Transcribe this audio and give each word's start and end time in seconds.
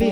Med 0.00 0.10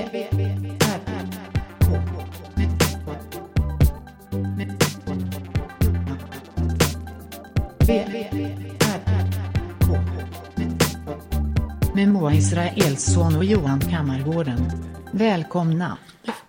Moa 12.08 12.34
Israelsson 12.34 13.36
och 13.36 13.44
Johan 13.44 13.80
Kammargården. 13.80 14.72
Välkomna. 15.12 15.98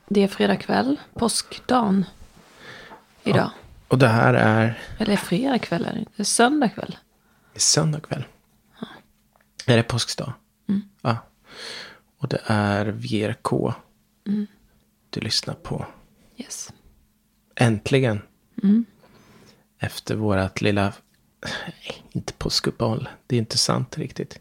Det 0.08 0.24
är 0.24 0.28
fredag 0.28 0.56
kväll, 0.56 1.00
påskdagen. 1.14 2.06
Idag. 3.24 3.52
Och 3.88 3.98
det 3.98 4.08
här 4.08 4.34
är 4.34 4.80
Eller 4.98 5.16
fredag 5.16 5.60
kväll 5.60 5.86
är 5.86 5.94
det. 5.94 6.06
Det 6.16 6.22
är 6.22 6.24
söndag 6.24 6.70
kväll. 6.70 6.98
söndag 7.56 8.00
kväll. 8.00 8.26
Är 9.66 9.78
det 9.78 9.84
påskdag? 9.84 10.34
Ja. 11.02 11.18
Och 12.20 12.28
det 12.28 12.42
är 12.46 12.86
VRK. 12.86 13.74
Du 15.10 15.22
lyssnar 15.22 15.54
på. 15.54 15.86
Yes. 16.38 16.74
Äntligen. 17.56 18.22
Efter 19.80 20.16
vårat 20.16 20.62
lilla, 20.62 20.94
nej, 21.42 22.04
inte 22.12 22.34
påskuppehåll. 22.34 23.10
Det 23.28 23.36
är 23.36 23.40
inte 23.40 23.58
sant 23.58 23.98
riktigt. 23.98 24.40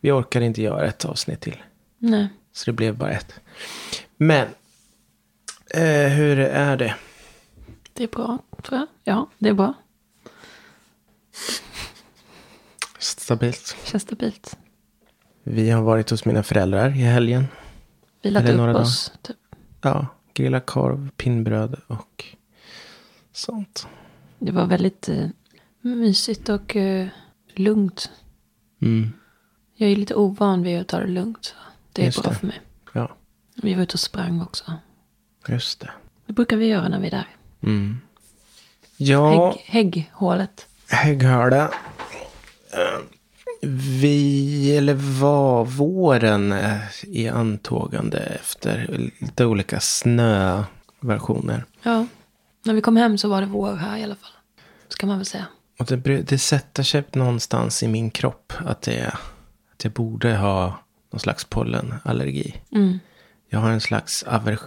Vi 0.00 0.10
orkar 0.10 0.40
inte 0.40 0.62
göra 0.62 0.86
ett 0.86 1.04
avsnitt 1.04 1.40
till. 1.40 1.62
Nej. 1.98 2.28
Så 2.52 2.70
det 2.70 2.72
blev 2.72 2.98
bara 2.98 3.10
ett. 3.10 3.34
Men, 4.16 4.48
eh, 5.70 6.08
hur 6.08 6.38
är 6.38 6.76
det? 6.76 6.94
Det 7.92 8.04
är 8.04 8.08
bra, 8.08 8.38
tror 8.62 8.78
jag. 8.78 8.88
Ja, 9.04 9.30
det 9.38 9.48
är 9.48 9.54
bra. 9.54 9.74
Stabilt. 12.98 13.76
Känns 13.84 14.02
stabilt. 14.02 14.56
Vi 15.44 15.70
har 15.70 15.82
varit 15.82 16.10
hos 16.10 16.24
mina 16.24 16.42
föräldrar 16.42 16.88
i 16.88 17.02
helgen. 17.02 17.46
Vilat 18.22 18.48
upp 18.48 18.56
några 18.56 18.76
oss. 18.76 19.12
Typ. 19.22 19.36
Ja, 19.82 20.06
grilla 20.34 20.60
korv, 20.60 21.10
pinnbröd 21.16 21.80
och 21.86 22.24
sånt. 23.32 23.86
Det 24.38 24.52
var 24.52 24.66
väldigt 24.66 25.08
eh, 25.08 25.26
mysigt 25.80 26.48
och 26.48 26.76
eh, 26.76 27.06
lugnt. 27.54 28.10
Mm. 28.82 29.12
Jag 29.74 29.90
är 29.90 29.96
lite 29.96 30.14
ovan 30.14 30.62
vid 30.62 30.80
att 30.80 30.88
ta 30.88 30.98
det 31.00 31.06
lugnt. 31.06 31.44
Så 31.44 31.54
det 31.92 32.02
är 32.02 32.06
Just 32.06 32.22
bra 32.22 32.30
det. 32.32 32.38
för 32.38 32.46
mig. 32.46 32.60
Ja, 32.92 33.16
Vi 33.54 33.74
var 33.74 33.82
ute 33.82 33.94
och 33.94 34.00
sprang 34.00 34.40
också. 34.42 34.72
just 35.48 35.80
det. 35.80 35.90
Det 36.26 36.32
brukar 36.32 36.56
vi 36.56 36.66
göra 36.66 36.88
när 36.88 37.00
vi 37.00 37.06
är 37.06 37.10
där. 37.10 37.28
Mm. 37.62 38.00
Ja, 38.96 39.50
Hägg, 39.64 39.64
hägghålet. 39.66 40.66
Hägghörda. 40.88 41.70
Vi, 44.00 44.76
eller 44.76 44.94
var 44.94 45.64
våren 45.64 46.52
eh, 46.52 46.80
i 47.02 47.28
antågande 47.28 48.18
efter 48.18 49.10
lite 49.18 49.44
olika 49.44 49.80
snöversioner. 49.80 51.64
Ja. 51.82 52.06
När 52.62 52.74
vi 52.74 52.80
kom 52.80 52.96
hem 52.96 53.18
så 53.18 53.28
var 53.28 53.40
det 53.40 53.46
vår 53.46 53.72
här 53.72 53.98
i 53.98 54.02
alla 54.02 54.14
fall. 54.14 54.30
Ska 54.88 55.06
man 55.06 55.18
väl 55.18 55.26
säga. 55.26 55.46
Och 55.78 55.86
det, 55.86 56.22
det 56.22 56.38
sätter 56.38 56.82
sig 56.82 57.04
någonstans 57.12 57.82
i 57.82 57.88
min 57.88 58.10
kropp 58.10 58.52
att, 58.66 58.82
det, 58.82 59.06
att 59.72 59.84
jag 59.84 59.92
borde 59.92 60.36
ha 60.36 60.78
någon 61.12 61.20
slags 61.20 61.44
pollenallergi. 61.44 62.54
Mm. 62.72 62.98
Jag 63.48 63.58
har 63.58 63.70
en 63.70 63.80
slags 63.80 64.22
aver, 64.22 64.58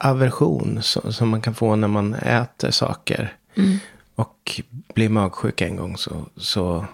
aversion 0.00 0.82
som, 0.82 1.12
som 1.12 1.28
man 1.28 1.40
kan 1.40 1.54
få 1.54 1.76
när 1.76 1.88
man 1.88 2.14
äter 2.14 2.70
saker. 2.70 3.36
Och 4.14 4.60
blir 4.94 5.08
magsjuk 5.08 5.60
en 5.60 5.76
gång 5.76 5.96
så, 5.96 6.26
så 6.36 6.86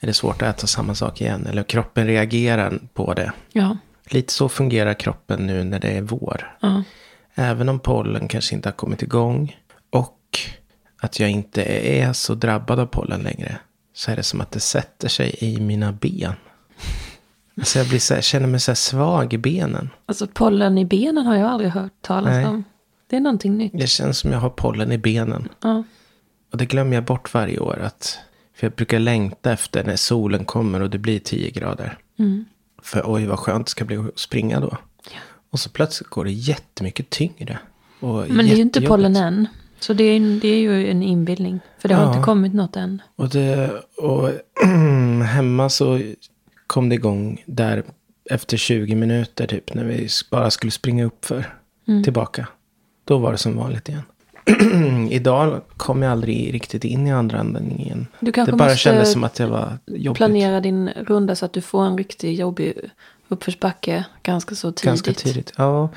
är 0.00 0.06
det 0.06 0.12
svårt 0.12 0.42
att 0.42 0.56
äta 0.56 0.66
samma 0.66 0.94
sak 0.94 1.20
igen. 1.20 1.46
Eller 1.46 1.62
kroppen 1.62 2.06
reagerar 2.06 2.78
på 2.94 3.14
det. 3.14 3.32
Ja. 3.52 3.76
Lite 4.10 4.32
så 4.32 4.48
fungerar 4.48 4.94
kroppen 4.94 5.46
nu 5.46 5.64
när 5.64 5.78
det 5.80 5.88
är 5.88 6.02
vår. 6.02 6.56
Ja. 6.60 6.82
Även 7.34 7.68
om 7.68 7.78
pollen 7.78 8.28
kanske 8.28 8.54
inte 8.54 8.68
har 8.68 8.74
kommit 8.74 9.02
igång. 9.02 9.56
Och 9.90 10.38
att 11.00 11.20
jag 11.20 11.30
inte 11.30 11.62
är 11.98 12.12
så 12.12 12.34
drabbad 12.34 12.80
av 12.80 12.86
pollen 12.86 13.20
längre. 13.20 13.58
Så 13.94 14.10
är 14.10 14.16
det 14.16 14.22
som 14.22 14.40
att 14.40 14.50
det 14.50 14.60
sätter 14.60 15.08
sig 15.08 15.34
i 15.38 15.60
mina 15.60 15.92
ben. 15.92 16.32
Alltså 17.56 17.78
jag 17.78 17.88
blir 17.88 17.98
så 17.98 18.14
här, 18.14 18.20
känner 18.20 18.46
mig 18.46 18.60
så 18.60 18.74
svag 18.74 19.32
i 19.32 19.38
benen. 19.38 19.90
Alltså 20.06 20.26
pollen 20.26 20.78
i 20.78 20.84
benen 20.84 21.26
har 21.26 21.36
jag 21.36 21.50
aldrig 21.50 21.70
hört 21.70 21.92
talas 22.00 22.30
Nej. 22.30 22.46
om. 22.46 22.64
Det 23.06 23.16
är 23.16 23.20
någonting 23.20 23.56
nytt. 23.56 23.72
Det 23.74 23.86
känns 23.86 24.18
som 24.18 24.32
jag 24.32 24.38
har 24.38 24.50
pollen 24.50 24.92
i 24.92 24.98
benen. 24.98 25.48
Ja. 25.62 25.84
Och 26.52 26.58
det 26.58 26.66
glömmer 26.66 26.94
jag 26.94 27.04
bort 27.04 27.34
varje 27.34 27.58
år. 27.58 27.78
Att, 27.82 28.18
för 28.56 28.66
jag 28.66 28.72
brukar 28.72 28.98
längta 28.98 29.52
efter 29.52 29.84
när 29.84 29.96
solen 29.96 30.44
kommer 30.44 30.80
och 30.82 30.90
det 30.90 30.98
blir 30.98 31.18
10 31.18 31.50
grader. 31.50 31.98
För 32.82 33.02
oj 33.06 33.26
vad 33.26 33.38
skönt 33.38 33.66
det 33.66 33.70
ska 33.70 33.84
bli 33.84 33.96
att 33.96 34.18
springa 34.18 34.60
då. 34.60 34.76
Och 35.50 35.60
så 35.60 35.70
plötsligt 35.70 36.10
går 36.10 36.24
det 36.24 36.32
jättemycket 36.32 37.10
tyngre. 37.10 37.58
Men 38.00 38.36
det 38.36 38.52
är 38.52 38.56
ju 38.56 38.62
inte 38.62 38.80
pollen 38.80 39.16
än. 39.16 39.46
Så 39.80 39.92
det 39.92 40.04
är, 40.04 40.40
det 40.40 40.48
är 40.48 40.58
ju 40.58 40.90
en 40.90 41.02
inbildning. 41.02 41.60
För 41.78 41.88
det 41.88 41.94
har 41.94 42.02
Ja. 42.02 42.12
inte 42.12 42.24
kommit 42.24 42.54
något 42.54 42.76
än. 42.76 43.02
Och, 43.16 43.28
det, 43.28 43.70
och 43.96 44.30
hemma 45.26 45.68
så 45.68 46.00
kom 46.66 46.88
det 46.88 46.94
igång 46.94 47.42
där 47.46 47.82
efter 48.30 48.56
20 48.56 48.94
minuter 48.94 49.46
typ. 49.46 49.74
När 49.74 49.84
vi 49.84 50.08
bara 50.30 50.50
skulle 50.50 50.70
springa 50.72 51.04
upp 51.04 51.24
för 51.24 51.44
Mm. 51.88 52.02
tillbaka. 52.04 52.46
Då 53.04 53.18
var 53.18 53.32
det 53.32 53.38
som 53.38 53.56
vanligt 53.56 53.88
igen. 53.88 54.02
Idag 55.10 55.60
kom 55.76 56.02
jag 56.02 56.12
aldrig 56.12 56.54
riktigt 56.54 56.84
in 56.84 57.06
i 57.06 57.12
andra 57.12 57.38
andningen. 57.40 58.06
Du 58.20 58.32
kanske 58.32 58.52
det 58.52 58.56
bara 58.56 58.64
måste 58.68 58.78
kändes 58.78 59.12
som 59.12 59.24
att 59.24 59.34
det 59.34 59.46
var 59.46 59.78
jobbigt. 59.86 60.16
Planera 60.16 60.60
din 60.60 60.88
runda 60.88 61.36
så 61.36 61.44
att 61.46 61.52
du 61.52 61.60
får 61.60 61.84
en 61.84 61.98
riktigt 61.98 62.38
jobbig 62.38 62.74
uppförsbacke 63.28 64.04
ganska 64.22 64.54
så 64.54 64.72
tidigt. 64.72 64.84
Ganska 64.84 65.12
tidigt. 65.12 65.52
Ja. 65.56 65.88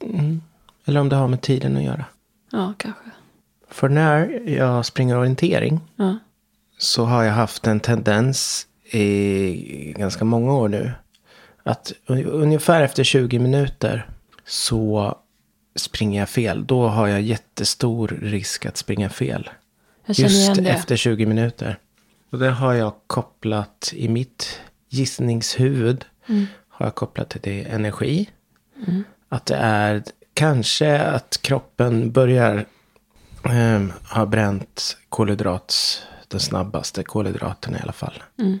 Mm. 0.00 0.40
Eller 0.84 1.00
om 1.00 1.08
det 1.08 1.16
har 1.16 1.28
med 1.28 1.40
tiden 1.40 1.76
att 1.76 1.82
göra. 1.82 2.04
Ja, 2.52 2.74
kanske. 2.76 3.02
För 3.70 3.88
när 3.88 4.48
jag 4.48 4.86
springer 4.86 5.18
orientering 5.18 5.80
Ja. 5.96 6.18
så 6.78 7.04
har 7.04 7.22
jag 7.22 7.32
haft 7.32 7.66
en 7.66 7.80
tendens 7.80 8.66
i 8.90 9.94
ganska 9.98 10.24
många 10.24 10.54
år 10.54 10.68
nu. 10.68 10.92
Att 11.62 11.92
un- 12.06 12.26
ungefär 12.30 12.82
efter 12.82 13.04
20 13.04 13.38
minuter 13.38 14.06
så 14.46 15.16
springer 15.74 16.20
jag 16.20 16.28
fel. 16.28 16.66
Då 16.66 16.88
har 16.88 17.08
jag 17.08 17.20
jättestor 17.22 18.18
risk 18.22 18.66
att 18.66 18.76
springa 18.76 19.10
fel. 19.10 19.50
Just 20.06 20.58
efter 20.58 20.96
20 20.96 21.26
minuter. 21.26 21.78
Och 22.30 22.38
det 22.38 22.50
har 22.50 22.72
jag 22.72 22.92
kopplat 23.06 23.92
i 23.96 24.08
mitt 24.08 24.60
gissningshuvud. 24.88 26.04
Mm. 26.26 26.46
Har 26.68 26.86
jag 26.86 26.94
kopplat 26.94 27.28
till 27.28 27.40
det 27.42 27.62
energi. 27.64 28.28
Att 29.28 29.46
det 29.46 29.56
är 29.56 30.02
kanske 30.34 31.00
att 31.00 31.38
kroppen 31.42 32.12
börjar 32.12 32.66
eh, 33.44 33.82
ha 34.14 34.26
bränt 34.26 34.96
kolhydrats, 35.08 36.02
den 36.28 36.40
snabbaste 36.40 37.02
kolhydraten 37.02 37.76
i 37.76 37.78
alla 37.82 37.92
fall. 37.92 38.22
Mm. 38.38 38.58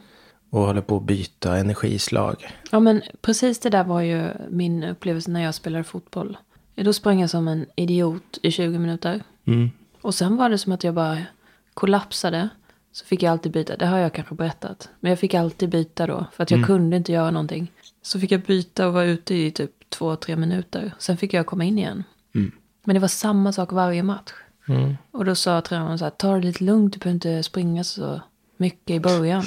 Och 0.50 0.60
håller 0.60 0.80
på 0.80 0.96
att 0.96 1.02
byta 1.02 1.56
energislag. 1.56 2.50
Ja, 2.70 2.80
men 2.80 3.02
precis 3.22 3.58
det 3.58 3.70
där 3.70 3.84
var 3.84 4.00
ju 4.00 4.28
min 4.50 4.84
upplevelse 4.84 5.30
när 5.30 5.42
jag 5.42 5.54
spelade 5.54 5.84
fotboll. 5.84 6.36
Då 6.74 6.92
sprang 6.92 7.20
jag 7.20 7.30
som 7.30 7.48
en 7.48 7.66
idiot 7.76 8.38
i 8.42 8.50
20 8.50 8.78
minuter. 8.78 9.22
Mm. 9.44 9.70
Och 10.00 10.14
sen 10.14 10.36
var 10.36 10.50
det 10.50 10.58
som 10.58 10.72
att 10.72 10.84
jag 10.84 10.94
bara 10.94 11.18
kollapsade. 11.74 12.48
Så 12.92 13.04
fick 13.04 13.22
jag 13.22 13.32
alltid 13.32 13.52
byta. 13.52 13.76
Det 13.76 13.86
har 13.86 13.98
jag 13.98 14.12
kanske 14.12 14.34
berättat. 14.34 14.88
Men 15.00 15.10
jag 15.10 15.18
fick 15.18 15.34
alltid 15.34 15.68
byta 15.68 16.06
då. 16.06 16.26
För 16.32 16.42
att 16.42 16.50
jag 16.50 16.66
kunde 16.66 16.96
inte 16.96 17.12
göra 17.12 17.30
någonting. 17.30 17.72
Så 18.02 18.20
fick 18.20 18.32
jag 18.32 18.40
byta 18.40 18.86
och 18.86 18.92
vara 18.92 19.04
ute 19.04 19.34
i 19.34 19.50
typ 19.50 19.70
två, 19.88 20.16
tre 20.16 20.36
minuter. 20.36 20.94
Sen 20.98 21.16
fick 21.16 21.34
jag 21.34 21.46
komma 21.46 21.64
in 21.64 21.78
igen. 21.78 22.04
Men 22.84 22.94
det 22.94 23.00
var 23.00 23.08
samma 23.08 23.52
sak 23.52 23.72
varje 23.72 24.02
match. 24.02 24.32
Och 25.10 25.24
då 25.24 25.34
sa 25.34 25.60
tränaren 25.60 25.98
så 25.98 26.04
här, 26.04 26.10
ta 26.10 26.34
det 26.34 26.40
lite 26.40 26.64
lugnt, 26.64 26.92
du 26.92 26.98
behöver 26.98 27.14
inte 27.14 27.42
springa 27.42 27.84
så 27.84 28.20
mycket 28.56 28.90
i 28.90 29.00
början. 29.00 29.44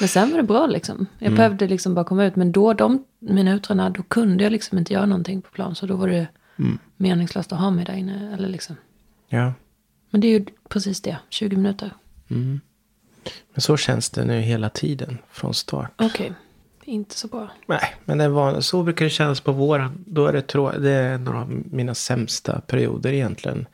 Men 0.00 0.08
sen 0.08 0.30
var 0.30 0.36
det 0.36 0.42
bra 0.42 0.66
liksom. 0.66 1.06
Jag 1.18 1.34
behövde 1.36 1.66
liksom 1.68 1.94
bara 1.94 2.04
komma 2.04 2.24
ut. 2.24 2.36
Men 2.36 2.52
då, 2.52 2.72
de 2.72 3.04
minuterna, 3.18 3.90
då 3.90 4.02
kunde 4.02 4.44
jag 4.44 4.52
liksom 4.52 4.78
inte 4.78 4.92
göra 4.92 5.06
någonting 5.06 5.42
på 5.42 5.50
plan. 5.50 5.74
Så 5.74 5.86
då 5.86 5.96
var 5.96 6.08
det 6.08 6.28
meningslöst 6.96 7.52
att 7.52 7.58
ha 7.60 7.70
mig 7.70 7.84
där 7.84 7.94
inne. 7.94 8.34
Eller 8.34 8.48
liksom. 8.48 8.76
Ja. 9.28 9.52
Men 10.10 10.20
det 10.20 10.26
är 10.26 10.38
ju 10.38 10.44
precis 10.68 11.00
det, 11.00 11.18
20 11.28 11.56
minuter. 11.56 11.90
Men 12.28 13.60
så 13.60 13.76
känns 13.76 14.10
det 14.10 14.24
nu 14.24 14.40
hela 14.40 14.68
tiden 14.68 15.18
från 15.30 15.54
start. 15.54 15.90
Okej, 15.96 16.32
är 16.84 16.92
inte 16.92 17.14
så 17.16 17.28
bra. 17.28 17.50
Nej, 17.66 17.94
men 18.04 18.18
det 18.18 18.28
var, 18.28 18.60
så 18.60 18.82
brukar 18.82 19.04
det 19.04 19.10
kännas 19.10 19.40
på 19.40 19.52
våren. 19.52 20.04
Då 20.06 20.26
är 20.26 20.32
det, 20.32 20.42
trå- 20.42 20.78
det 20.78 20.90
är 20.90 21.18
några 21.18 21.40
av 21.40 21.62
mina 21.70 21.94
sämsta 21.94 22.60
perioder 22.60 23.12
egentligen. 23.12 23.66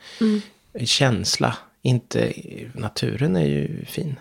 I 0.73 0.87
känsla. 0.87 1.57
Inte, 1.83 2.33
naturen 2.75 3.37
är 3.37 3.47
ju 3.47 3.85
fin. 3.85 4.17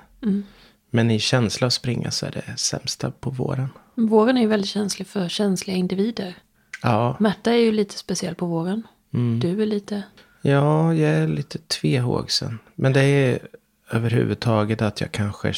Men 0.90 1.12
i 1.12 1.20
känsla 1.20 1.68
att 1.68 1.74
springa 1.74 2.12
så 2.12 2.26
är 2.26 2.32
det 2.32 2.58
sämsta 2.58 3.12
på 3.12 3.30
våren. 3.30 3.70
Våren 3.96 4.38
är 4.38 4.42
ju 4.42 4.48
väldigt 4.48 4.70
känslig 4.70 5.08
för 5.08 5.30
känsliga 5.30 5.78
individer. 5.78 6.36
Ja, 6.82 7.16
Märta 7.20 7.52
är 7.52 7.58
ju 7.58 7.72
lite 7.72 7.98
speciell 7.98 8.36
på 8.36 8.46
våren. 8.46 8.88
Du 9.42 9.62
är 9.62 9.66
lite... 9.66 10.04
ja 10.42 10.94
jag 10.94 11.12
är 11.12 11.28
lite 11.28 11.58
tvehågsen. 11.58 12.60
Men 12.76 12.94
det 12.94 13.02
är 13.02 13.40
överhuvudtaget 13.92 14.82
att 14.82 15.02
jag 15.02 15.12
kanske 15.12 15.54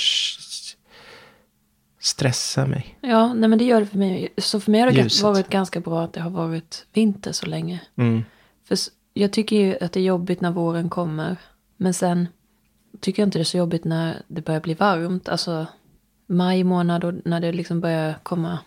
stressar 2.00 2.68
mig. 2.68 2.98
Ja, 3.02 3.34
nej 3.34 3.50
men 3.50 3.60
det 3.60 3.66
gör 3.66 3.80
det 3.80 3.86
för 3.86 3.98
mig. 3.98 4.34
Så 4.38 4.60
för 4.60 4.72
mig 4.72 4.82
har 4.82 4.92
det 4.92 5.02
Ljuset. 5.02 5.24
varit 5.24 5.50
ganska 5.50 5.80
bra 5.80 6.04
att 6.04 6.14
det 6.14 6.22
har 6.22 6.30
varit 6.30 6.86
vinter 6.94 7.32
så 7.32 7.46
länge. 7.46 7.82
Mm. 7.96 8.24
För 8.68 8.78
jag 9.14 9.34
tycker 9.34 9.56
ju 9.56 9.78
att 9.82 9.92
det 9.92 10.00
är 10.00 10.04
jobbigt 10.04 10.42
när 10.42 10.52
våren 10.52 10.90
kommer. 10.90 11.36
Men 11.78 11.94
sen 11.94 12.28
tycker 13.00 13.22
jag 13.22 13.28
inte 13.28 13.38
det 13.38 13.42
är 13.44 13.44
så 13.44 13.58
jobbigt 13.58 13.84
när 13.84 14.22
det 14.28 14.42
börjar 14.42 14.62
bli 14.62 14.74
varmt. 14.74 15.30
Alltså 15.30 15.68
maj 16.28 16.64
månad 16.64 17.04
och 17.04 17.14
när 17.26 17.40
det 17.40 17.52
liksom 17.52 17.82
börjar 17.82 18.16
komma. 18.24 18.60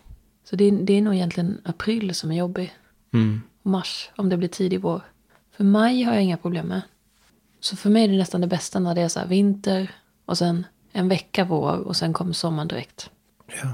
Så 0.50 0.56
det, 0.56 0.64
är- 0.64 0.72
det 0.72 0.92
är 0.92 1.02
nog 1.02 1.14
egentligen 1.14 1.60
april 1.64 2.14
som 2.14 2.30
är 2.32 2.36
jobbig. 2.36 2.74
Mm. 3.14 3.42
Och 3.62 3.70
mars 3.70 4.10
om 4.16 4.28
det 4.28 4.36
blir 4.36 4.48
tidig 4.48 4.80
vår. 4.80 5.00
För 5.56 5.64
maj 5.64 6.02
har 6.02 6.12
jag 6.14 6.22
inga 6.22 6.36
problem 6.36 6.66
med. 6.66 6.82
Så 7.60 7.76
för 7.76 7.90
mig 7.90 8.04
är 8.04 8.08
det 8.08 8.16
nästan 8.16 8.40
det 8.40 8.46
bästa 8.46 8.78
när 8.78 8.94
det 8.94 9.00
är 9.00 9.08
så 9.08 9.20
här 9.20 9.26
vinter 9.26 9.90
och 10.24 10.38
sen 10.38 10.66
en 10.92 11.08
vecka 11.08 11.44
vår 11.44 11.72
och 11.76 11.96
sen 11.96 12.12
kommer 12.12 12.32
sommaren 12.32 12.68
direkt. 12.68 13.10
Ja. 13.62 13.72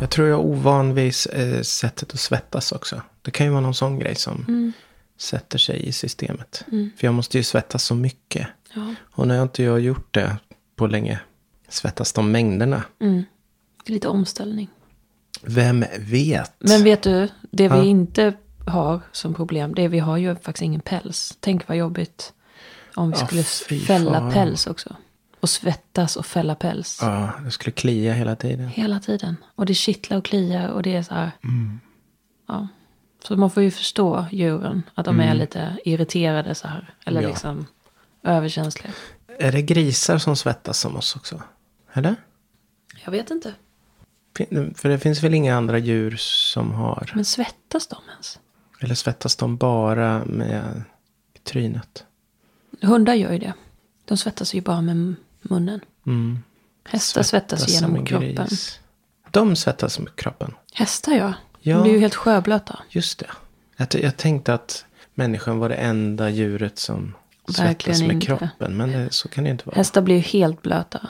Jag 0.00 0.10
tror 0.10 0.28
jag 0.28 0.40
är 0.40 0.44
ovan 0.44 0.94
vid 0.94 1.14
eh, 1.32 1.60
sättet 1.62 2.12
att 2.14 2.20
svettas 2.20 2.72
också. 2.72 3.02
Det 3.22 3.30
kan 3.30 3.46
ju 3.46 3.52
vara 3.52 3.60
någon 3.60 3.74
sån 3.74 3.98
grej 3.98 4.14
som 4.14 4.72
sätter 5.18 5.58
sig 5.58 5.86
i 5.88 5.92
systemet. 5.92 6.64
För 6.68 7.06
jag 7.06 7.14
måste 7.14 7.36
ju 7.38 7.44
svettas 7.44 7.84
så 7.84 7.94
mycket. 7.94 8.46
Ja. 8.74 8.94
Och 9.02 9.28
när 9.28 9.34
jag 9.34 9.42
inte 9.44 9.64
har 9.64 9.78
gjort 9.78 10.14
det 10.14 10.36
på 10.76 10.86
länge, 10.86 11.20
svettas 11.68 12.12
de 12.12 12.32
mängderna. 12.32 12.82
Mm. 13.00 13.24
Det 13.84 13.90
är 13.90 13.94
lite 13.94 14.08
omställning. 14.08 14.68
Vem 15.42 15.84
vet? 15.98 16.52
Men 16.58 16.84
vet 16.84 17.02
du, 17.02 17.28
det 17.50 17.68
vi 17.68 17.76
Ja. 17.76 17.84
inte 17.84 18.32
har 18.66 19.00
som 19.12 19.34
problem, 19.34 19.74
det 19.74 19.82
är 19.82 19.88
vi 19.88 19.98
har 19.98 20.16
ju 20.16 20.34
faktiskt 20.36 20.62
ingen 20.62 20.80
päls. 20.80 21.36
Tänk 21.40 21.68
vad 21.68 21.76
jobbigt 21.76 22.32
om 22.94 23.10
vi 23.10 23.16
Ja, 23.20 23.26
skulle 23.26 23.42
fälla 23.80 24.18
fan. 24.20 24.32
päls 24.32 24.66
också. 24.66 24.96
Och 25.40 25.50
svettas 25.50 26.16
och 26.16 26.26
fälla 26.26 26.54
päls. 26.54 26.98
Ja, 27.02 27.30
det 27.44 27.50
skulle 27.50 27.72
klia 27.72 28.12
hela 28.12 28.36
tiden. 28.36 28.68
Hela 28.68 29.00
tiden. 29.00 29.36
Och 29.54 29.66
det 29.66 29.74
kittlar 29.74 30.18
och 30.18 30.24
kliar 30.24 30.68
och 30.68 30.82
det 30.82 30.96
är 30.96 31.02
så 31.02 31.14
här. 31.14 31.30
Mm. 31.44 31.80
Ja. 32.48 32.68
Så 33.24 33.36
man 33.36 33.50
får 33.50 33.62
ju 33.62 33.70
förstå 33.70 34.26
djuren. 34.32 34.82
Att 34.94 35.04
de 35.04 35.20
är 35.20 35.34
lite 35.34 35.76
irriterade 35.84 36.54
så 36.54 36.68
här. 36.68 36.94
Eller 37.04 37.20
Mm. 37.20 37.28
Ja. 37.30 37.34
liksom 37.34 37.66
överkänsliga. 38.22 38.92
Är 39.38 39.52
det 39.52 39.62
grisar 39.62 40.18
som 40.18 40.36
svettas 40.36 40.78
som 40.80 40.96
oss 40.96 41.16
också? 41.16 41.42
Eller? 41.92 42.16
Jag 43.04 43.12
vet 43.12 43.30
inte. 43.30 43.54
För 44.74 44.88
det 44.88 44.98
finns 44.98 45.22
väl 45.22 45.34
inga 45.34 45.56
andra 45.56 45.78
djur 45.78 46.16
som 46.18 46.72
har? 46.72 47.12
Men 47.14 47.24
svettas 47.24 47.86
de 47.86 47.96
ens? 48.12 48.38
Eller 48.80 48.94
svettas 48.94 49.36
de 49.36 49.56
bara 49.56 50.24
med 50.24 50.82
trynet? 51.44 52.04
Hundar 52.82 53.14
gör 53.14 53.32
ju 53.32 53.38
det. 53.38 53.52
De 54.04 54.16
svettas 54.16 54.54
ju 54.54 54.60
bara 54.60 54.80
med 54.80 55.14
munnen. 55.42 55.80
Mm. 56.06 56.38
Hästar 56.84 57.22
svettas, 57.22 57.64
som 57.64 57.72
genom 57.72 57.96
en 57.96 58.06
kroppen. 58.06 58.34
gris. 58.34 58.80
De 59.30 59.56
svettas 59.56 59.98
med 59.98 60.16
kroppen. 60.16 60.54
Hästar 60.74 61.12
ja. 61.12 61.32
Ja. 61.60 61.76
De 61.76 61.82
blir 61.82 61.92
ju 61.92 61.98
helt 62.00 62.14
sjöblöta. 62.14 62.78
Just 62.90 63.18
det. 63.18 63.30
Jag, 63.76 63.88
jag 63.94 64.16
tänkte 64.16 64.54
att 64.54 64.84
människan 65.14 65.58
var 65.58 65.68
det 65.68 65.74
enda 65.74 66.30
djuret 66.30 66.78
som 66.78 67.14
Verkligen 67.58 67.74
svettas 67.76 68.00
med 68.00 68.10
inte. 68.10 68.26
kroppen. 68.26 68.76
Men 68.76 68.92
det, 68.92 69.12
så 69.12 69.28
kan 69.28 69.44
det 69.44 69.48
ju 69.48 69.52
inte 69.52 69.66
vara. 69.66 69.76
Hästar 69.76 70.02
blir 70.02 70.14
ju 70.14 70.20
helt 70.20 70.62
blöta. 70.62 71.08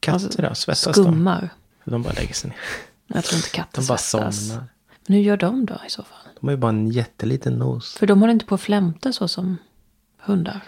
Katter 0.00 0.48
då? 0.48 0.54
Svettas 0.54 0.84
de? 0.84 0.92
Skummar. 0.92 1.50
De 1.84 2.02
bara 2.02 2.12
lägger 2.12 2.34
sig 2.34 2.50
ner. 2.50 2.58
Jag 3.06 3.24
tror 3.24 3.36
inte 3.36 3.50
katter 3.50 3.80
De 3.82 3.86
bara 3.86 3.98
svettas. 3.98 4.48
somnar. 4.48 4.64
Men 5.06 5.16
hur 5.16 5.22
gör 5.24 5.36
de 5.36 5.66
då 5.66 5.74
i 5.86 5.90
så 5.90 6.02
fall? 6.02 6.18
De 6.40 6.46
har 6.46 6.52
ju 6.52 6.56
bara 6.56 6.68
en 6.72 6.88
jätteliten 6.88 7.58
nos. 7.58 7.94
För 7.94 8.06
de 8.06 8.20
håller 8.20 8.32
inte 8.32 8.46
på 8.46 8.54
att 8.54 8.60
flämta 8.60 9.12
så 9.12 9.28
som 9.28 9.56
hundar. 10.18 10.60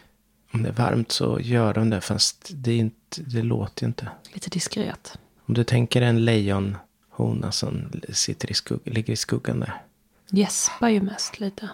Om 0.53 0.63
det 0.63 0.69
är 0.69 0.73
varmt 0.73 1.13
så 1.13 1.41
gör 1.41 1.75
de 1.75 1.91
det. 1.91 2.01
Fast 2.01 2.51
det, 2.55 2.73
är 2.73 2.77
inte, 2.79 3.23
det 3.23 3.43
låter 3.43 3.83
ju 3.83 3.87
inte. 3.87 4.09
Lite 4.33 4.51
diskret. 4.51 5.19
Om 5.47 5.55
du 5.55 5.65
tänker 5.65 6.03
en 6.03 6.25
lejonhona 6.25 7.53
som 7.53 7.93
sitter 8.13 8.51
i 8.51 8.55
skugg, 8.55 8.81
ligger 8.85 9.13
i 9.13 9.17
skuggan 9.17 9.61
där. 9.61 9.83
Gäspar 10.31 10.89
ju 10.89 11.01
mest 11.01 11.41
lite. 11.41 11.71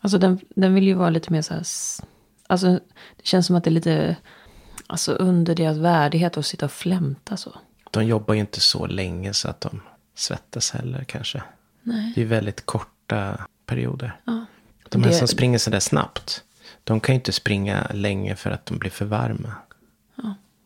Alltså 0.00 0.18
den, 0.18 0.40
den 0.48 0.74
vill 0.74 0.84
ju 0.84 0.94
vara 0.94 1.10
lite 1.10 1.32
mer 1.32 1.42
så 1.42 1.54
här... 1.54 1.64
Alltså 2.46 2.66
det 3.16 3.26
känns 3.26 3.46
som 3.46 3.56
att 3.56 3.64
det 3.64 3.70
är 3.70 3.72
lite... 3.72 4.16
Alltså 4.86 5.12
under 5.12 5.54
deras 5.54 5.76
värdighet 5.76 6.36
att 6.36 6.46
sitta 6.46 6.64
och 6.66 6.72
flämta 6.72 7.36
så. 7.36 7.54
De 7.92 8.04
jobbar 8.06 8.34
ju 8.34 8.40
inte 8.40 8.60
så 8.60 8.86
länge 8.86 9.32
så 9.32 9.48
att 9.48 9.60
de 9.60 9.80
svettas 10.14 10.70
heller 10.70 11.04
kanske. 11.04 11.42
Nej. 11.82 12.12
Det 12.14 12.22
är 12.22 12.26
väldigt 12.26 12.66
korta 12.66 13.38
perioder. 13.66 14.16
Ja. 14.24 14.44
De 14.88 15.02
här 15.02 15.10
Det- 15.10 15.16
som 15.16 15.28
springer 15.28 15.58
sådär 15.58 15.80
snabbt. 15.80 16.44
De 16.84 17.00
kan 17.00 17.12
ju 17.14 17.16
inte 17.16 17.32
springa 17.32 17.86
länge 17.94 18.36
för 18.36 18.50
att 18.50 18.66
de 18.66 18.78
blir 18.78 18.90
för 18.90 19.04
varma. 19.04 19.54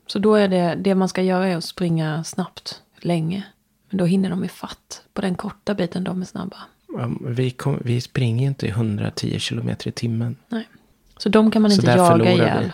Så 0.06 0.19
då 0.19 0.34
är 0.34 0.49
det, 0.49 0.75
det 0.75 0.94
man 0.94 1.08
ska 1.08 1.23
göra 1.23 1.49
är 1.49 1.56
att 1.56 1.64
springa 1.64 2.25
snabbt 2.25 2.82
länge. 3.00 3.46
Men 3.90 3.99
då 3.99 4.05
hinner 4.05 4.31
de 4.31 4.44
i 4.44 4.49
fatt 4.49 5.02
på 5.12 5.20
den 5.20 5.34
korta 5.34 5.75
biten 5.75 6.05
de 6.05 6.20
är 6.20 6.25
snabba. 6.25 6.56
Ja, 6.88 7.11
Vi, 7.26 7.50
kom, 7.50 7.81
vi 7.84 8.00
springer 8.00 8.46
inte 8.46 8.67
i 8.67 8.70
110 8.70 9.38
kilometer 9.38 9.88
i 9.88 9.93
timmen. 9.93 10.37
Nej. 10.49 10.69
Så 11.17 11.28
de 11.28 11.50
kan 11.50 11.62
man 11.62 11.70
Så 11.70 11.75
inte 11.81 11.90
jaga 11.90 12.06
förlorar 12.11 12.31
vi. 12.31 12.32
ihjäl. 12.43 12.73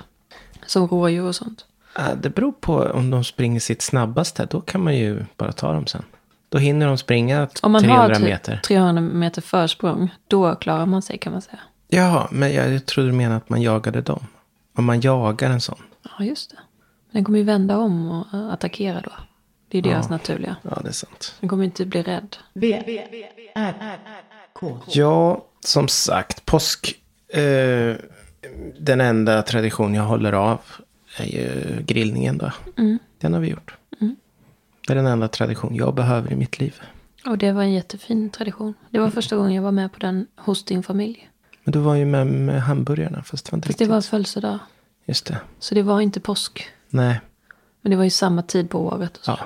Som 0.66 0.87
rådjur 0.88 1.22
och 1.25 1.34
sånt. 1.37 1.66
Det 2.16 2.30
beror 2.34 2.52
på 2.52 2.74
om 2.82 3.10
de 3.10 3.24
springer 3.24 3.60
sitt 3.60 3.82
snabbaste. 3.82 4.46
Då 4.50 4.60
kan 4.60 4.84
man 4.84 4.96
ju 4.96 5.24
bara 5.36 5.52
ta 5.52 5.72
dem 5.72 5.86
sen. 5.86 6.02
Då 6.48 6.58
hinner 6.58 6.86
de 6.86 6.98
springa 6.98 7.48
Om 7.62 7.72
man 7.72 7.82
300 7.82 8.02
har 8.02 8.14
typ 8.14 8.24
meter. 8.24 8.60
300 8.64 9.02
meter 9.02 9.42
försprång, 9.42 10.14
då 10.28 10.54
klarar 10.54 10.86
man 10.86 11.02
sig 11.02 11.18
kan 11.18 11.32
man 11.32 11.42
säga. 11.42 11.58
Ja, 11.88 12.28
men 12.30 12.54
jag, 12.54 12.86
trodde 12.86 13.08
du 13.08 13.12
menade 13.12 13.36
att 13.36 13.48
man 13.48 13.62
jagade 13.62 14.00
dem. 14.00 14.26
Om 14.76 14.84
man 14.84 15.00
jagar 15.00 15.50
en 15.50 15.60
sån. 15.60 15.78
Ja, 16.02 16.24
just 16.24 16.50
det. 16.50 16.56
Den 17.10 17.24
kommer 17.24 17.38
ju 17.38 17.44
vända 17.44 17.76
om 17.76 18.10
och 18.10 18.52
attackera 18.52 19.00
då. 19.00 19.12
Det 19.68 19.78
är 19.78 19.82
deras 19.82 20.10
naturliga. 20.10 20.56
Ja, 20.62 20.80
det 20.82 20.88
är 20.88 20.92
sant. 20.92 21.34
Den 21.40 21.48
kommer 21.48 21.64
inte 21.64 21.86
bli 21.86 22.02
rädd. 22.02 22.36
V, 22.54 22.82
R, 23.54 23.98
K. 24.52 24.78
Ja, 24.86 25.44
som 25.60 25.88
sagt, 25.88 26.46
påsk. 26.46 26.94
Eh, 27.28 27.96
den 28.78 29.00
enda 29.00 29.42
tradition 29.42 29.94
jag 29.94 30.02
håller 30.02 30.32
av 30.32 30.60
är 31.17 31.25
ju 31.26 31.76
grillningen 31.82 32.38
då. 32.38 32.53
Den 33.19 33.32
har 33.35 33.41
vi 33.41 33.49
gjort. 33.49 33.75
Det 34.87 34.93
är 34.93 34.97
den 34.97 35.06
enda 35.06 35.29
tradition 35.29 35.75
jag 35.75 35.94
behöver 35.94 36.32
i 36.32 36.37
mitt 36.37 36.61
liv. 36.61 36.81
Och 37.26 37.38
det 37.38 37.53
var 37.53 37.62
en 37.62 37.73
jättefin 37.73 38.31
tradition. 38.31 38.75
Det 38.91 38.99
var 38.99 39.11
första 39.11 39.37
gången 39.37 39.53
jag 39.53 39.62
var 39.62 39.73
med 39.73 39.93
på 39.93 39.99
den 39.99 40.26
hos 40.37 40.64
din 40.64 40.82
familj. 40.82 41.29
Men 41.64 41.73
du 41.73 41.79
var 41.79 41.94
ju 41.94 42.05
med 42.05 42.26
med 42.26 42.62
hamburgarna, 42.62 43.23
fast 43.23 43.47
det 43.47 43.53
var 43.53 43.56
inte 43.56 43.69
Fast 43.69 43.79
det 43.79 43.85
riktigt. 43.85 43.94
var 43.94 44.00
födelsedag. 44.00 44.59
Just 45.06 45.26
det. 45.26 45.38
Så 45.59 45.75
det 45.75 45.82
var 45.82 46.00
inte 46.00 46.20
påsk. 46.20 46.69
Nej, 46.88 47.20
Men 47.81 47.91
det 47.91 47.97
var 47.97 48.05
ju 48.05 48.11
samma 48.11 48.43
tid 48.43 48.70
på 48.70 48.87
året. 48.87 49.17
Och 49.17 49.25
så. 49.25 49.31
ja. 49.31 49.38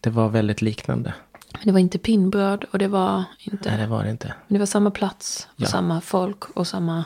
Det 0.00 0.10
var 0.10 0.28
väldigt 0.28 0.62
liknande. 0.62 1.14
Men 1.52 1.62
det 1.64 1.72
var 1.72 1.78
inte 1.80 1.98
pinnbröd 1.98 2.64
och 2.70 2.78
det 2.78 2.88
var 2.88 3.24
inte... 3.38 3.70
Nej, 3.70 3.78
det 3.80 3.86
var 3.86 4.04
det 4.04 4.10
inte. 4.10 4.26
Men 4.46 4.54
det 4.54 4.58
var 4.58 4.66
samma 4.66 4.90
plats 4.90 5.48
och 5.54 5.60
Ja. 5.62 5.66
samma 5.66 6.00
folk 6.00 6.44
och 6.44 6.66
samma... 6.66 7.04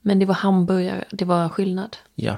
Men 0.00 0.18
det 0.18 0.26
var 0.26 0.34
hamburgare, 0.34 1.04
det 1.10 1.24
var 1.24 1.48
skillnad. 1.48 1.96
Ja. 2.14 2.36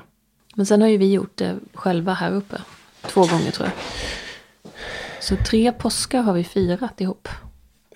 Men 0.57 0.67
sen 0.67 0.81
har 0.81 0.89
ju 0.89 0.97
vi 0.97 1.13
gjort 1.13 1.37
det 1.37 1.57
själva 1.75 2.15
här 2.15 2.33
uppe. 2.33 2.61
Två 3.03 3.21
gånger 3.27 3.51
tror 3.51 3.69
jag. 3.69 3.75
Så 5.21 5.37
tre 5.37 5.73
påskar 5.73 6.23
har 6.23 6.33
vi 6.33 6.45
firat 6.45 7.01
ihop. 7.01 7.29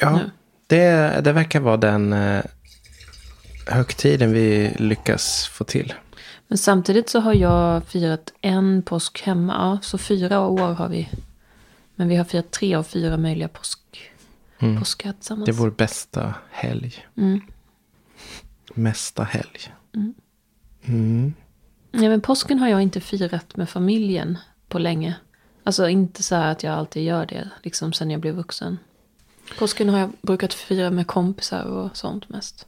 Ja, 0.00 0.16
Nu. 0.16 0.30
det, 0.66 1.20
det 1.24 1.32
verkar 1.32 1.60
vara 1.60 1.76
den 1.76 2.12
eh, 2.12 2.42
högtiden 3.66 4.32
vi 4.32 4.74
lyckas 4.78 5.46
få 5.46 5.64
till. 5.64 5.94
Men 6.48 6.58
samtidigt 6.58 7.08
så 7.08 7.20
har 7.20 7.34
jag 7.34 7.84
firat 7.84 8.32
en 8.40 8.82
påsk 8.82 9.22
hemma. 9.22 9.52
Ja, 9.52 9.78
så 9.82 9.98
fyra 9.98 10.40
år 10.40 10.72
har 10.74 10.88
vi. 10.88 11.08
Men 11.94 12.08
vi 12.08 12.16
har 12.16 12.24
firat 12.24 12.50
tre 12.50 12.74
av 12.74 12.82
fyra 12.82 13.16
möjliga 13.16 13.48
påsk, 13.48 13.78
påskar 14.78 15.12
tillsammans. 15.12 15.46
Det 15.46 15.52
är 15.52 15.56
vår 15.56 15.70
bästa 15.70 16.34
helg. 16.50 17.06
Mm. 17.16 17.40
Mesta 18.74 19.24
helg. 19.24 19.72
Mm. 20.86 21.34
Ja, 21.90 22.00
men 22.08 22.20
påsken 22.20 22.58
har 22.58 22.68
jag 22.68 22.82
inte 22.82 23.00
firat 23.00 23.56
med 23.56 23.68
familjen 23.68 24.38
på 24.68 24.78
länge. 24.78 25.16
Alltså 25.64 25.88
inte 25.88 26.22
så 26.22 26.34
här 26.34 26.52
att 26.52 26.62
jag 26.62 26.74
alltid 26.74 27.04
gör 27.04 27.26
det, 27.26 27.50
liksom 27.62 27.92
sen 27.92 28.10
jag 28.10 28.20
blev 28.20 28.34
vuxen. 28.34 28.78
Påsken 29.58 29.88
har 29.88 29.98
jag 29.98 30.10
brukat 30.22 30.54
fira 30.54 30.90
med 30.90 31.06
kompisar 31.06 31.64
och 31.64 31.96
sånt 31.96 32.28
mest. 32.28 32.66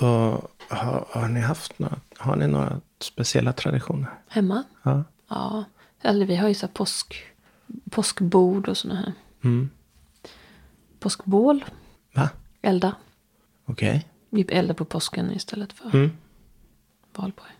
Vad, 0.00 0.46
har, 0.68 1.06
har 1.10 1.28
ni 1.28 1.40
haft 1.40 1.78
några, 1.78 1.96
har 2.18 2.36
ni 2.36 2.46
några 2.46 2.80
speciella 3.00 3.52
traditioner? 3.52 4.10
Hemma? 4.28 4.62
Ja. 4.82 5.04
Ja. 5.28 5.64
Eller 6.02 6.26
vi 6.26 6.36
har 6.36 6.48
ju 6.48 6.54
så 6.54 6.66
här 6.66 6.72
påsk, 6.72 7.24
påskbord 7.90 8.68
och 8.68 8.76
såna 8.76 8.94
här. 8.96 9.12
Mm. 9.44 9.70
Påskbål, 11.00 11.64
Va? 12.14 12.28
elda. 12.62 12.94
Okej. 13.64 14.08
Vi 14.30 14.42
eldar 14.42 14.74
på 14.74 14.84
påsken 14.84 15.32
istället 15.32 15.72
för 15.72 15.94
Mm. 15.94 16.10
valborg. 17.14 17.50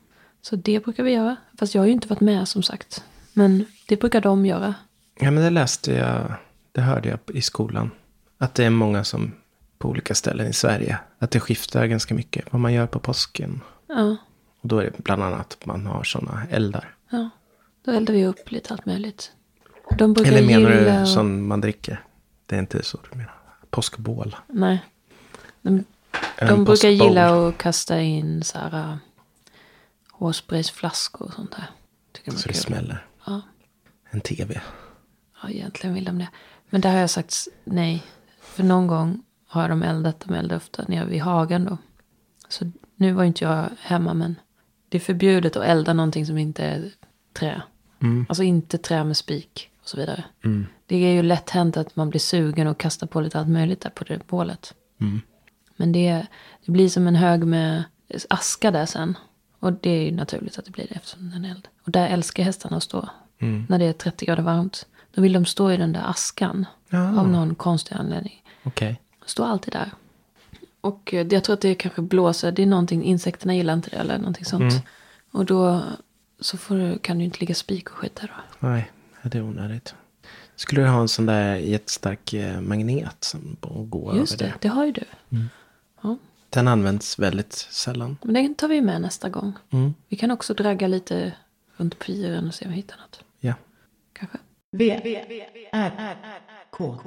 Så 0.43 0.57
det 0.57 0.85
brukar 0.85 1.03
vi 1.03 1.11
göra. 1.13 1.37
Fast 1.59 1.75
jag 1.75 1.83
har 1.83 1.87
ju 1.87 1.93
inte 1.93 2.09
varit 2.09 2.21
med 2.21 2.49
som 2.49 2.63
sagt. 2.63 3.05
Men 3.33 3.65
det 3.89 3.97
brukar 3.97 4.21
de 4.21 4.47
göra. 4.47 4.75
Ja, 5.21 5.31
men 5.31 5.45
det 5.45 5.51
läste 5.51 5.93
jag. 5.93 6.35
Det 6.73 6.81
hörde 6.81 7.09
jag 7.09 7.19
i 7.37 7.43
skolan. 7.43 7.91
Att 8.39 8.55
det 8.55 8.65
är 8.65 8.71
många 8.71 9.05
som 9.05 9.33
på 9.79 9.89
olika 9.89 10.15
ställen 10.15 10.47
i 10.47 10.53
Sverige. 10.53 10.99
Att 11.19 11.31
det 11.31 11.41
skiftar 11.41 11.87
ganska 11.87 12.15
mycket 12.15 12.53
vad 12.53 12.61
man 12.61 12.73
gör 12.73 12.87
på 12.87 12.99
påsken. 12.99 13.61
Ja, 13.89 14.17
Och 14.61 14.69
då 14.69 14.79
är 14.79 14.85
det 14.85 14.99
bland 15.05 15.23
annat 15.23 15.57
att 15.61 15.67
man 15.67 15.87
har 15.87 16.05
sådana 16.05 16.43
eldar. 16.51 16.95
ja. 17.11 17.31
Då 17.85 17.93
eldar 17.93 18.15
vi 18.15 18.27
upp 18.27 18.51
lite 18.51 18.73
allt 18.75 18.87
möjligt. 18.87 19.33
De 19.99 20.13
brukar 20.13 20.33
Eller 20.33 20.47
menar 20.47 20.71
gilla... 20.75 21.01
du 21.01 21.07
som 21.07 21.49
man 21.49 21.61
dricker? 21.61 22.05
Det 22.47 22.55
är 22.57 22.61
inte 22.61 22.83
så 22.83 22.99
du 23.11 23.19
menar. 23.19 23.35
Påskbål. 23.71 24.37
Nej. 24.47 24.85
De, 25.63 25.85
de 26.41 26.65
brukar 26.65 26.89
gilla 26.89 27.49
att 27.49 27.59
kasta 27.59 28.01
in 28.01 28.43
så 28.45 28.59
här 28.59 28.99
hårspraysflaskor 30.23 31.27
och 31.27 31.33
sånt 31.33 31.51
där. 31.51 31.67
Tycker 32.13 32.31
Så 32.31 32.49
det 32.49 32.55
kul. 32.55 32.63
smäller. 32.63 33.07
Ja. 33.27 33.41
En 34.11 34.21
tv. 34.21 34.61
ja, 35.43 35.51
egentligen 35.51 35.95
vill 35.95 36.05
de 36.05 36.19
det. 36.19 36.29
Men 36.71 36.81
där 36.81 36.93
har 36.93 36.99
jag 36.99 37.11
sagt 37.11 37.35
nej. 37.65 38.03
För 38.41 38.63
någon 38.63 38.87
gång 38.87 39.23
har 39.47 39.69
de 39.69 39.83
eldat, 39.83 40.21
de 40.21 40.35
eldar 40.35 40.57
ofta 40.57 40.85
nere 40.89 41.05
vid 41.05 41.21
hagen 41.23 41.65
då. 41.65 41.79
Så 42.49 42.71
nu 42.97 43.13
var 43.13 43.25
inte 43.25 43.45
jag 43.45 43.69
hemma 43.81 44.15
men 44.15 44.37
det 44.89 44.99
är 44.99 45.01
förbjudet 45.01 45.57
att 45.57 45.65
elda 45.65 45.93
någonting 45.93 46.27
som 46.27 46.39
inte 46.39 46.65
är 46.65 46.91
trä. 47.33 47.63
Mm. 48.03 48.27
Alltså 48.29 48.43
inte 48.43 48.79
trä 48.79 49.05
med 49.05 49.17
spik 49.17 49.71
och 49.83 49.89
så 49.89 49.97
vidare. 49.97 50.25
Det 50.87 50.97
är 50.97 51.13
ju 51.13 51.23
lätt 51.23 51.51
hänt 51.51 51.77
att 51.77 51.97
man 51.97 52.11
blir 52.11 52.21
sugen 52.21 52.67
och 52.67 52.79
kastar 52.79 53.07
på 53.07 53.21
lite 53.21 53.39
allt 53.39 53.49
möjligt 53.49 53.81
där 53.81 53.91
på 53.91 54.05
det 54.05 54.27
bålet. 54.27 54.75
Mm. 55.01 55.21
Men 55.77 55.93
det, 55.93 56.27
det 56.67 56.73
blir 56.73 56.89
som 56.89 57.07
en 57.07 57.17
hög 57.17 57.47
med 57.47 57.85
aska 58.31 58.71
där 58.71 58.87
sen. 58.87 59.19
Och 59.63 59.73
det 59.73 59.91
är 59.91 60.05
ju 60.05 60.13
naturligt 60.13 60.59
att 60.59 60.65
det 60.65 60.71
blir 60.71 60.87
det 60.89 60.95
eftersom 60.95 61.31
den 61.31 61.45
är 61.45 61.51
eld. 61.51 61.69
Och 61.85 61.91
där 61.91 62.09
älskar 62.09 62.43
hästarna 62.43 62.77
att 62.77 62.83
stå. 62.83 63.09
Mm. 63.39 63.67
När 63.69 63.79
det 63.79 63.85
är 63.85 63.93
30 63.93 64.27
grader 64.27 64.43
varmt. 64.43 64.87
Då 65.15 65.23
vill 65.23 65.33
de 65.33 65.45
stå 65.45 65.73
i 65.73 65.77
den 65.77 65.93
där 65.93 66.03
askan. 66.11 66.67
Ja. 66.89 67.21
Av 67.21 67.29
någon 67.29 67.55
konstig 67.55 67.95
anledning. 67.95 68.43
Okej. 68.63 69.01
Står 69.27 69.47
alltid 69.47 69.73
där. 69.73 69.91
Och 70.81 71.15
eh, 71.15 71.27
jag 71.31 71.45
tror 71.45 71.55
att 71.55 71.61
det 71.61 71.75
kanske 71.75 72.03
blåser. 72.03 72.53
Det 72.53 72.63
är 72.63 72.67
någonting, 72.67 73.05
insekterna 73.05 73.55
gillar 73.55 73.75
inte 73.75 73.91
det 73.91 73.97
eller 73.97 74.19
någonting 74.19 74.45
sånt. 74.45 74.73
Mm. 74.73 74.83
Och 75.31 75.45
då 75.45 75.83
så 76.41 76.57
du, 76.69 76.99
kan 76.99 77.19
du 77.19 77.25
inte 77.25 77.41
ligga 77.41 77.55
spik 77.55 77.91
och 77.91 77.97
skit 77.97 78.17
där 78.17 78.33
då. 78.37 78.69
Nej, 78.69 78.91
det 79.23 79.39
är 79.39 79.43
onödigt. 79.43 79.95
Skulle 80.57 80.83
du 80.83 80.89
ha 80.89 81.01
en 81.01 81.09
sån 81.09 81.27
där 81.27 81.55
jättestark 81.55 82.33
eh, 82.33 82.61
magnet 82.61 83.25
som 83.25 83.57
går 83.61 84.17
Just 84.17 84.43
över 84.43 84.53
det, 84.53 84.59
det 84.61 84.69
har 84.69 84.87
ju 84.87 84.93
du. 84.93 85.05
Ja, 85.29 85.39
Den 86.53 86.69
används 86.69 87.19
väldigt 87.19 87.53
sällan. 87.53 88.17
men 88.23 88.35
den 88.35 88.55
tar 88.55 88.69
vi 88.69 88.81
med 88.81 89.01
nästa 89.01 89.29
gång. 89.29 89.53
Mm. 89.71 89.95
Vi 90.09 90.17
kan 90.17 90.31
också 90.31 90.55
dragga 90.55 90.89
lite 90.89 91.33
runt 91.77 91.99
pyren 91.99 92.49
och 92.49 92.55
se 92.55 92.65
om 92.65 92.71
vi 92.71 92.77
hittar 92.77 92.97
något. 92.97 93.21
Ja. 93.41 93.55
Kanske. 94.13 94.39
V, 94.73 95.01
R, 95.73 96.17
K. 96.71 96.99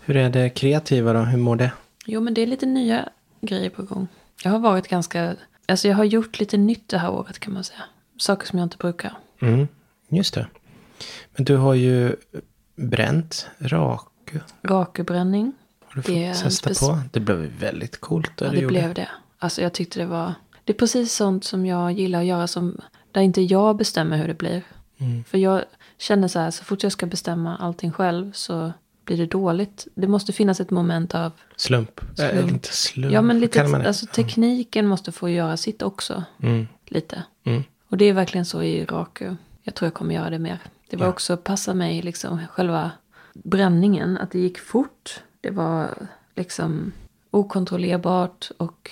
Hur 0.00 0.16
är 0.16 0.30
det 0.30 0.50
kreativa 0.50 1.12
då? 1.12 1.18
Hur 1.18 1.38
mår 1.38 1.56
det? 1.56 1.72
Jo, 2.06 2.20
men 2.20 2.34
det 2.34 2.40
är 2.40 2.46
lite 2.46 2.66
nya 2.66 3.08
grejer 3.40 3.70
på 3.70 3.82
gång. 3.82 4.08
Jag 4.42 4.50
har 4.50 4.58
varit 4.58 4.88
ganska... 4.88 5.36
Alltså 5.66 5.88
jag 5.88 5.96
har 5.96 6.04
gjort 6.04 6.40
lite 6.40 6.56
nytt 6.56 6.88
det 6.88 6.98
här 6.98 7.10
året 7.10 7.38
kan 7.38 7.54
man 7.54 7.64
säga. 7.64 7.82
Saker 8.18 8.46
som 8.46 8.58
jag 8.58 8.66
inte 8.66 8.76
brukar. 8.76 9.18
Mm. 9.40 9.68
Just 10.08 10.34
det. 10.34 10.46
Men 11.36 11.44
du 11.44 11.56
har 11.56 11.74
ju 11.74 12.16
bränt 12.76 13.48
rak. 13.58 14.32
Rakubränning. 14.62 15.52
Du 16.06 16.12
Det 16.14 16.34
testa 16.34 16.86
på? 16.86 16.98
Det 17.12 17.20
blev 17.20 17.36
väldigt 17.36 18.00
coolt. 18.00 18.32
Ja, 18.40 18.48
det 18.48 18.56
gjorde. 18.56 18.66
blev 18.66 18.94
det. 18.94 19.08
Alltså 19.38 19.62
jag 19.62 19.72
tyckte 19.72 19.98
det 19.98 20.06
var... 20.06 20.34
Det 20.64 20.72
är 20.72 20.76
precis 20.76 21.12
sånt 21.12 21.44
som 21.44 21.66
jag 21.66 21.92
gillar 21.92 22.20
att 22.20 22.26
göra 22.26 22.46
som... 22.46 22.80
Där 23.12 23.20
inte 23.20 23.42
jag 23.42 23.76
bestämmer 23.76 24.16
hur 24.16 24.28
det 24.28 24.34
blir. 24.38 24.62
Mm. 24.98 25.24
För 25.24 25.38
jag 25.38 25.64
känner 25.98 26.28
så 26.28 26.38
här, 26.38 26.50
så 26.50 26.64
fort 26.64 26.82
jag 26.82 26.92
ska 26.92 27.06
bestämma 27.06 27.56
allting 27.56 27.92
själv 27.92 28.32
så 28.32 28.72
blir 29.04 29.16
det 29.16 29.26
dåligt. 29.26 29.86
Det 29.94 30.06
måste 30.06 30.32
finnas 30.32 30.60
ett 30.60 30.70
moment 30.70 31.14
av... 31.14 31.32
Slump. 31.56 32.00
Äh, 32.00 32.30
Slump. 32.30 32.50
inte 32.50 32.72
slump. 32.72 33.12
Ja, 33.12 33.22
men 33.22 33.40
lite... 33.40 33.64
man 33.64 33.80
det? 33.80 33.86
Alltså 33.88 34.06
tekniken 34.06 34.86
måste 34.86 35.12
få 35.12 35.28
göra 35.28 35.56
sitt 35.56 35.82
också. 35.82 36.24
Mm. 36.42 36.68
Lite. 36.86 37.22
Mm. 37.44 37.62
Och 37.88 37.96
det 37.96 38.04
är 38.04 38.12
verkligen 38.12 38.44
så 38.44 38.62
i 38.62 38.84
Raku. 38.84 39.34
Jag 39.62 39.74
tror 39.74 39.86
jag 39.86 39.94
kommer 39.94 40.14
göra 40.14 40.30
det 40.30 40.38
mer. 40.38 40.58
Det 40.90 40.96
var 40.96 41.06
Ja. 41.06 41.10
också, 41.10 41.36
passa 41.36 41.74
mig 41.74 42.02
liksom 42.02 42.40
själva 42.50 42.90
bränningen. 43.34 44.18
Att 44.18 44.30
det 44.30 44.38
gick 44.38 44.58
fort. 44.58 45.20
Det 45.40 45.50
var 45.50 45.94
liksom 46.36 46.92
okontrollerbart 47.30 48.50
och 48.56 48.90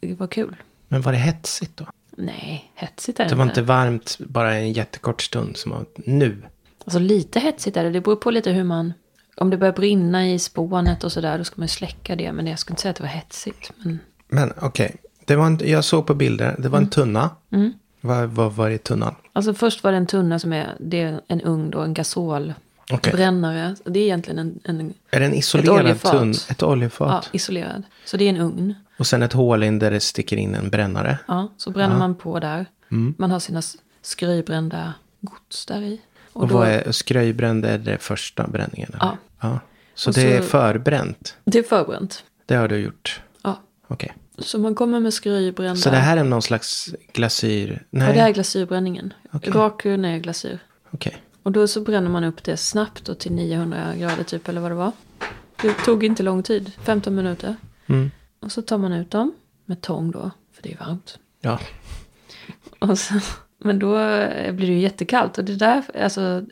det 0.00 0.14
var 0.14 0.26
kul. 0.26 0.56
Men 0.88 1.02
var 1.02 1.12
det 1.12 1.18
hetsigt 1.18 1.76
då? 1.76 1.84
Nej, 2.16 2.72
hetsigt 2.74 3.20
är 3.20 3.24
det, 3.24 3.30
Det 3.30 3.36
var 3.36 3.44
inte. 3.44 3.60
inte 3.60 3.62
varmt 3.62 4.18
bara 4.18 4.54
en 4.54 4.72
jättekort 4.72 5.22
stund 5.22 5.56
som 5.56 5.72
var 5.72 5.84
nu. 5.96 6.42
Alltså 6.84 6.98
lite 6.98 7.40
hetsigt 7.40 7.76
är 7.76 7.84
det. 7.84 7.90
Det 7.90 8.00
beror 8.00 8.16
på 8.16 8.30
lite 8.30 8.50
hur 8.50 8.64
man... 8.64 8.92
Om 9.36 9.50
det 9.50 9.56
börjar 9.56 9.72
brinna 9.74 10.28
i 10.28 10.38
spånet 10.38 11.04
och 11.04 11.12
sådär, 11.12 11.38
då 11.38 11.44
ska 11.44 11.54
man 11.56 11.64
ju 11.64 11.68
släcka 11.68 12.16
det. 12.16 12.32
Men 12.32 12.46
jag 12.46 12.58
skulle 12.58 12.72
inte 12.72 12.82
säga 12.82 12.90
att 12.90 12.96
det 12.96 13.02
var 13.02 13.08
hetsigt. 13.10 13.72
Men 13.78 13.98
Men 14.28 14.52
okej. 14.62 14.96
Det 15.24 15.36
var 15.36 15.46
en, 15.46 15.58
jag 15.64 15.84
såg 15.84 16.06
på 16.06 16.14
bilder. 16.14 16.54
Det 16.58 16.68
var 16.68 16.78
Mm. 16.78 16.86
en 16.86 16.90
tunna. 16.90 17.30
Vad, 18.00 18.28
vad 18.28 18.52
var 18.52 18.68
det 18.68 18.74
i 18.74 18.78
tunnan? 18.78 19.14
Alltså 19.32 19.54
först 19.54 19.84
var 19.84 19.90
det 19.90 19.96
en 19.96 20.06
tunna 20.06 20.38
som 20.38 20.52
är, 20.52 20.76
det 20.80 21.00
är 21.02 21.20
en 21.28 21.40
ugn 21.40 21.70
då, 21.70 21.80
en 21.80 21.94
gasolbrännare. 22.86 23.74
Okej. 23.80 23.92
Det 23.92 23.98
är 24.00 24.04
egentligen 24.04 24.38
en, 24.38 24.60
en 24.64 24.94
Är 25.10 25.20
det 25.20 25.26
en 25.26 25.34
isolerad 25.34 25.80
oljefat. 25.80 26.12
tunn? 26.12 26.34
Ett 26.50 26.62
oljefat? 26.62 27.08
ja, 27.32 27.36
isolerad. 27.36 27.82
Så 28.04 28.16
det 28.16 28.24
är 28.24 28.28
en 28.28 28.36
ugn. 28.40 28.74
Och 28.96 29.06
sen 29.06 29.22
ett 29.22 29.32
hål 29.32 29.62
in 29.62 29.78
där 29.78 29.90
det 29.90 30.00
sticker 30.00 30.36
in 30.36 30.54
en 30.54 30.70
brännare. 30.70 31.18
Ja, 31.28 31.52
så 31.56 31.70
bränner 31.70 31.96
man 31.98 32.14
på 32.14 32.38
där. 32.40 32.66
Mm. 32.90 33.14
Man 33.18 33.30
har 33.30 33.38
sina 33.38 33.58
s- 33.58 33.76
skrybrända 34.02 34.94
gods 35.20 35.66
där 35.66 35.82
i. 35.82 36.00
Och, 36.32 36.48
då, 36.48 36.54
vad 36.58 36.68
är 36.68 36.92
skröjbränd 36.92 37.64
är 37.64 37.78
det 37.78 37.98
första 37.98 38.46
bränningen? 38.46 38.88
eller? 38.88 39.04
Ja. 39.04 39.16
ja. 39.40 39.60
Så 39.94 40.10
Och 40.10 40.14
det 40.14 40.32
är 40.36 40.40
så- 40.40 40.46
förbränt? 40.46 41.36
Det 41.44 41.58
är 41.58 41.62
förbränt. 41.62 42.24
Det 42.46 42.54
har 42.54 42.68
du 42.68 42.76
gjort? 42.76 43.20
Ja. 43.42 43.60
Okej. 43.88 44.12
Så 44.38 44.58
man 44.58 44.74
kommer 44.74 45.00
med 45.00 45.14
skrybrända. 45.14 45.76
Så 45.76 45.90
det 45.90 45.96
här 45.96 46.16
är 46.16 46.24
någon 46.24 46.42
slags 46.42 46.94
glasyr? 47.12 47.82
Nej. 47.90 48.08
Ja, 48.08 48.14
det 48.14 48.20
är 48.20 48.30
glasyrbränningen. 48.32 49.12
Okej. 49.32 49.52
Rakun 49.52 50.04
är 50.04 50.18
glasyr. 50.18 50.58
Okej. 50.90 51.16
Och 51.44 51.52
då 51.52 51.68
så 51.68 51.80
bränner 51.80 52.10
man 52.10 52.24
upp 52.24 52.44
det 52.44 52.56
snabbt 52.56 53.08
och 53.08 53.18
till 53.18 53.32
900 53.32 53.94
grader 53.96 54.24
typ, 54.24 54.48
eller 54.48 54.60
vad 54.60 54.70
det 54.70 54.74
var. 54.74 54.92
Det 55.62 55.74
tog 55.74 56.04
inte 56.04 56.22
lång 56.22 56.42
tid, 56.42 56.72
15 56.84 57.14
minuter. 57.14 57.56
Mm. 57.86 58.10
Och 58.40 58.52
så 58.52 58.62
tar 58.62 58.78
man 58.78 58.92
ut 58.92 59.10
dem 59.10 59.34
med 59.64 59.80
tång 59.80 60.10
då, 60.10 60.30
för 60.52 60.62
det 60.62 60.72
är 60.72 60.78
varmt. 60.78 61.18
Ja. 61.40 61.60
Och 62.78 62.98
så, 62.98 63.14
men 63.58 63.78
då 63.78 63.98
eh, 63.98 64.52
blir 64.52 64.66
det 64.66 64.72
ju 64.72 64.80
jättekallt. 64.80 65.38
Och 65.38 65.44
det 65.44 65.56
där, 65.56 65.82
alltså, 66.02 66.44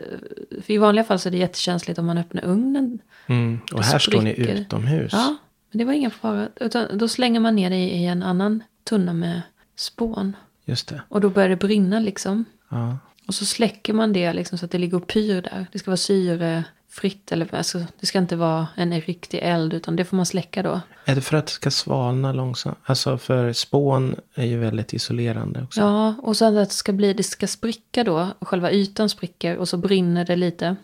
för 0.63 0.73
i 0.73 0.79
vanliga 0.79 1.05
fall 1.05 1.19
så 1.19 1.29
är 1.29 1.31
det 1.31 1.39
jättekänsligt 1.39 1.99
om 1.99 2.07
man 2.07 2.19
öppnar 2.19 2.45
ugnen. 2.45 2.99
Mm. 3.27 3.61
Och 3.73 3.85
här 3.85 3.99
står 3.99 4.23
ni 4.23 4.35
utomhus. 4.41 5.13
Ja, 5.13 5.37
men 5.71 5.79
det 5.79 5.85
var 5.85 5.93
ingen 5.93 6.11
fara. 6.11 6.49
Utan 6.57 6.99
då 6.99 7.09
slänger 7.09 7.41
man 7.41 7.57
ner 7.57 7.71
det 7.71 7.77
i 7.77 8.07
en 8.07 8.23
annan 8.23 8.63
tunna 8.85 9.13
med 9.13 9.43
spån. 9.77 10.37
Just 10.65 10.89
det. 10.89 11.03
Och 11.09 11.21
då 11.21 11.31
börjar 11.31 11.49
det 11.49 11.57
brinna 11.57 12.01
liksom. 12.01 12.45
Ja. 12.69 12.99
Och 13.27 13.35
så 13.35 13.47
släcker 13.47 13.93
man 13.93 14.13
det 14.13 14.33
liksom 14.33 14.59
så 14.59 14.65
att 14.65 14.71
det 14.71 14.79
ligger 14.79 14.97
och 14.97 15.07
pyr 15.07 15.43
där. 15.43 15.67
Det 15.73 15.79
ska 15.79 15.91
vara 15.91 15.97
syrefritt. 15.97 17.33
Eller, 17.33 17.55
alltså, 17.55 17.85
det 18.01 18.07
ska 18.07 18.19
inte 18.19 18.37
vara 18.37 18.67
en 18.77 19.01
riktig 19.01 19.39
eld 19.43 19.75
utan 19.75 19.97
det 19.97 20.05
får 20.05 20.17
man 20.17 20.27
släcka 20.27 20.63
då. 20.63 20.81
Är 21.05 21.15
det 21.15 21.21
för 21.21 21.37
att 21.37 21.47
det 21.47 21.53
ska 21.53 21.71
svalna 21.71 22.33
långsamt? 22.33 22.79
Alltså 22.85 23.19
för 23.19 23.53
spån 23.53 24.17
är 24.35 24.45
ju 24.45 24.59
väldigt 24.59 24.93
isolerande 24.93 25.63
också. 25.63 25.81
Ja, 25.81 26.15
och 26.23 26.37
sen 26.37 26.57
att 26.59 26.69
det 26.69 26.75
ska 26.75 26.93
bli, 26.93 27.13
det 27.15 27.23
ska 27.23 27.47
spricka 27.47 28.05
då. 28.05 28.29
Och 28.39 28.49
själva 28.49 28.71
ytan 28.73 29.09
spricker 29.09 29.57
och 29.57 29.69
så 29.69 29.77
brinner 29.77 30.25
det 30.25 30.37
lite. 30.37 30.77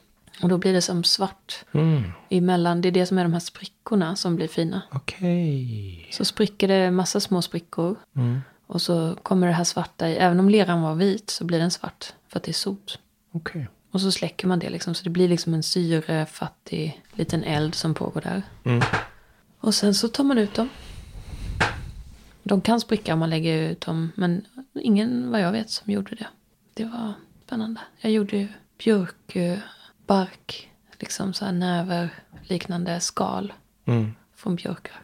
Och 0.43 0.49
då 0.49 0.59
blir 0.59 0.73
det 0.73 0.83
som 0.83 1.05
svart 1.05 1.65
Mm. 1.73 2.03
emellan. 2.31 2.81
Det 2.81 2.89
är 2.89 2.93
det 2.93 3.07
som 3.07 3.19
är 3.19 3.23
de 3.23 3.33
här 3.33 3.41
sprickorna 3.41 4.17
som 4.17 4.37
blir 4.37 4.49
fina. 4.49 4.83
Okej. 4.93 6.09
Så 6.13 6.25
spricker 6.25 6.69
det 6.69 6.91
massa 6.91 7.21
små 7.21 7.43
sprickor. 7.43 7.97
Mm. 8.17 8.41
Och 8.67 8.83
så 8.83 9.17
kommer 9.23 9.47
det 9.47 9.53
här 9.53 9.65
svarta 9.65 10.09
i. 10.09 10.17
Även 10.17 10.41
om 10.41 10.49
leran 10.49 10.83
var 10.83 10.95
vit 10.95 11.31
så 11.31 11.45
blir 11.45 11.59
den 11.59 11.71
svart. 11.71 12.13
För 12.29 12.37
att 12.39 12.43
det 12.43 12.51
är 12.51 12.53
sot. 12.53 12.99
Okej. 13.33 13.69
Och 13.91 14.01
så 14.01 14.13
släcker 14.13 14.49
man 14.49 14.59
det 14.59 14.71
liksom. 14.71 14.95
Så 14.95 15.05
det 15.05 15.11
blir 15.11 15.29
liksom 15.29 15.55
en 15.55 15.63
syrefattig 15.63 17.03
liten 17.13 17.45
eld 17.45 17.75
som 17.75 17.95
pågår 17.95 18.21
där. 18.21 18.43
Mm. 18.65 18.83
Och 19.61 19.75
sen 19.75 19.95
så 19.95 20.09
tar 20.09 20.25
man 20.25 20.39
ut 20.39 20.55
dem. 20.55 20.69
De 22.43 22.61
kan 22.61 22.81
spricka 22.81 23.13
om 23.13 23.19
man 23.19 23.31
lägger 23.31 23.71
ut 23.71 23.81
dem. 23.81 24.13
Men 24.15 24.45
ingen 24.75 25.31
vad 25.31 25.41
jag 25.41 25.53
vet 25.53 25.71
som 25.71 25.93
gjorde 25.93 26.15
det. 26.15 26.27
Det 26.75 26.85
var 26.85 27.13
spännande. 27.47 27.81
Jag 28.01 28.13
gjorde 28.13 28.49
björkbark. 28.79 30.71
Liksom 31.01 31.33
så 31.33 31.45
här 31.45 31.53
näver 31.53 32.11
liknande 32.43 33.01
skal 33.01 33.53
Mm. 33.85 34.13
från 34.37 34.57
björkar. 34.57 35.01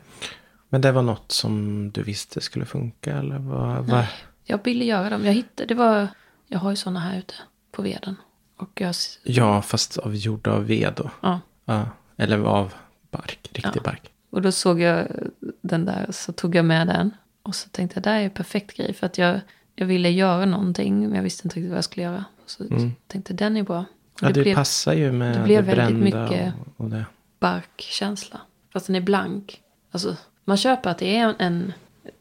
Men 0.68 0.80
det 0.80 0.92
var 0.92 1.02
något 1.02 1.32
som 1.32 1.90
du 1.90 2.02
visste 2.02 2.40
skulle 2.40 2.66
funka 2.66 3.16
eller 3.18 3.38
vad? 3.38 3.84
vad? 3.86 4.06
Jag 4.44 4.64
ville 4.64 4.84
göra 4.84 5.10
dem. 5.10 5.24
Jag 5.24 5.32
hittade, 5.32 5.66
det 5.66 5.74
var, 5.74 6.08
jag 6.48 6.58
har 6.58 6.70
ju 6.70 6.76
sådana 6.76 7.00
här 7.00 7.18
ute 7.18 7.34
på 7.72 7.82
veden. 7.82 8.16
Och 8.56 8.80
jag, 8.80 8.94
Ja, 9.22 9.62
fast 9.62 9.98
av 9.98 10.16
gjorda 10.16 10.52
av 10.52 10.66
ved 10.66 10.92
då. 10.96 11.10
ja. 11.20 11.40
Ja. 11.64 11.88
Eller 12.16 12.38
av 12.38 12.74
bark, 13.10 13.38
riktig 13.52 13.72
Ja. 13.76 13.80
bark. 13.84 14.10
Och 14.30 14.42
då 14.42 14.52
såg 14.52 14.80
jag 14.80 15.06
den 15.62 15.84
där, 15.84 16.06
så 16.10 16.32
tog 16.32 16.54
jag 16.54 16.64
med 16.64 16.86
den. 16.86 17.10
Och 17.42 17.54
så 17.54 17.68
tänkte 17.68 17.96
jag, 17.96 18.02
det 18.04 18.10
här 18.10 18.20
är 18.20 18.24
en 18.24 18.30
perfekt 18.30 18.76
grej. 18.76 18.94
För 18.94 19.06
att 19.06 19.18
jag, 19.18 19.40
jag 19.74 19.86
ville 19.86 20.10
göra 20.10 20.44
någonting, 20.44 21.00
men 21.00 21.14
jag 21.14 21.22
visste 21.22 21.46
inte 21.46 21.56
riktigt 21.56 21.70
vad 21.70 21.76
jag 21.76 21.84
skulle 21.84 22.02
göra. 22.04 22.24
Så 22.46 22.64
tänkte 23.06 23.32
jag, 23.32 23.36
den 23.38 23.56
är 23.56 23.62
bra. 23.62 23.78
Och 24.12 24.22
Ja, 24.22 24.26
det 24.26 24.32
det, 24.32 24.42
blev 24.42 24.54
passar 24.54 24.92
ju 24.92 25.12
med 25.12 25.34
det 25.34 25.38
det, 25.38 25.44
blev 25.44 25.64
väldigt 25.64 26.00
brända 26.00 26.22
mycket- 26.30 26.54
och, 26.76 26.84
och 26.84 26.90
det. 26.90 27.04
barkkänsla. 27.40 28.40
Fast 28.72 28.86
den 28.86 28.96
är 28.96 29.00
blank. 29.00 29.60
Alltså, 29.90 30.16
man 30.44 30.56
köper 30.56 30.90
att 30.90 30.98
det 30.98 31.16
är 31.16 31.34
en, 31.38 31.72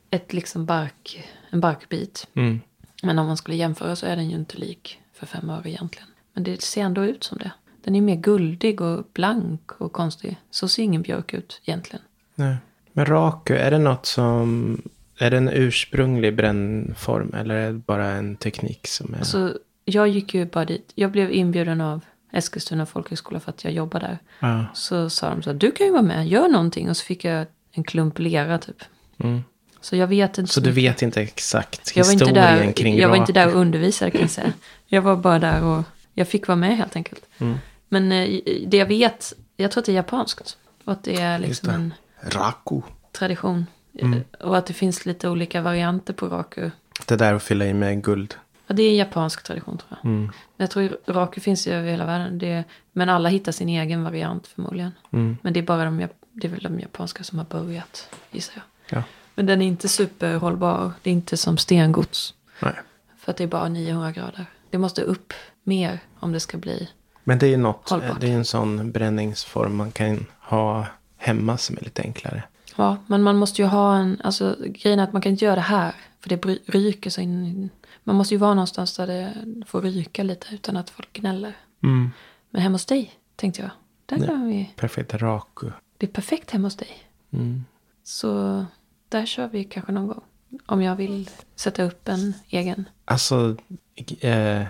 ett 0.09 0.33
liksom 0.33 0.65
bark, 0.65 1.29
en 1.49 1.59
barkbit. 1.59 2.27
Mm. 2.33 2.61
Men 3.03 3.19
om 3.19 3.27
man 3.27 3.37
skulle 3.37 3.57
jämföra 3.57 3.95
så 3.95 4.05
är 4.05 4.15
den 4.15 4.29
ju 4.29 4.35
inte 4.35 4.57
lik 4.57 4.99
för 5.13 5.25
fem 5.25 5.49
öre 5.49 5.69
egentligen. 5.69 6.07
Men 6.33 6.43
det 6.43 6.61
ser 6.61 6.81
ändå 6.81 7.05
ut 7.05 7.23
som 7.23 7.37
det. 7.37 7.51
Den 7.83 7.95
är 7.95 8.01
mer 8.01 8.15
guldig 8.15 8.81
och 8.81 9.05
blank 9.13 9.71
och 9.71 9.91
konstig. 9.91 10.37
Så 10.51 10.67
ser 10.67 10.83
ingen 10.83 11.01
björk 11.01 11.33
ut 11.33 11.61
egentligen. 11.65 12.05
Nej. 12.35 12.55
Men 12.93 13.05
raku, 13.05 13.53
är 13.55 13.71
det 13.71 13.77
något 13.77 14.05
som... 14.05 14.81
Är 15.17 15.31
det 15.31 15.37
en 15.37 15.49
ursprunglig 15.49 16.35
brännform 16.35 17.33
eller 17.33 17.55
är 17.55 17.73
det 17.73 17.79
bara 17.79 18.07
en 18.07 18.35
teknik 18.35 18.87
som 18.87 19.13
är... 19.13 19.17
Alltså, 19.17 19.57
jag 19.85 20.07
gick 20.07 20.33
ju 20.33 20.45
bara 20.45 20.65
dit. 20.65 20.91
Jag 20.95 21.11
blev 21.11 21.31
inbjuden 21.31 21.81
av 21.81 22.05
Eskilstuna 22.31 22.85
folkhögskola 22.85 23.39
för 23.39 23.49
att 23.49 23.63
jag 23.63 23.73
jobbar 23.73 23.99
där. 23.99 24.19
Ja. 24.39 24.65
Så 24.73 25.09
sa 25.09 25.29
de 25.29 25.43
så 25.43 25.49
här, 25.49 25.57
du 25.57 25.71
kan 25.71 25.87
ju 25.87 25.91
vara 25.91 26.01
med, 26.01 26.27
gör 26.27 26.47
någonting. 26.47 26.89
Och 26.89 26.97
så 26.97 27.05
fick 27.05 27.25
jag 27.25 27.47
en 27.71 27.83
klump 27.83 28.19
lera 28.19 28.57
typ. 28.57 28.83
Mm. 29.17 29.41
Så 29.83 29.95
jag 29.95 30.07
vet 30.07 30.37
inte 30.37 30.53
Så 30.53 30.59
du 30.59 30.71
vet 30.71 31.01
inte 31.01 31.21
exakt 31.21 31.95
jag 31.95 32.05
var 32.05 32.11
inte 32.11 32.25
historien 32.25 32.65
där, 32.65 32.73
kring 32.73 32.97
Jag 32.97 33.09
var 33.09 33.15
inte 33.15 33.33
där 33.33 33.47
och 33.47 33.61
undervisade 33.61 34.11
kan 34.11 34.21
jag 34.21 34.29
säga. 34.29 34.53
Jag 34.85 35.01
var 35.01 35.15
bara 35.15 35.39
där 35.39 35.63
och 35.63 35.83
jag 36.13 36.27
fick 36.27 36.47
vara 36.47 36.55
med 36.55 36.77
helt 36.77 36.95
enkelt. 36.95 37.25
Mm. 37.37 37.57
Men 37.89 38.11
eh, 38.11 38.39
det 38.67 38.77
jag 38.77 38.85
vet, 38.85 39.33
jag 39.57 39.71
tror 39.71 39.81
att 39.81 39.85
det 39.85 39.91
är 39.91 39.95
japanskt. 39.95 40.57
Och 40.83 40.93
att 40.93 41.03
det 41.03 41.21
är 41.21 41.39
liksom 41.39 41.67
det. 41.67 41.75
en 41.75 41.93
Raku. 42.21 42.81
tradition. 43.11 43.65
Mm. 43.99 44.23
Och 44.39 44.57
att 44.57 44.65
det 44.65 44.73
finns 44.73 45.05
lite 45.05 45.29
olika 45.29 45.61
varianter 45.61 46.13
på 46.13 46.27
raku. 46.27 46.69
Det 47.05 47.15
där 47.15 47.33
att 47.33 47.43
fylla 47.43 47.65
i 47.65 47.73
med 47.73 48.03
guld. 48.03 48.35
Ja, 48.67 48.73
det 48.73 48.83
är 48.83 48.89
en 48.89 48.95
japansk 48.95 49.43
tradition 49.43 49.77
tror 49.77 49.99
jag. 50.01 50.11
Mm. 50.11 50.31
Jag 50.57 50.71
tror 50.71 50.97
raku 51.05 51.41
finns 51.41 51.67
ju 51.67 51.71
över 51.71 51.91
hela 51.91 52.05
världen. 52.05 52.39
Det, 52.39 52.63
men 52.91 53.09
alla 53.09 53.29
hittar 53.29 53.51
sin 53.51 53.69
egen 53.69 54.03
variant 54.03 54.47
förmodligen. 54.47 54.91
Mm. 55.11 55.37
Men 55.41 55.53
det 55.53 55.59
är 55.59 55.63
bara 55.63 55.85
de, 55.85 56.07
det 56.31 56.47
är 56.47 56.51
väl 56.51 56.63
de 56.63 56.79
japanska 56.79 57.23
som 57.23 57.37
har 57.37 57.45
börjat, 57.45 58.09
gissar 58.31 58.53
jag. 58.55 58.97
Ja. 58.97 59.03
Men 59.35 59.45
den 59.45 59.61
är 59.61 59.67
inte 59.67 59.89
superhållbar. 59.89 60.91
Det 61.03 61.09
är 61.09 61.13
inte 61.13 61.37
som 61.37 61.57
stengods. 61.57 62.33
Nej. 62.61 62.73
För 63.17 63.31
att 63.31 63.37
det 63.37 63.43
är 63.43 63.47
bara 63.47 63.69
900 63.69 64.11
grader. 64.11 64.45
Det 64.69 64.77
måste 64.77 65.01
upp 65.01 65.33
mer 65.63 65.99
om 66.19 66.31
det 66.31 66.39
ska 66.39 66.57
bli. 66.57 66.89
Men 67.23 67.39
det 67.39 67.45
är 67.47 67.49
ju 67.49 67.57
något, 67.57 67.89
Hållbart. 67.89 68.21
det 68.21 68.27
är 68.27 68.33
en 68.33 68.45
sån 68.45 68.91
bränningsform 68.91 69.75
man 69.75 69.91
kan 69.91 70.25
ha 70.39 70.85
hemma 71.17 71.57
som 71.57 71.77
är 71.77 71.81
lite 71.81 72.01
enklare. 72.01 72.43
Ja, 72.75 72.97
men 73.07 73.23
man 73.23 73.37
måste 73.37 73.61
ju 73.61 73.67
ha 73.67 73.95
en... 73.95 74.21
Alltså 74.23 74.55
grejen 74.65 74.99
är 74.99 75.03
att 75.03 75.13
man 75.13 75.21
kan 75.21 75.31
inte 75.31 75.45
göra 75.45 75.55
det 75.55 75.61
här. 75.61 75.95
För 76.19 76.29
det 76.29 76.45
ryker 76.65 77.09
så 77.09 77.21
in. 77.21 77.69
Man 78.03 78.15
måste 78.15 78.33
ju 78.33 78.37
vara 78.37 78.53
någonstans 78.53 78.97
där 78.97 79.07
det 79.07 79.33
får 79.67 79.81
ryka 79.81 80.23
lite 80.23 80.47
utan 80.51 80.77
att 80.77 80.89
folk 80.89 81.13
gnäller. 81.13 81.53
Mm. 81.83 82.11
Men 82.49 82.61
hemma 82.61 82.73
hos 82.73 82.85
dig, 82.85 83.13
tänkte 83.35 83.61
jag. 83.61 83.71
Där 84.05 84.27
kan 84.27 84.47
vi... 84.47 84.73
Perfekt 84.75 85.13
raku. 85.13 85.69
Det 85.97 86.05
är 86.05 86.11
perfekt 86.11 86.51
hemma 86.51 86.65
hos 86.65 86.75
dig. 86.75 87.03
Mm. 87.31 87.65
Så 88.03 88.65
där 89.13 89.25
kör 89.25 89.47
vi 89.47 89.63
kanske 89.63 89.91
någon 89.91 90.07
gång. 90.07 90.21
Om 90.65 90.81
jag 90.81 90.95
vill 90.95 91.29
sätta 91.55 91.83
upp 91.83 92.07
en 92.07 92.33
egen 92.49 92.85
Alltså, 93.05 93.55
eh, 94.19 94.63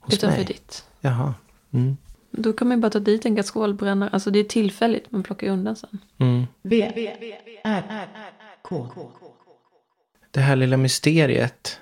hos 0.00 0.14
utanför 0.14 0.36
mig? 0.38 0.46
ditt. 0.46 0.84
Jaha. 1.00 1.34
Mm. 1.72 1.96
Då 2.30 2.52
kan 2.52 2.68
man 2.68 2.76
ju 2.76 2.80
bara 2.82 2.90
ta 2.90 2.98
dit 2.98 3.26
en 3.26 3.34
gasolbrännare. 3.34 4.10
Alltså 4.12 4.30
det 4.30 4.38
är 4.38 4.44
tillfälligt, 4.44 5.10
man 5.12 5.22
plockar 5.22 5.46
ju 5.46 5.52
undan 5.52 5.76
sen. 5.76 5.98
Mm. 6.18 6.46
V, 6.62 6.82
R, 7.64 8.08
K. 8.62 8.88
Det 10.30 10.40
här 10.40 10.56
lilla 10.56 10.76
mysteriet. 10.76 11.80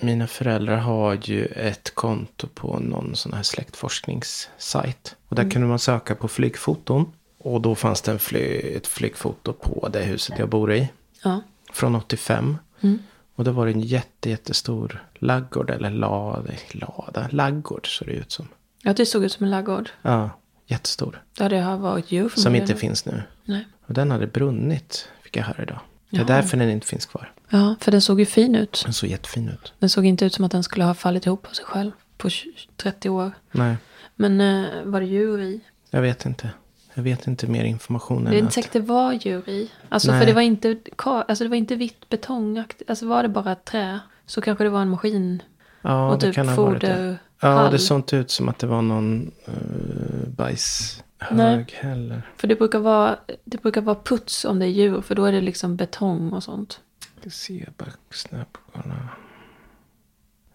Mina 0.00 0.26
föräldrar 0.26 0.76
har 0.76 1.18
ju 1.22 1.44
ett 1.44 1.94
konto 1.94 2.46
på 2.54 2.78
någon 2.78 3.16
sån 3.16 3.32
här 3.32 3.42
släktforskningssajt. 3.42 5.16
Och 5.28 5.36
där 5.36 5.50
kunde 5.50 5.68
man 5.68 5.78
söka 5.78 6.14
på 6.14 6.28
flygfoton. 6.28 7.12
Och 7.38 7.60
då 7.60 7.74
fanns 7.74 8.02
det 8.02 8.12
en 8.12 8.18
fly, 8.18 8.40
ett 8.76 8.86
flygfoto 8.86 9.52
på 9.52 9.88
det 9.88 10.02
huset 10.02 10.38
jag 10.38 10.48
bor 10.48 10.72
i. 10.72 10.88
Ja. 11.28 11.40
Från 11.72 11.94
85. 11.94 12.56
Mm. 12.80 12.98
Och 13.34 13.44
då 13.44 13.50
var 13.52 13.66
det 13.66 13.72
en 13.72 13.80
jätte, 13.80 14.30
jättestor 14.30 15.04
laggård. 15.14 15.70
Eller 15.70 15.90
lada, 15.90 16.52
lada. 16.72 17.28
Laggård 17.30 17.98
ser 17.98 18.06
det 18.06 18.12
ut 18.12 18.32
som. 18.32 18.48
ja, 18.82 18.92
det 18.92 19.06
såg 19.06 19.24
ut 19.24 19.32
som 19.32 19.44
en 19.44 19.50
laggård. 19.50 19.90
Ja, 20.02 20.30
jättestor. 20.66 21.22
Där 21.38 21.48
det 21.50 21.60
har 21.60 21.76
varit 21.76 22.12
djur 22.12 22.32
Som 22.36 22.54
inte 22.54 22.74
finns 22.74 23.06
nu. 23.06 23.22
Nej. 23.44 23.66
Och 23.86 23.94
den 23.94 24.10
hade 24.10 24.26
brunnit, 24.26 25.08
fick 25.22 25.36
jag 25.36 25.44
höra 25.44 25.62
idag. 25.62 25.80
Det 26.10 26.16
är 26.16 26.20
Jaha. 26.20 26.26
därför 26.28 26.56
den 26.56 26.70
inte 26.70 26.86
finns 26.86 27.06
kvar. 27.06 27.32
Ja, 27.48 27.74
för 27.80 27.92
den 27.92 28.00
såg 28.02 28.20
ju 28.20 28.26
fin 28.26 28.54
ut. 28.54 28.82
Den 28.84 28.92
såg 28.92 29.10
jättefin 29.10 29.48
ut. 29.48 29.72
Den 29.78 29.90
såg 29.90 30.04
inte 30.04 30.24
ut 30.24 30.34
som 30.34 30.44
att 30.44 30.52
den 30.52 30.62
skulle 30.62 30.84
ha 30.84 30.94
fallit 30.94 31.26
ihop 31.26 31.46
av 31.46 31.52
sig 31.52 31.64
själv 31.64 31.90
på 32.16 32.30
20 32.30 32.52
30 32.76 33.10
år. 33.10 33.32
Nej, 33.52 33.76
Men 34.14 34.40
eh, 34.40 34.66
var 34.84 35.00
det 35.00 35.06
djur 35.06 35.40
i? 35.40 35.60
jag 35.90 36.02
vet 36.02 36.26
inte. 36.26 36.50
Jag 36.96 37.02
vet 37.02 37.26
inte 37.26 37.46
mer 37.46 37.64
information 37.64 38.24
Det 38.24 38.30
är 38.30 38.32
än 38.32 38.38
inte 38.38 38.54
säkert 38.54 38.72
det 38.72 38.80
var 38.80 39.12
djur 39.12 39.48
i. 39.48 39.70
Alltså 39.88 40.10
Nej. 40.10 40.20
för 40.20 40.26
det 40.26 40.32
var 40.32 40.42
inte, 40.42 40.76
alltså 40.96 41.44
det 41.44 41.50
var 41.50 41.56
inte 41.56 41.76
vitt 41.76 42.08
betongaktigt. 42.08 42.90
Alltså 42.90 43.06
var 43.06 43.22
det 43.22 43.28
bara 43.28 43.54
trä 43.54 44.00
så 44.26 44.40
kanske 44.40 44.64
det 44.64 44.70
var 44.70 44.82
en 44.82 44.88
maskin. 44.88 45.42
Ja, 45.82 46.10
och 46.10 46.18
det 46.18 46.26
typ 46.26 46.34
kan 46.34 46.48
ha 46.48 46.64
varit 46.64 46.80
det. 46.80 47.16
Ja, 47.40 47.68
det 47.70 47.78
såg 47.78 47.98
inte 47.98 48.16
ut 48.16 48.30
som 48.30 48.48
att 48.48 48.58
det 48.58 48.66
var 48.66 48.82
någon 48.82 49.32
uh, 49.48 50.28
bajshög 50.28 51.02
Nej. 51.30 51.66
heller. 51.74 52.22
För 52.36 52.48
det 52.48 52.56
brukar, 52.56 52.78
vara, 52.78 53.16
det 53.44 53.62
brukar 53.62 53.80
vara 53.80 53.96
puts 54.04 54.44
om 54.44 54.58
det 54.58 54.66
är 54.66 54.70
djur. 54.70 55.00
För 55.00 55.14
då 55.14 55.24
är 55.24 55.32
det 55.32 55.40
liksom 55.40 55.76
betong 55.76 56.32
och 56.32 56.42
sånt. 56.42 56.80
Det 57.22 57.30
ser 57.30 57.72
bara 57.76 57.90
snabbt. 58.10 58.56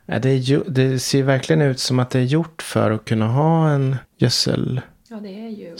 Ja, 0.06 0.20
det, 0.20 0.30
är 0.30 0.38
ju, 0.38 0.64
det 0.68 1.00
ser 1.00 1.24
verkligen 1.24 1.62
ut 1.62 1.80
som 1.80 2.00
att 2.00 2.10
det 2.10 2.20
är 2.20 2.24
gjort 2.24 2.62
för 2.62 2.92
att 2.92 3.06
kunna 3.06 3.28
ha 3.28 3.70
en 3.70 3.96
gödselstack. 4.18 4.84
Ja, 5.12 5.19
det 5.19 5.30
är 5.30 5.50
djur. 5.50 5.78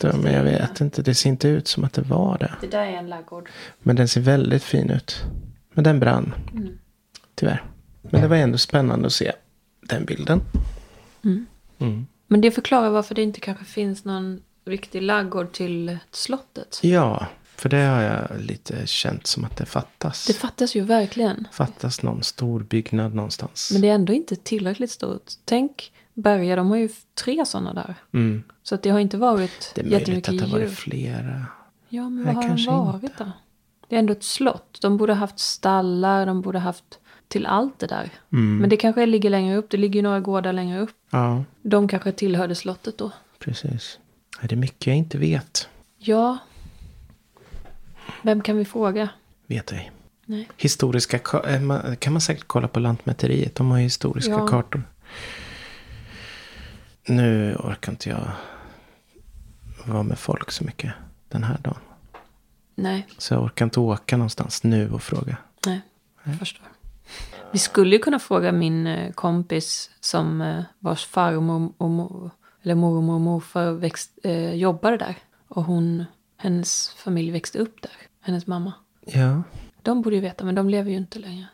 Då, 0.00 0.16
men 0.16 0.32
jag 0.34 0.44
vet 0.44 0.80
inte. 0.80 1.02
Det 1.02 1.14
ser 1.14 1.30
inte 1.30 1.48
ut 1.48 1.68
som 1.68 1.84
att 1.84 1.92
det 1.92 2.02
var 2.02 2.38
det. 2.38 2.54
Det 2.60 2.66
där 2.66 2.86
är 2.86 2.96
en 2.96 3.08
laggård. 3.08 3.48
Men 3.78 3.96
den 3.96 4.08
ser 4.08 4.20
väldigt 4.20 4.62
fin 4.62 4.90
ut. 4.90 5.24
Men 5.72 5.84
den 5.84 6.00
brann. 6.00 6.34
Mm. 6.52 6.78
Tyvärr. 7.34 7.64
Men 8.02 8.20
det 8.22 8.28
var 8.28 8.36
ändå 8.36 8.58
spännande 8.58 9.06
att 9.06 9.12
se 9.12 9.32
den 9.80 10.04
bilden. 10.04 10.40
Mm. 11.24 11.46
Mm. 11.78 12.06
Men 12.26 12.40
det 12.40 12.50
förklarar 12.50 12.90
varför 12.90 13.14
det 13.14 13.22
inte 13.22 13.40
kanske 13.40 13.64
finns 13.64 14.04
någon 14.04 14.42
riktig 14.64 15.02
laggård 15.02 15.52
till 15.52 15.98
slottet. 16.10 16.80
Ja, 16.82 17.26
för 17.56 17.68
det 17.68 17.82
har 17.82 18.02
jag 18.02 18.40
lite 18.40 18.86
känt 18.86 19.26
som 19.26 19.44
att 19.44 19.56
det 19.56 19.66
fattas. 19.66 20.26
Det 20.26 20.32
fattas 20.32 20.74
ju 20.74 20.80
verkligen. 20.80 21.48
fattas 21.52 22.02
någon 22.02 22.22
stor 22.22 22.60
byggnad 22.60 23.14
någonstans. 23.14 23.70
Men 23.72 23.82
det 23.82 23.88
är 23.88 23.94
ändå 23.94 24.12
inte 24.12 24.36
tillräckligt 24.36 24.90
stort. 24.90 25.32
Tänk 25.44 25.92
Berga, 26.18 26.56
de 26.56 26.70
har 26.70 26.76
ju 26.76 26.88
tre 27.24 27.46
sådana 27.46 27.74
där. 27.74 27.94
mm. 28.12 28.42
Så 28.62 28.74
att 28.74 28.82
det 28.82 28.90
har 28.90 28.98
inte 29.00 29.16
varit 29.16 29.72
Det 29.74 29.80
är 29.80 29.84
möjligt 29.84 30.00
jättemycket 30.00 30.28
att 30.28 30.38
det 30.38 30.44
har 30.44 30.58
djur. 30.58 30.66
varit 30.66 30.78
flera. 30.78 31.44
Ja, 31.88 32.08
men 32.08 32.24
vad 32.24 32.34
har 32.44 32.66
de 32.66 32.86
varit 32.86 33.02
inte. 33.02 33.24
då? 33.24 33.32
Det 33.88 33.94
är 33.94 33.98
ändå 33.98 34.12
ett 34.12 34.24
slott. 34.24 34.78
De 34.82 34.96
borde 34.96 35.12
ha 35.12 35.20
haft 35.20 35.38
stallar, 35.38 36.26
de 36.26 36.40
borde 36.42 36.58
ha 36.58 36.64
haft 36.64 36.98
till 37.28 37.46
allt 37.46 37.78
det 37.78 37.86
där. 37.86 38.10
Mm. 38.32 38.58
Men 38.58 38.70
det 38.70 38.76
kanske 38.76 39.06
ligger 39.06 39.30
längre 39.30 39.56
upp. 39.56 39.70
Det 39.70 39.76
ligger 39.76 39.94
ju 39.98 40.02
några 40.02 40.20
gårdar 40.20 40.52
längre 40.52 40.80
upp. 40.80 40.90
Ja, 41.10 41.44
De 41.62 41.88
kanske 41.88 42.12
tillhörde 42.12 42.54
slottet 42.54 42.98
då. 42.98 43.10
precis. 43.38 43.98
Är 44.40 44.48
det 44.48 44.56
mycket 44.56 44.86
jag 44.86 44.96
inte 44.96 45.18
vet? 45.18 45.68
Ja. 45.98 46.38
Vem 48.22 48.40
kan 48.40 48.56
vi 48.56 48.64
fråga? 48.64 49.08
Vet 49.46 49.72
ej. 49.72 49.90
Nej. 50.24 50.48
Historiska 50.56 51.18
ka- 51.18 51.88
eh, 51.90 51.94
kan 51.94 52.12
man 52.12 52.20
säkert 52.20 52.44
kolla 52.46 52.68
på 52.68 52.80
Lantmäteriet. 52.80 53.54
De 53.54 53.70
har 53.70 53.78
ju 53.78 53.82
historiska 53.84 54.32
Ja. 54.32 54.46
kartor. 54.46 54.82
Nu 57.08 57.54
orkar 57.56 57.92
inte 57.92 58.08
jag 58.08 58.30
vara 59.86 60.02
med 60.02 60.18
folk 60.18 60.50
så 60.50 60.64
mycket 60.64 60.92
den 61.28 61.44
här 61.44 61.58
dagen. 61.58 61.80
Nej, 62.74 63.06
Så 63.18 63.34
jag 63.34 63.42
orkar 63.42 63.64
inte 63.64 63.80
åka 63.80 64.16
någonstans 64.16 64.62
nu 64.64 64.90
och 64.90 65.02
fråga. 65.02 65.36
nej. 65.66 65.80
Jag 66.24 66.38
förstår. 66.38 66.66
Vi 67.52 67.58
skulle 67.58 67.96
ju 67.96 68.02
kunna 68.02 68.18
fråga 68.18 68.52
min 68.52 68.86
eh, 68.86 69.12
kompis 69.12 69.90
som 70.00 70.40
eh, 70.42 70.62
vars 70.78 71.06
farmor 71.06 71.72
och 71.78 71.90
mor, 71.90 72.30
eller 72.62 72.74
mormor 72.74 73.14
och 73.14 73.20
morfar 73.20 73.70
växt, 73.72 74.18
eh, 74.22 74.54
jobbade 74.54 74.96
där. 74.96 75.16
Och 75.48 75.64
hon, 75.64 76.04
hennes 76.36 76.88
familj 76.90 77.30
växte 77.30 77.58
upp 77.58 77.82
där. 77.82 77.92
Hennes 78.20 78.46
mamma. 78.46 78.72
Ja, 79.06 79.42
De 79.82 80.02
borde 80.02 80.16
ju 80.16 80.22
veta, 80.22 80.44
men 80.44 80.54
de 80.54 80.70
lever 80.70 80.90
ju 80.90 80.96
inte 80.96 81.18
längre. 81.18 81.46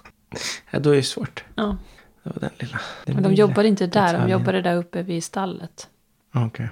ja 0.70 0.78
då 0.78 0.90
är 0.90 0.96
det 0.96 1.02
svårt. 1.02 1.44
Ja, 1.54 1.76
Det 2.24 2.30
var 2.30 2.40
den 2.40 2.50
lilla. 2.58 2.80
Den 3.04 3.14
men 3.14 3.22
de 3.22 3.28
lilla 3.30 3.40
jobbade 3.40 3.68
inte 3.68 3.86
där. 3.86 4.06
De 4.06 4.12
detaljen. 4.12 4.30
jobbade 4.38 4.62
där 4.62 4.76
uppe 4.76 5.02
vid 5.02 5.24
stallet. 5.24 5.88
Okej. 6.34 6.68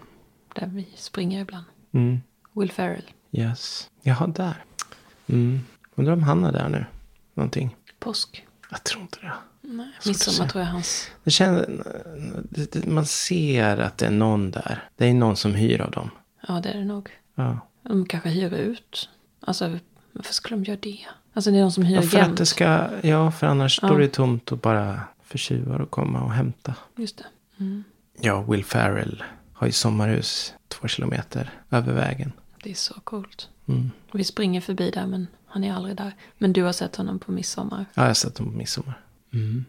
Där 0.54 0.66
vi 0.66 0.88
springer 0.96 1.40
ibland. 1.40 1.64
Mm. 1.92 2.20
Will 2.52 2.72
Ferrell. 2.72 3.04
Yes. 3.32 3.90
Jaha, 4.02 4.26
där. 4.26 4.64
Mm. 5.26 5.60
Undrar 5.94 6.12
om 6.12 6.22
han 6.22 6.44
är 6.44 6.52
där 6.52 6.68
nu. 6.68 6.84
Någonting. 7.34 7.76
Påsk. 7.98 8.46
Jag 8.70 8.84
tror 8.84 9.02
inte 9.02 9.18
det. 9.20 9.32
Nej, 9.60 9.86
midsommar 10.06 10.48
tror 10.48 10.64
jag 10.64 10.70
hans. 10.70 11.10
det, 11.24 11.30
känns, 11.30 11.66
det, 12.50 12.72
det 12.72 12.86
man 12.86 13.06
ser 13.06 13.78
att 13.78 13.98
det 13.98 14.06
är 14.06 14.10
någon 14.10 14.50
där. 14.50 14.88
Det 14.96 15.06
är 15.06 15.14
någon 15.14 15.36
som 15.36 15.54
hyr 15.54 15.80
av 15.80 15.90
dem. 15.90 16.10
Ja, 16.48 16.60
det 16.62 16.68
är 16.68 16.78
det 16.78 16.84
nog. 16.84 17.10
Ja. 17.34 17.58
De 17.82 18.06
kanske 18.06 18.28
hyr 18.28 18.54
ut. 18.54 19.08
Alltså, 19.40 19.78
varför 20.12 20.32
skulle 20.34 20.56
de 20.56 20.64
göra 20.64 20.78
det? 20.82 20.98
Alltså 21.34 21.50
det 21.50 21.56
är 21.56 21.60
någon 21.62 21.72
som 21.72 21.84
hyr 21.84 21.94
Ja, 21.96 22.02
för 22.02 22.18
jämt. 22.18 22.30
att 22.32 22.36
det 22.36 22.46
ska, 22.46 22.88
ja, 23.02 23.30
för 23.30 23.46
annars 23.46 23.78
Ja. 23.82 23.88
står 23.88 23.98
det 23.98 24.08
tomt 24.08 24.52
och 24.52 24.58
bara 24.58 25.00
för 25.32 25.38
tjuvar 25.38 25.80
att 25.80 25.90
komma 25.90 26.22
och 26.22 26.32
hämta. 26.32 26.74
Just 26.96 27.16
det. 27.18 27.24
Mm. 27.60 27.84
Ja, 28.20 28.42
Will 28.42 28.64
Ferrell 28.64 29.24
har 29.52 29.66
ju 29.66 29.72
sommarhus 29.72 30.54
två 30.68 30.88
kilometer 30.88 31.50
över 31.70 31.92
vägen. 31.92 32.32
Det 32.62 32.70
är 32.70 32.74
så 32.74 32.94
coolt. 33.04 33.48
Mm. 33.68 33.90
Vi 34.12 34.24
springer 34.24 34.60
förbi 34.60 34.90
där 34.90 35.06
men 35.06 35.26
han 35.46 35.64
är 35.64 35.74
aldrig 35.74 35.96
där. 35.96 36.12
Men 36.38 36.52
du 36.52 36.62
har 36.62 36.72
sett 36.72 36.96
honom 36.96 37.18
på 37.18 37.32
midsommar. 37.32 37.84
Ja, 37.94 38.02
jag 38.02 38.08
har 38.08 38.14
sett 38.14 38.34
dem 38.34 38.46
på 38.50 38.56
midsommar. 38.56 39.00
Mm. 39.32 39.64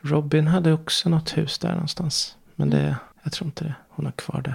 Robin 0.00 0.46
hade 0.46 0.72
också 0.72 1.08
något 1.08 1.36
hus 1.36 1.58
där 1.58 1.72
någonstans. 1.72 2.36
Men 2.54 2.70
det, 2.70 2.96
Jag 3.22 3.32
tror 3.32 3.46
inte 3.46 3.64
det. 3.64 3.74
Hon 3.88 4.04
har 4.04 4.12
kvar 4.12 4.42
det. 4.42 4.54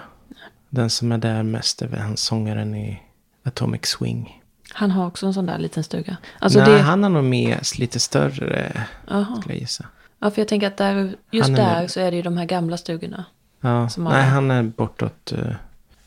Den 0.69 0.89
som 0.89 1.11
är 1.11 1.17
där 1.17 1.43
mest 1.43 1.81
är 1.81 1.87
väl 1.87 1.99
han 1.99 2.17
sångaren 2.17 2.75
i 2.75 3.03
Atomic 3.43 3.85
Swing. 3.85 4.41
Han 4.73 4.91
har 4.91 5.07
också 5.07 5.25
en 5.25 5.33
sån 5.33 5.45
där 5.45 5.57
liten 5.59 5.83
stuga. 5.83 6.17
Alltså 6.39 6.59
Nej, 6.59 6.71
det, 6.71 6.79
han 6.79 7.03
har 7.03 7.09
nog 7.09 7.23
med 7.23 7.59
lite 7.77 7.99
större, 7.99 8.87
Aha. 9.11 9.35
skulle 9.35 9.53
jag 9.53 9.61
gissa. 9.61 9.85
Ja, 10.23 10.31
för 10.31 10.41
jag 10.41 10.47
tänker 10.47 10.67
att 10.67 10.77
där, 10.77 11.15
just 11.31 11.49
Han 11.49 11.57
är 11.59 11.65
där 11.73 11.81
med. 11.81 11.91
så 11.91 11.99
är 11.99 12.11
det 12.11 12.17
ju 12.17 12.23
de 12.23 12.37
här 12.37 12.45
gamla 12.45 12.77
stugorna. 12.77 13.25
Ja, 13.61 13.89
nej, 13.97 14.05
har- 14.05 14.21
han 14.21 14.51
är 14.51 14.63
bortåt 14.63 15.33
uh, 15.37 15.49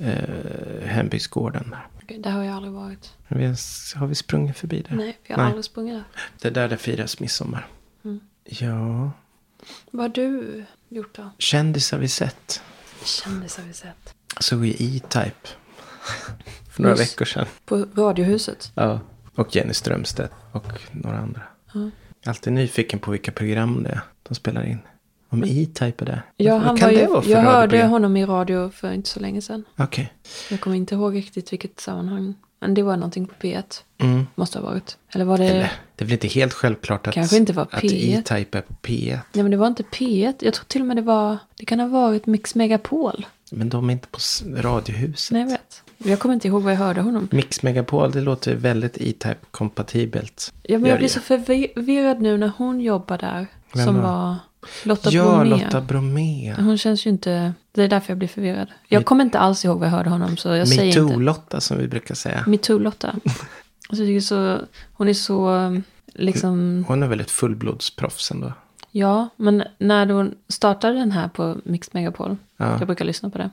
uh, 0.01 0.85
hembygdsgården. 0.87 1.75
Okej, 2.03 2.19
där 2.19 2.31
har 2.31 2.43
jag 2.45 2.57
aldrig 2.57 2.73
varit. 2.73 3.13
Vi 3.29 3.45
har, 3.47 3.99
har 3.99 4.07
vi 4.07 4.15
sprungit 4.15 4.57
förbi 4.57 4.85
där? 4.89 4.97
Nej, 4.97 5.19
jag 5.27 5.37
har 5.37 5.43
Nej. 5.43 5.47
aldrig 5.51 5.65
sprungit 5.65 5.95
där. 5.95 6.05
Det 6.41 6.49
är 6.49 6.53
där 6.53 6.69
det 6.69 6.77
firas 6.77 7.21
midsommar. 7.21 7.67
Mm. 8.05 8.21
Ja, 8.45 9.11
Vad 9.91 10.03
har 10.05 10.09
du 10.09 10.65
gjort 10.89 11.17
då? 11.17 11.31
kändisar 11.39 11.99
vi 11.99 12.09
sett. 12.09 12.63
Kändisar 13.05 13.63
vi 13.63 13.73
sett. 13.73 14.15
Såg 14.41 14.67
ju 14.67 14.73
E-Type. 14.73 15.49
För 16.71 16.83
några 16.83 16.97
Just. 16.97 17.13
veckor 17.13 17.25
sedan. 17.25 17.47
På 17.65 17.77
Radiohuset. 17.97 18.73
Ja. 18.75 19.01
Och 19.35 19.57
Jenny 19.57 19.75
Strömstedt 19.75 20.33
och 20.53 20.65
några 20.93 21.19
andra. 21.19 21.43
Ja. 21.75 21.91
Jag 22.27 22.33
är 22.33 22.37
alltid 22.37 22.53
nyfiken 22.53 22.99
på 22.99 23.11
vilka 23.11 23.33
program 23.33 23.83
det 23.83 23.91
är 23.91 24.01
de 24.23 24.35
spelar 24.35 24.67
in. 24.67 24.79
Om 25.29 25.45
E-Type 25.45 26.05
är 26.05 26.07
där. 26.07 26.23
Ja, 26.37 26.57
han 26.57 26.77
var 26.77 26.89
det 26.89 26.95
ju, 26.95 27.33
jag 27.33 27.41
hörde 27.41 27.87
honom 27.87 28.17
i 28.17 28.27
radio 28.27 28.71
för 28.71 28.93
inte 28.93 29.09
så 29.09 29.21
länge 29.21 29.43
sedan. 29.43 29.65
Okej. 29.77 30.13
Jag 30.51 30.61
kommer 30.61 30.77
inte 30.77 30.95
ihåg 30.95 31.15
riktigt 31.17 31.53
vilket 31.53 31.81
sammanhang. 31.81 32.35
Men 32.61 32.75
det 32.75 32.83
var 32.83 32.97
någonting 32.97 33.27
på 33.27 33.35
P1. 33.35 33.83
Mm. 33.99 34.27
Måste 34.35 34.59
ha 34.59 34.67
varit. 34.67 34.99
Eller 35.11 35.25
var 35.25 35.39
det... 35.39 35.45
Eller, 35.45 35.73
det 35.97 36.05
är 36.05 36.07
väl 36.07 36.13
inte 36.13 36.29
helt 36.29 36.53
självklart 36.53 37.07
att, 37.07 37.15
Kanske 37.15 37.37
inte 37.37 37.53
var 37.53 37.63
att 37.63 37.83
P1. 37.83 38.19
E-Type 38.19 38.59
är 38.59 38.63
på 38.63 38.75
P1. 38.83 39.19
Nej 39.33 39.43
men 39.43 39.51
det 39.51 39.57
var 39.57 39.67
inte 39.67 39.83
P1. 39.83 40.35
Jag 40.41 40.55
tror 40.55 40.65
till 40.65 40.81
och 40.81 40.87
med 40.87 40.97
det 40.97 41.03
var... 41.03 41.39
Det 41.57 41.65
kan 41.65 41.81
ha 41.81 41.89
varit 41.89 42.27
Mix 42.27 42.55
Megapol. 42.55 43.27
Men 43.51 43.69
de 43.69 43.89
är 43.89 43.93
inte 43.93 44.09
på 44.09 44.19
Radiohuset. 44.57 45.33
Nej 45.33 45.43
jag 45.43 45.49
vet. 45.49 45.83
Jag 45.99 46.19
kommer 46.19 46.35
inte 46.35 46.49
ihåg 46.49 46.63
var 46.63 46.71
jag 46.71 46.79
hörde 46.79 47.01
honom. 47.01 47.29
Mix 47.33 47.63
Megapol, 47.63 48.11
det 48.11 48.21
låter 48.21 48.55
väldigt 48.55 48.97
E-Type-kompatibelt. 48.97 50.53
Ja, 50.63 50.79
men 50.79 50.91
jag 50.91 50.99
blir 50.99 51.09
så 51.09 51.21
förvirrad 51.21 52.21
nu 52.21 52.39
när 52.39 52.53
hon 52.59 52.81
jobbar 52.81 53.19
där. 53.19 53.47
Vem 53.73 53.87
som 53.87 54.03
var 54.03 54.37
Lotta 54.83 55.11
Ja, 55.11 55.25
Bromé. 55.25 55.65
Lotta 55.65 55.81
Bromé. 55.81 56.55
Hon 56.59 56.79
känns 56.79 57.07
ju 57.07 57.11
inte... 57.11 57.53
Det 57.73 57.83
är 57.83 57.89
därför 57.89 58.11
jag 58.11 58.19
blir 58.19 58.29
förvirrad. 58.29 58.69
Jag 58.89 59.05
kommer 59.05 59.25
inte 59.25 59.39
alls 59.39 59.65
ihåg 59.65 59.79
var 59.79 59.87
jag 59.87 59.93
hörde 59.93 60.11
honom. 60.11 60.37
Så 60.37 60.49
jag 60.49 60.69
säger 60.69 60.85
inte... 60.85 61.01
Metoo-Lotta 61.01 61.61
som 61.61 61.79
vi 61.79 61.89
brukar 61.89 62.15
säga. 62.15 62.45
Metoo-Lotta. 62.47 63.21
Alltså, 63.89 64.03
jag 64.03 64.09
tycker 64.09 64.21
så... 64.21 64.59
Hon 64.93 65.09
är 65.09 65.15
så... 65.15 65.81
Liksom... 66.07 66.85
Hon 66.89 67.03
är 67.03 67.07
väl 67.07 67.21
ett 67.21 67.31
fullblodsproffs 67.31 68.31
ändå. 68.31 68.53
Ja, 68.91 69.29
men 69.37 69.65
när 69.79 70.07
hon 70.07 70.35
startade 70.49 70.95
den 70.95 71.13
här 71.13 71.29
på 71.29 71.57
Mixed 71.65 71.95
Megapol. 71.95 72.37
Ja. 72.57 72.79
Jag 72.79 72.87
brukar 72.87 73.05
lyssna 73.05 73.31
på 73.31 73.39
det. 73.39 73.51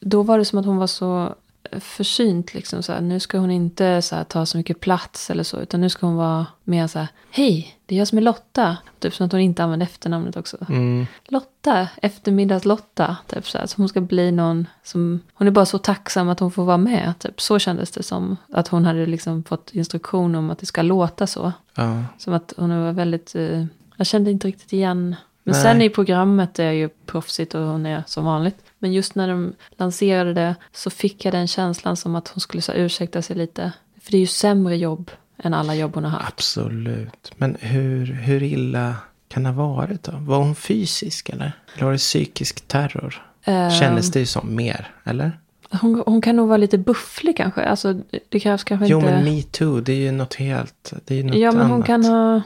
Då 0.00 0.22
var 0.22 0.38
det 0.38 0.44
som 0.44 0.58
att 0.58 0.66
hon 0.66 0.76
var 0.76 0.86
så 0.86 1.34
försynt. 1.80 2.54
Liksom, 2.54 2.82
så 2.82 2.92
här, 2.92 3.00
nu 3.00 3.20
ska 3.20 3.38
hon 3.38 3.50
inte 3.50 4.02
så 4.02 4.16
här, 4.16 4.24
ta 4.24 4.46
så 4.46 4.56
mycket 4.56 4.80
plats 4.80 5.30
eller 5.30 5.42
så. 5.42 5.60
Utan 5.60 5.80
nu 5.80 5.88
ska 5.88 6.06
hon 6.06 6.16
vara 6.16 6.46
mer 6.64 6.86
så 6.86 6.98
här. 6.98 7.08
Hej, 7.30 7.78
det 7.86 7.94
är 7.94 7.98
jag 7.98 8.08
som 8.08 8.18
är 8.18 8.22
Lotta. 8.22 8.76
Typ 8.98 9.14
som 9.14 9.26
att 9.26 9.32
hon 9.32 9.40
inte 9.40 9.64
använde 9.64 9.84
efternamnet 9.84 10.36
också. 10.36 10.56
Mm. 10.68 11.06
Lotta, 11.24 11.88
eftermiddags-Lotta. 12.02 13.16
Typ 13.26 13.48
så 13.48 13.58
här. 13.58 13.66
Så 13.66 13.76
hon 13.76 13.88
ska 13.88 14.00
bli 14.00 14.32
någon 14.32 14.66
som... 14.82 15.20
Hon 15.34 15.46
är 15.46 15.52
bara 15.52 15.66
så 15.66 15.78
tacksam 15.78 16.28
att 16.28 16.40
hon 16.40 16.50
får 16.50 16.64
vara 16.64 16.76
med. 16.76 17.12
Typ. 17.18 17.40
Så 17.40 17.58
kändes 17.58 17.90
det 17.90 18.02
som. 18.02 18.36
Att 18.52 18.68
hon 18.68 18.84
hade 18.84 19.06
liksom 19.06 19.44
fått 19.44 19.70
instruktion 19.72 20.34
om 20.34 20.50
att 20.50 20.58
det 20.58 20.66
ska 20.66 20.82
låta 20.82 21.26
så. 21.26 21.52
Ja. 21.74 22.04
Som 22.18 22.34
att 22.34 22.52
hon 22.56 22.82
var 22.84 22.92
väldigt... 22.92 23.34
Eh, 23.34 23.64
jag 23.96 24.06
kände 24.06 24.30
inte 24.30 24.48
riktigt 24.48 24.72
igen. 24.72 25.16
Men 25.46 25.52
Nej. 25.52 25.62
sen 25.62 25.82
i 25.82 25.90
programmet 25.90 26.58
är 26.58 26.70
ju 26.70 26.88
proffsigt 27.06 27.54
och 27.54 27.60
hon 27.62 27.86
är 27.86 28.02
som 28.06 28.24
vanligt. 28.24 28.56
Men 28.78 28.92
just 28.92 29.14
när 29.14 29.28
de 29.28 29.52
lanserade 29.76 30.34
det 30.34 30.54
så 30.72 30.90
fick 30.90 31.24
jag 31.24 31.34
den 31.34 31.46
känslan 31.46 31.96
som 31.96 32.16
att 32.16 32.28
hon 32.28 32.40
skulle 32.40 32.62
så 32.62 32.72
ursäkta 32.72 33.22
sig 33.22 33.36
lite. 33.36 33.72
För 34.02 34.10
det 34.10 34.16
är 34.16 34.20
ju 34.20 34.26
sämre 34.26 34.76
jobb 34.76 35.10
än 35.38 35.54
alla 35.54 35.74
jobb 35.74 35.94
hon 35.94 36.04
har 36.04 36.10
haft. 36.10 36.28
Absolut. 36.28 37.32
Men 37.36 37.56
hur, 37.60 38.06
hur 38.06 38.42
illa 38.42 38.94
kan 39.28 39.42
det 39.42 39.48
ha 39.50 39.74
varit 39.74 40.02
då? 40.02 40.12
Var 40.18 40.38
hon 40.38 40.54
fysisk 40.54 41.28
eller? 41.28 41.52
Eller 41.74 41.84
var 41.84 41.92
det 41.92 41.98
psykisk 41.98 42.68
terror? 42.68 43.22
Ehm, 43.44 43.70
Kändes 43.70 44.10
det 44.10 44.18
ju 44.20 44.26
som 44.26 44.54
mer, 44.54 44.90
eller? 45.04 45.38
hon, 45.80 46.02
hon 46.06 46.20
kan 46.22 46.36
nog 46.36 46.48
vara 46.48 46.56
lite 46.56 46.78
bufflig 46.78 47.36
kanske. 47.36 47.62
Alltså 47.64 47.94
det 48.28 48.40
krävs 48.40 48.64
kanske 48.64 48.86
Jo, 48.86 48.98
inte... 48.98 49.10
men 49.10 49.24
metoo, 49.24 49.80
det 49.80 49.92
är 49.92 49.96
ju 49.96 50.12
något 50.12 50.34
helt... 50.34 50.92
Det 51.04 51.14
är 51.14 51.18
ju 51.18 51.24
något 51.24 51.36
ja, 51.36 51.52
men 51.52 51.60
hon 51.62 51.72
annat. 51.72 51.86
kan 51.86 52.04
ha... 52.04 52.42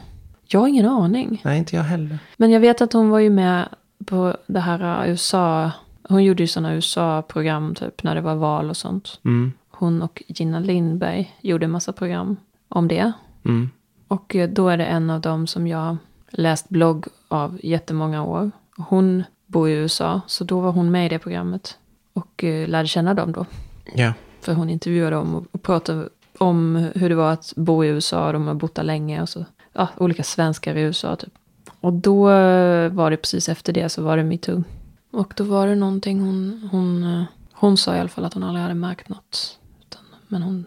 Jag 0.51 0.61
har 0.61 0.69
ingen 0.69 0.87
aning. 0.87 1.41
Nej, 1.45 1.59
inte 1.59 1.77
jag 1.77 1.83
heller. 1.83 2.19
Men 2.37 2.51
jag 2.51 2.61
vet 2.61 2.81
att 2.81 2.93
hon 2.93 3.11
var 3.11 3.19
ju 3.19 3.31
med 3.31 3.69
på 4.07 4.37
det 4.47 4.61
här 4.61 5.03
uh, 5.05 5.11
USA... 5.11 5.71
Hon 6.09 6.25
gjorde 6.25 6.43
ju 6.43 6.47
sådana 6.47 6.75
USA-program 6.75 7.75
typ 7.75 8.03
när 8.03 8.15
det 8.15 8.21
var 8.21 8.35
val 8.35 8.71
och 8.71 8.77
sånt. 8.77 9.21
Mm. 9.25 9.53
Hon 9.71 10.03
och 10.03 10.23
Gina 10.27 10.61
Lindberg 10.61 11.37
gjorde 11.41 11.65
en 11.65 11.71
massa 11.71 11.93
program 11.93 12.37
om 12.69 12.89
det. 12.89 13.13
Mm. 13.45 13.71
Och 14.09 14.37
eh, 14.37 14.49
då 14.49 14.69
är 14.69 14.77
det 14.77 14.85
en 14.85 15.11
av 15.11 15.21
dem 15.21 15.47
som 15.47 15.67
jag 15.67 15.97
läst 16.31 16.69
blogg 16.69 17.07
av 17.29 17.61
jättemånga 17.63 18.25
år. 18.25 18.51
Hon 18.77 19.25
bor 19.47 19.69
i 19.69 19.73
USA, 19.73 20.21
så 20.27 20.45
då 20.45 20.61
var 20.61 20.73
hon 20.73 20.91
med 20.91 21.07
i 21.07 21.09
det 21.09 21.19
programmet. 21.19 21.79
Och 22.13 22.45
eh, 22.45 22.69
lärde 22.69 22.89
känna 22.89 23.15
dem 23.15 23.33
då. 23.33 23.47
Ja. 23.95 24.13
För 24.41 24.55
hon 24.55 24.71
intervjuade 24.71 25.17
dem 25.17 25.35
och, 25.35 25.45
och 25.53 25.63
pratade 25.63 26.09
om 26.39 26.91
hur 26.95 27.09
det 27.09 27.15
var 27.15 27.33
att 27.33 27.53
bo 27.57 27.85
i 27.85 27.89
USA. 27.89 28.33
De 28.33 28.47
har 28.47 28.55
bott 28.55 28.75
där 28.75 28.83
länge 28.83 29.23
och 29.23 29.29
så. 29.29 29.45
Ja, 29.79 29.89
olika 29.97 30.23
svenskar 30.23 30.77
i 30.77 30.81
USA 30.81 31.17
typ. 31.17 31.33
Och 31.81 31.93
då 31.93 32.31
eh, 32.31 32.93
var 32.93 33.11
det 33.11 33.17
precis 33.17 33.49
efter 33.49 33.73
det 33.73 33.89
så 33.89 34.03
var 34.03 34.17
det 34.17 34.25
metoo. 34.25 34.65
Och 35.11 35.33
då 35.37 35.45
var 35.45 35.67
det 35.67 35.75
någonting 35.75 36.21
hon, 36.21 36.69
hon, 36.73 37.05
eh, 37.05 37.25
hon 37.53 37.77
sa 37.77 37.97
i 37.97 38.01
alla 38.01 38.09
fall 38.09 38.25
att 38.25 38.35
hon 38.35 38.43
aldrig 38.43 38.63
hade 38.63 38.75
märkt 38.75 39.09
något. 39.09 39.59
Utan, 39.81 40.03
men 40.29 40.43
hon, 40.43 40.67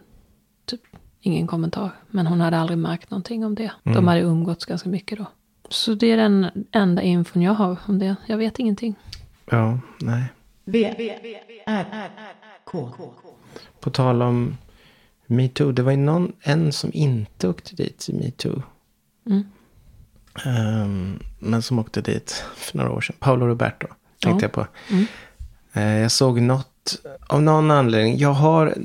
typ, 0.66 0.82
ingen 1.22 1.48
kommentar. 1.48 1.92
Men 2.08 2.28
hon 2.28 2.42
hade 2.42 2.58
aldrig 2.58 2.78
märkt 2.78 3.12
någonting 3.12 3.46
om 3.46 3.56
det. 3.56 3.72
De 3.84 4.08
hade 4.08 4.22
umgåtts 4.22 4.66
ganska 4.66 4.90
mycket 4.90 5.18
då. 5.18 5.26
Så 5.70 5.94
det 5.94 6.12
är 6.12 6.18
den 6.18 6.66
enda 6.72 7.02
infon 7.02 7.42
jag 7.42 7.54
har 7.54 7.78
om 7.86 8.00
det. 8.00 8.16
Jag 8.26 8.38
vet 8.38 8.60
ingenting. 8.60 8.96
Ja, 9.50 9.80
nej. 10.02 10.24
V, 10.66 10.86
R, 11.66 11.88
K. 12.64 12.90
På 13.80 13.90
tal 13.90 14.22
om 14.22 14.58
metoo. 15.26 15.72
Det 15.72 15.84
var 15.84 15.92
ju 15.92 15.98
någon, 15.98 16.34
en 16.42 16.72
som 16.72 16.90
inte 16.94 17.48
åkte 17.48 17.76
dit 17.76 18.10
i 18.10 18.14
metoo. 18.14 18.62
Mm. 19.26 19.44
Ehm, 20.46 21.20
men 21.40 21.62
som 21.62 21.80
åkte 21.80 22.02
dit 22.02 22.44
för 22.56 22.78
några 22.78 22.92
år 22.92 23.02
sedan. 23.02 23.16
Paolo 23.20 23.48
Roberto 23.48 23.88
tänkte 24.24 24.46
Ja. 24.46 24.50
jag 24.50 24.52
på. 24.52 24.68
Mm. 24.94 25.06
Eh, 25.74 26.02
jag 26.02 26.12
såg 26.12 26.42
något, 26.42 26.96
av 27.28 27.42
någon 27.42 27.72
anledning. 27.72 28.18
Jag 28.18 28.34
har, 28.34 28.78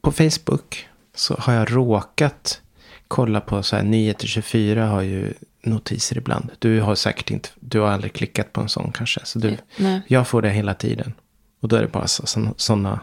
på 0.00 0.12
Facebook 0.12 0.88
så 1.14 1.34
har 1.38 1.52
jag 1.52 1.76
råkat 1.76 2.60
kolla 3.08 3.40
på 3.40 3.62
så 3.62 3.76
här, 3.76 3.82
Nyheter 3.82 4.26
24 4.26 4.86
har 4.86 5.02
ju 5.02 5.32
notiser 5.62 6.18
ibland. 6.18 6.50
Du 6.58 6.80
har 6.80 6.94
säkert 6.94 7.30
inte, 7.30 7.48
du 7.60 7.80
har 7.80 7.88
aldrig 7.88 8.12
klickat 8.12 8.52
på 8.52 8.60
en 8.60 8.68
sån 8.68 8.92
kanske. 8.92 9.20
Så 9.24 9.38
du, 9.38 9.56
Nej. 9.78 10.00
jag 10.08 10.28
får 10.28 10.42
det 10.42 10.50
hela 10.50 10.74
tiden. 10.74 11.12
Och 11.60 11.68
då 11.68 11.76
är 11.76 11.82
det 11.82 11.88
bara 11.88 12.06
sådana 12.06 12.54
såna, 12.56 13.00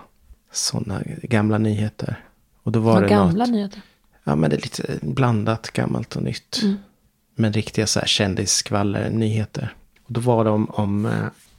såna 0.51 1.01
gamla 1.23 1.57
nyheter. 1.57 2.23
Och 2.63 2.71
då 2.71 2.79
var 2.79 2.93
Vad 2.93 3.03
det 3.03 3.09
gamla 3.09 3.45
något. 3.45 3.49
nyheter. 3.53 3.81
Ja, 4.27 4.35
men 4.35 4.49
det 4.49 4.55
är 4.55 4.61
lite 4.61 4.99
blandat 5.01 5.69
gammalt 5.73 6.15
och 6.15 6.23
nytt. 6.23 6.59
Mm. 6.63 6.77
Men 7.35 7.53
riktiga 7.53 7.87
så 7.87 7.99
här 7.99 8.07
kändisskvaller, 8.07 9.09
nyheter. 9.09 9.73
Och 10.05 10.13
då 10.13 10.21
var 10.21 10.43
det 10.43 10.49
om, 10.49 11.05
eh, 11.05 11.11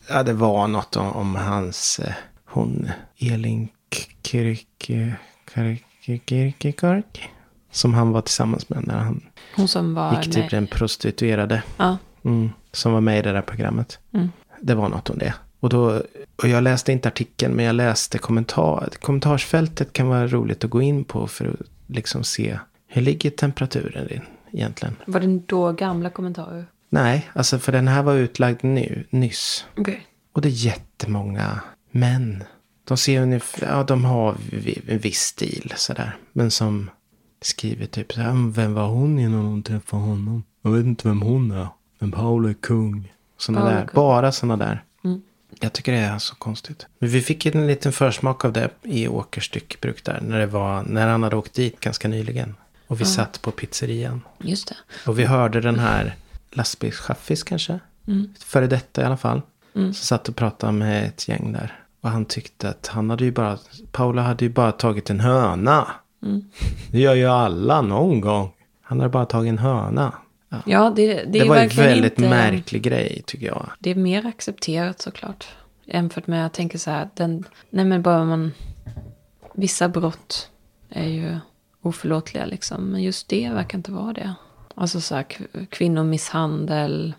ja 0.09 0.23
det 0.23 0.33
var 0.33 0.69
något 0.69 0.97
om, 0.97 1.13
om 1.13 1.37
hans, 1.37 1.99
eh, 1.99 2.13
hon, 2.45 2.91
Elin 3.19 3.69
Kirke, 4.23 5.17
som 7.71 7.95
han 7.95 8.13
var 8.13 8.21
tillsammans 8.21 8.69
med 8.69 8.87
när 8.87 8.99
han 8.99 9.21
Hon 9.57 9.69
som 9.69 9.95
var 9.95 10.15
gick 10.15 10.33
till 10.33 10.41
med. 10.43 10.51
den 10.51 10.67
prostituerade. 10.67 11.63
Ja. 11.77 11.97
Mm, 12.25 12.51
som 12.73 12.93
var 12.93 13.01
med 13.01 13.19
i 13.19 13.23
det 13.23 13.33
där 13.33 13.43
programmet. 13.43 13.99
Mm. 14.13 14.29
Det 14.61 14.75
var 14.75 14.89
något 14.89 15.11
om 15.11 15.19
det. 15.19 15.35
Och, 15.61 15.69
då, 15.69 16.03
och 16.43 16.49
jag 16.49 16.63
läste 16.63 16.93
inte 16.93 17.09
artikeln 17.09 17.55
men 17.55 17.65
jag 17.65 17.75
läste 17.75 18.19
kommentar. 18.19 18.89
Kommentarsfältet 19.01 19.93
kan 19.93 20.09
vara 20.09 20.27
roligt 20.27 20.65
att 20.65 20.71
gå 20.71 20.83
in 20.83 21.05
på 21.05 21.27
för 21.27 21.49
att 21.49 21.67
liksom 21.89 22.25
se 22.25 22.59
hur 22.87 23.03
ligger 23.03 23.31
temperaturen 23.31 24.07
din 24.07 24.23
egentligen. 24.53 24.97
Var 25.07 25.21
det 25.21 25.41
då 25.47 25.73
gamla 25.73 26.11
kommentarer? 26.11 26.67
Nej, 26.91 27.31
alltså 27.33 27.59
för 27.59 27.73
den 27.73 27.89
här 27.89 28.03
var 28.03 28.15
utlagd 28.15 28.65
nu, 28.65 29.05
nyss. 29.11 29.65
Okej. 29.77 30.07
Och 30.33 30.41
det 30.41 30.49
är 30.49 30.67
jättemånga 30.67 31.61
män. 31.91 32.45
De 32.85 32.97
ser 32.97 33.23
ungefär, 33.23 33.67
ja 33.67 33.83
de 33.83 34.05
har 34.05 34.37
en 34.87 34.99
viss 34.99 35.21
stil 35.21 35.73
sådär. 35.77 36.17
Men 36.33 36.51
som 36.51 36.91
skriver 37.43 37.87
typ 37.87 38.13
så 38.13 38.21
här, 38.21 38.31
"Mm, 38.31 38.53
vem 38.53 38.75
var 38.75 38.89
hon 38.89 39.19
innan 39.19 39.45
hon 39.45 39.63
träffade 39.63 40.03
honom? 40.03 40.45
Jag 40.63 40.71
vet 40.71 40.85
inte 40.87 41.09
vem 41.09 41.23
hon 41.23 41.51
är. 41.51 41.69
Men 41.99 42.11
Paolo 42.13 42.49
är 42.49 42.55
kung. 42.55 43.13
Sådana 43.39 43.71
där, 43.71 43.87
kung. 43.87 43.95
bara 43.95 44.33
sådana 44.33 44.57
där. 44.65 44.85
Mm. 45.61 45.67
Jag 45.67 45.73
tycker 45.73 45.93
det 45.93 45.99
är 45.99 46.19
så 46.19 46.35
konstigt. 46.35 46.87
Men 46.99 47.09
vi 47.09 47.21
fick 47.21 47.47
en 47.47 47.67
liten 47.67 47.93
försmak 47.93 48.45
av 48.45 48.53
det 48.53 48.71
i 48.83 49.09
Åkers 49.09 49.47
styckbruk 49.47 50.05
där. 50.05 50.21
När, 50.23 50.39
det 50.39 50.47
var, 50.47 50.83
när 50.83 51.07
han 51.09 51.23
hade 51.23 51.37
åkt 51.37 51.55
dit 51.55 51.81
ganska 51.81 52.09
nyligen. 52.09 52.55
Och 52.87 53.01
vi 53.01 53.05
satt 53.05 53.43
på 53.43 53.51
pizzerian. 53.51 54.21
Just 54.39 54.69
det. 54.69 54.77
Och 55.07 55.19
vi 55.19 55.25
hörde 55.25 55.61
den 55.61 55.79
här 55.79 56.15
lastbilschaffis 56.51 57.43
kanske. 57.43 57.81
Mm. 58.07 58.35
Före 58.39 58.67
detta 58.67 59.03
i 59.03 59.05
alla 59.05 59.17
fall. 59.17 59.43
Så 59.93 60.05
satt 60.05 60.29
och 60.29 60.37
pratade 60.37 60.73
med 60.73 61.07
ett 61.07 61.29
gäng 61.29 61.53
där. 61.53 61.81
Och 62.01 62.11
han 62.11 62.25
tyckte 62.25 62.69
att 62.69 62.87
han 62.87 63.11
hade 63.11 63.25
ju 63.25 63.33
bara, 63.33 63.59
Paula 63.93 64.23
hade 64.23 64.45
ju 64.45 64.51
bara 64.51 64.73
tagit 64.73 65.11
en 65.11 65.21
höna. 65.21 65.87
Det 66.91 66.99
gör 66.99 67.15
ju 67.15 67.27
alla 67.27 67.83
någon 67.83 68.21
gång. 68.21 68.53
Han 68.83 69.01
hade 69.01 69.11
bara 69.11 69.27
tagit 69.27 69.51
en 69.51 69.59
höna. 69.59 70.13
Ja. 70.49 70.63
Ja, 70.67 70.93
det, 70.97 71.15
det, 71.15 71.25
Det, 71.25 71.49
var 71.49 71.57
ju 71.57 71.63
en 71.63 71.69
väldigt 71.69 72.19
inte... 72.19 72.31
märklig 72.31 72.83
grej 72.83 73.23
tycker 73.27 73.47
jag. 73.47 73.71
Det 73.79 73.91
är 73.91 73.95
mer 73.95 74.27
accepterat 74.27 75.01
såklart. 75.01 75.49
Jämfört 75.85 76.27
med, 76.27 76.45
jag 76.45 76.53
tänker 76.53 76.79
så 76.79 76.91
här, 76.91 77.09
den, 77.15 77.45
nej 77.71 77.85
men 77.85 78.03
bara 78.03 78.25
man, 78.25 78.53
vissa 79.55 79.89
brott 79.89 80.51
är 80.89 81.09
ju 81.09 81.39
oförlåtliga 81.83 82.47
liksom. 82.47 82.85
Men 82.85 83.03
just 83.03 83.29
det 83.29 83.51
verkar 83.51 83.79
inte 83.79 83.93
vara 83.93 84.13
det. 84.13 84.35
Alltså 84.75 85.01
så 85.01 85.15
här, 85.15 85.27
kvinnomisshandel, 85.71 87.15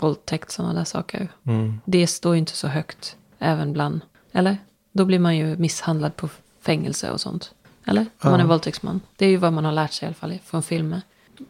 våldtäkt, 0.00 0.50
sådana 0.50 0.74
där 0.74 0.84
saker. 0.84 1.28
Mm. 1.46 1.80
Det 1.84 2.06
står 2.06 2.34
ju 2.34 2.38
inte 2.38 2.52
så 2.52 2.68
högt, 2.68 3.16
även 3.38 3.72
bland, 3.72 4.00
eller? 4.32 4.56
Då 4.92 5.04
blir 5.04 5.18
man 5.18 5.36
ju 5.36 5.56
misshandlad 5.56 6.16
på 6.16 6.28
fängelse 6.60 7.10
och 7.10 7.20
sånt. 7.20 7.54
Eller? 7.86 8.06
Om 8.20 8.30
man 8.30 8.40
är 8.40 8.44
våldtäktsman. 8.44 9.00
Det 9.16 9.26
är 9.26 9.30
ju 9.30 9.36
vad 9.36 9.52
man 9.52 9.64
har 9.64 9.72
lärt 9.72 9.92
sig 9.92 10.06
i 10.06 10.08
alla 10.08 10.14
fall 10.14 10.38
från 10.44 10.62
filmer. 10.62 11.02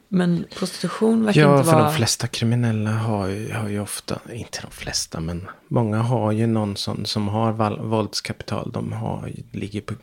Men 0.08 0.44
prostitution 0.54 1.24
verkar 1.24 1.40
Ja, 1.40 1.52
inte 1.58 1.64
för 1.70 1.72
vara... 1.76 1.84
de 1.84 1.94
flesta 1.94 2.26
kriminella 2.26 2.90
har 2.90 3.26
ju, 3.28 3.52
har 3.52 3.68
ju 3.68 3.80
ofta, 3.80 4.20
inte 4.32 4.58
de 4.62 4.70
flesta, 4.70 5.20
men 5.20 5.48
många 5.68 5.98
har 5.98 6.32
ju 6.32 6.46
någon 6.46 6.76
sån 6.76 7.06
som 7.06 7.28
har 7.28 7.52
val- 7.52 7.80
våldskapital. 7.80 8.70
De 8.72 8.92
har, 8.92 9.30
ligger 9.52 9.80
på 9.80 9.94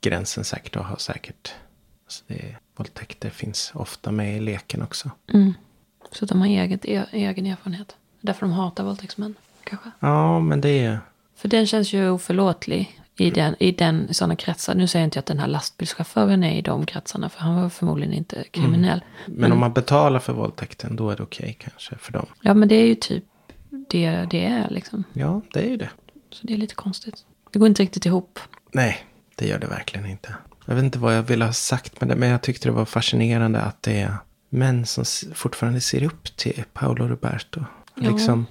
gränsen 0.00 0.44
säkert 0.44 0.76
och 0.76 0.84
har 0.84 0.96
säkert, 0.96 1.52
alltså 2.04 2.24
det, 2.26 2.56
våldtäkter 2.76 3.30
finns 3.30 3.72
ofta 3.74 4.10
med 4.10 4.36
i 4.36 4.40
leken 4.40 4.82
också. 4.82 5.10
Mm. 5.34 5.52
Så 6.12 6.24
de 6.24 6.40
har 6.40 6.46
eget, 6.48 6.84
e- 6.84 7.04
egen 7.12 7.46
erfarenhet. 7.46 7.96
Därför 8.20 8.46
de 8.46 8.52
hatar 8.52 8.84
våldtäktsmän, 8.84 9.34
kanske. 9.64 9.90
Ja, 10.00 10.40
men 10.40 10.60
det 10.60 10.68
är, 10.84 11.00
För 11.36 11.48
den 11.48 11.66
känns 11.66 11.92
ju 11.92 12.10
oförlåtlig 12.10 13.00
i, 13.16 13.30
den, 13.30 13.54
i, 13.58 13.72
den, 13.72 14.14
sådana 14.14 14.36
kretsar. 14.36 14.74
Nu 14.74 14.86
säger 14.86 15.02
jag 15.02 15.06
inte 15.06 15.18
att 15.18 15.26
den 15.26 15.38
här 15.38 15.46
lastbilschauffören 15.46 16.44
är 16.44 16.58
i 16.58 16.62
de 16.62 16.86
kretsarna, 16.86 17.28
för 17.28 17.40
han 17.40 17.62
var 17.62 17.68
förmodligen 17.68 18.14
inte 18.14 18.44
kriminell. 18.50 19.04
men 19.26 19.52
om 19.52 19.58
man 19.58 19.72
betalar 19.72 20.20
för 20.20 20.32
våldtäkten 20.32 20.96
då 20.96 21.10
är 21.10 21.16
det 21.16 21.22
okej 21.22 21.56
kanske 21.60 21.96
för 21.98 22.12
dem. 22.12 22.26
Ja, 22.40 22.54
men 22.54 22.68
det 22.68 22.74
är 22.74 22.86
ju 22.86 22.94
typ 22.94 23.24
det 23.88 24.26
det 24.30 24.44
är 24.44 24.70
liksom. 24.70 25.04
Ja, 25.12 25.40
det 25.52 25.60
är 25.60 25.68
ju 25.68 25.76
det. 25.76 25.90
Så 26.30 26.46
det 26.46 26.52
är 26.52 26.56
lite 26.56 26.74
konstigt. 26.74 27.14
Det 27.52 27.58
går 27.58 27.68
inte 27.68 27.82
riktigt 27.82 28.06
ihop. 28.06 28.38
Nej, 28.72 29.06
det 29.36 29.46
gör 29.46 29.58
det 29.58 29.66
verkligen 29.66 30.06
inte. 30.06 30.34
Jag 30.66 30.74
vet 30.74 30.84
inte 30.84 30.98
vad 30.98 31.16
jag 31.16 31.22
ville 31.22 31.44
ha 31.44 31.52
sagt 31.52 32.00
med 32.00 32.08
det, 32.08 32.16
men 32.16 32.28
jag 32.28 32.42
tyckte 32.42 32.68
det 32.68 32.72
var 32.72 32.84
fascinerande 32.84 33.60
att 33.60 33.82
det 33.82 34.00
är 34.00 34.16
män 34.48 34.86
som 34.86 35.04
fortfarande 35.34 35.80
ser 35.80 36.02
upp 36.02 36.36
till 36.36 36.64
Paolo 36.72 37.08
Roberto. 37.08 37.64
Ja. 37.94 38.10
Liksom, 38.10 38.46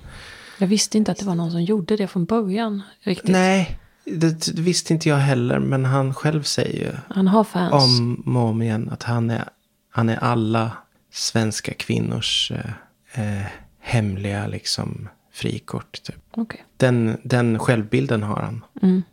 Jag 0.60 0.68
visste 0.68 0.98
inte 0.98 1.12
att 1.12 1.18
det 1.18 1.26
var 1.26 1.36
någon 1.36 1.52
som 1.52 1.64
gjorde 1.64 1.98
det 1.98 2.08
från 2.08 2.26
början. 2.26 2.82
Riktigt. 3.00 3.32
nej, 3.32 3.80
det, 4.06 4.56
det 4.56 4.62
visste 4.62 4.94
inte 4.94 5.10
jag 5.10 5.18
heller, 5.18 5.60
men 5.60 5.86
han 5.86 6.14
själv 6.14 6.44
säger 6.44 6.86
ju 6.86 7.16
Han 7.16 7.28
har 7.28 7.44
fans. 7.44 7.74
om 7.74 8.38
och 8.38 8.44
om 8.44 8.62
igen 8.62 8.90
att 8.92 9.04
han 9.04 9.30
är, 9.30 9.44
han 9.90 10.10
är 10.10 10.18
alla 10.18 10.72
svenska 11.12 11.74
kvinnors 11.74 12.52
eh, 12.52 13.40
eh, 13.40 13.46
hemliga 13.80 14.48
liksom 14.48 15.10
frikort. 15.34 16.04
Typ. 16.04 16.16
Okej. 16.32 16.66
Den, 16.78 17.18
den 17.24 17.60
självbilden 17.60 18.24
har 18.24 18.42
han. 18.42 18.66
Mm. 18.82 19.04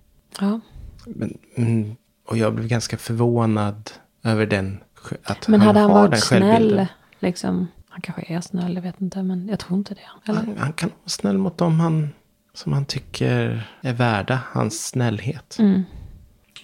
Ja. 0.41 0.61
Men, 1.07 1.39
mm, 1.57 1.97
och 2.27 2.37
jag 2.37 2.55
blev 2.55 2.69
ganska 2.69 2.97
förvånad 2.97 3.91
över 4.23 4.47
den. 4.47 4.79
Att 5.25 5.49
Men 5.49 5.61
hade 5.61 5.81
han 5.81 5.91
har 5.91 6.09
varit 6.09 6.25
snäll, 6.25 6.87
liksom. 7.19 7.67
Han 7.89 8.01
kanske 8.01 8.35
är 8.35 8.41
snäll, 8.41 8.75
jag 8.75 8.83
vet 8.83 9.01
inte. 9.01 9.23
Men 9.23 9.49
jag 9.49 9.59
tror 9.59 9.79
inte 9.79 9.95
det. 9.95 10.31
Eller? 10.31 10.41
Han, 10.41 10.57
han 10.59 10.73
kan 10.73 10.89
vara 10.89 11.09
snäll 11.09 11.39
mot 11.39 11.59
dem 11.59 11.81
han, 11.81 12.09
som 12.55 12.73
han 12.73 12.85
tycker 12.85 13.69
är 13.81 13.93
värda 13.93 14.41
hans 14.53 14.87
snällhet. 14.87 15.57
Mm. 15.59 15.83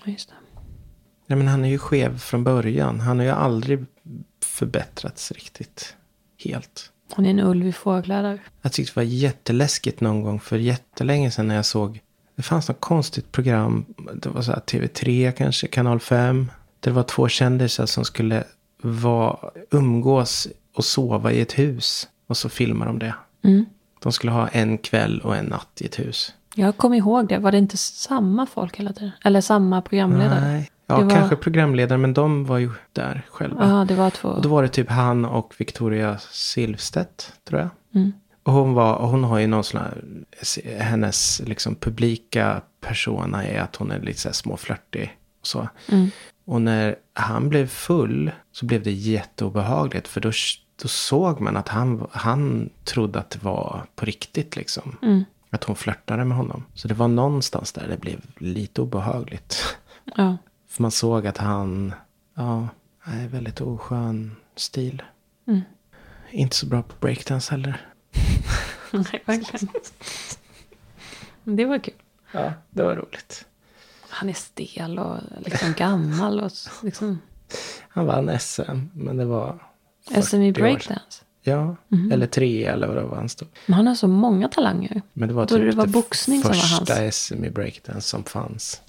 Just 0.04 0.28
det. 0.28 0.34
Ja, 1.26 1.36
men 1.36 1.48
han 1.48 1.64
är 1.64 1.68
ju 1.68 1.78
skev 1.78 2.18
från 2.18 2.44
början. 2.44 3.00
Han 3.00 3.18
har 3.18 3.26
ju 3.26 3.32
aldrig 3.32 3.84
förbättrats 4.44 5.32
riktigt 5.32 5.96
helt. 6.44 6.90
Han 7.12 7.26
är 7.26 7.30
en 7.30 7.40
ulv 7.40 7.66
i 7.66 7.72
fårkläder. 7.72 8.42
Jag 8.62 8.72
tyckte 8.72 8.92
det 8.92 8.96
var 8.96 9.12
jätteläskigt 9.12 10.00
någon 10.00 10.22
gång 10.22 10.40
för 10.40 10.56
jättelänge 10.56 11.30
sedan 11.30 11.48
när 11.48 11.54
jag 11.54 11.66
såg. 11.66 12.00
Det 12.36 12.42
fanns 12.42 12.68
något 12.68 12.80
konstigt 12.80 13.32
program. 13.32 13.84
Det 14.14 14.28
var 14.28 14.42
så 14.42 14.52
här 14.52 14.60
TV3 14.60 15.32
kanske, 15.32 15.66
kanal 15.66 16.00
5. 16.00 16.50
Det 16.80 16.90
var 16.90 17.02
två 17.02 17.28
kändisar 17.28 17.86
som 17.86 18.04
skulle 18.04 18.44
vara, 18.82 19.50
umgås 19.70 20.48
och 20.74 20.84
sova 20.84 21.32
i 21.32 21.40
ett 21.40 21.58
hus. 21.58 22.08
Och 22.26 22.36
så 22.36 22.48
filmar 22.48 22.86
de 22.86 22.98
det. 22.98 23.14
Mm. 23.44 23.64
De 24.04 24.12
skulle 24.12 24.32
ha 24.32 24.48
en 24.48 24.78
kväll 24.78 25.20
och 25.20 25.36
en 25.36 25.44
natt 25.44 25.80
i 25.80 25.86
ett 25.86 25.98
hus. 25.98 26.34
Jag 26.54 26.76
kommer 26.76 26.96
ihåg 26.96 27.28
det. 27.28 27.38
Var 27.38 27.52
det 27.52 27.58
inte 27.58 27.76
samma 27.76 28.46
folk 28.46 28.76
hela 28.76 28.92
tiden? 28.92 29.10
Eller 29.24 29.40
samma 29.40 29.82
programledare? 29.82 30.40
Nej. 30.40 30.70
Ja, 30.86 31.00
var- 31.00 31.10
kanske 31.10 31.36
programledare, 31.36 31.98
men 31.98 32.14
de 32.14 32.44
var 32.44 32.58
ju 32.58 32.70
där 32.92 33.22
själva. 33.30 33.68
Ja, 33.68 33.84
det 33.88 33.94
var 33.94 34.10
två. 34.10 34.28
Och 34.28 34.42
då 34.42 34.48
var 34.48 34.62
det 34.62 34.68
typ 34.68 34.90
han 34.90 35.24
och 35.24 35.54
Victoria 35.58 36.18
Silvstedt, 36.18 37.32
tror 37.48 37.60
jag. 37.60 37.70
Mm. 37.94 38.12
Och 38.42 38.52
hon, 38.52 38.74
var, 38.74 38.94
och 38.94 39.08
hon 39.08 39.24
har 39.24 39.38
ju 39.38 39.46
någon 39.46 39.64
sån 39.64 39.80
här, 39.80 40.04
hennes 40.78 41.42
liksom 41.44 41.74
publika 41.74 42.60
persona 42.80 43.44
är 43.44 43.60
att 43.60 43.76
hon 43.76 43.90
är 43.90 44.00
lite 44.00 44.20
så 44.20 44.28
här 44.28 44.34
småflörtig. 44.34 45.16
Och, 45.40 45.46
så. 45.46 45.68
Mm. 45.88 46.10
och 46.46 46.62
när 46.62 46.96
han 47.14 47.48
blev 47.48 47.66
full 47.66 48.30
så 48.52 48.66
blev 48.66 48.82
det 48.82 48.92
jätteobehagligt. 48.92 50.08
För 50.08 50.20
då, 50.20 50.32
då 50.82 50.88
såg 50.88 51.40
man 51.40 51.56
att 51.56 51.68
han, 51.68 52.06
han 52.10 52.70
trodde 52.84 53.18
att 53.18 53.30
det 53.30 53.44
var 53.44 53.86
på 53.94 54.04
riktigt 54.04 54.56
liksom. 54.56 54.96
Mm. 55.02 55.24
Att 55.50 55.64
hon 55.64 55.76
flörtade 55.76 56.24
med 56.24 56.36
honom. 56.36 56.64
Så 56.74 56.88
det 56.88 56.94
var 56.94 57.08
någonstans 57.08 57.72
där 57.72 57.88
det 57.88 57.96
blev 57.96 58.20
lite 58.36 58.80
obehagligt. 58.80 59.76
Ja. 60.04 60.36
För 60.68 60.82
man 60.82 60.90
såg 60.90 61.26
att 61.26 61.38
han, 61.38 61.94
ja, 62.34 62.68
är 63.04 63.28
väldigt 63.28 63.60
oskön 63.60 64.36
stil. 64.56 65.02
Mm. 65.46 65.60
Inte 66.30 66.56
så 66.56 66.66
bra 66.66 66.82
på 66.82 66.94
breakdance 67.00 67.50
heller. 67.50 67.86
Nej, 68.90 69.22
verkligen. 69.24 69.68
Det 71.44 71.64
var 71.64 71.78
kul. 71.78 71.94
Ja, 72.32 72.52
det 72.70 72.82
var 72.82 72.96
roligt. 72.96 73.46
Han 74.08 74.28
är 74.28 74.34
stel 74.34 74.98
och 74.98 75.18
liksom 75.38 75.72
gammal 75.72 76.40
och 76.40 76.50
liksom 76.82 77.18
Han 77.88 78.06
vann 78.06 78.38
SM, 78.40 78.78
men 78.92 79.16
det 79.16 79.24
var... 79.24 79.58
40 80.08 80.22
SM 80.22 80.36
i 80.36 80.50
år 80.50 80.52
sedan. 80.54 80.62
breakdance. 80.62 81.22
Ja, 81.46 81.76
eller 82.12 82.26
tre 82.26 82.64
eller 82.64 82.86
vad 82.86 82.96
det 82.96 83.02
var 83.02 83.16
han 83.16 83.28
stod. 83.28 83.48
Men 83.66 83.74
han 83.74 83.86
har 83.86 83.94
så 83.94 84.08
många 84.08 84.48
talanger. 84.48 85.02
Men 85.12 85.28
det 85.28 85.34
var 85.34 85.46
Borde 85.46 85.60
typ 85.64 85.70
det 85.70 85.76
vara 85.76 85.86
boxning 85.86 86.40
som 86.42 86.48
var 86.48 86.54
första 86.56 86.94
hans? 86.94 87.14
SM 87.16 87.44
i 87.44 87.50
breakdance 87.50 88.08
som 88.08 88.24
fanns. 88.24 88.80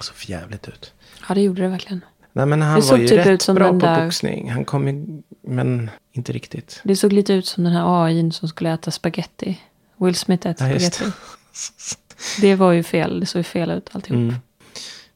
Så 0.00 0.12
för 0.14 0.30
jävligt 0.30 0.68
ut. 0.68 0.92
Ja, 1.28 1.34
det 1.34 1.40
gjorde 1.40 1.62
det 1.62 1.68
verkligen. 1.68 2.00
Nej 2.32 2.46
men 2.46 2.62
han 2.62 2.80
Det 2.80 2.86
var 2.90 2.98
ju 2.98 3.08
typ 3.08 3.18
rätt 3.18 3.26
ut 3.26 3.42
som 3.42 3.54
bra 3.54 3.68
på 3.70 3.78
där- 3.78 4.04
boxning. 4.04 4.50
Han 4.50 4.64
kom 4.64 4.88
ju, 4.88 5.22
men 5.42 5.90
inte 6.12 6.32
riktigt. 6.32 6.80
Det 6.84 6.96
såg 6.96 7.12
lite 7.12 7.32
ut 7.32 7.46
som 7.46 7.64
den 7.64 7.72
här 7.72 8.04
AIn 8.04 8.32
som 8.32 8.48
skulle 8.48 8.72
äta 8.72 8.90
spaghetti. 8.90 9.60
Will 9.96 10.14
Smith 10.14 10.46
äter 10.46 10.66
Ja, 10.68 10.78
spaghetti. 10.78 11.04
Det 12.40 12.54
var 12.54 12.72
ju 12.72 12.82
fel. 12.82 13.20
Det 13.20 13.26
såg 13.26 13.38
ju 13.40 13.44
fel 13.44 13.70
ut 13.70 13.90
alltihop. 13.92 14.18
Mm. 14.18 14.34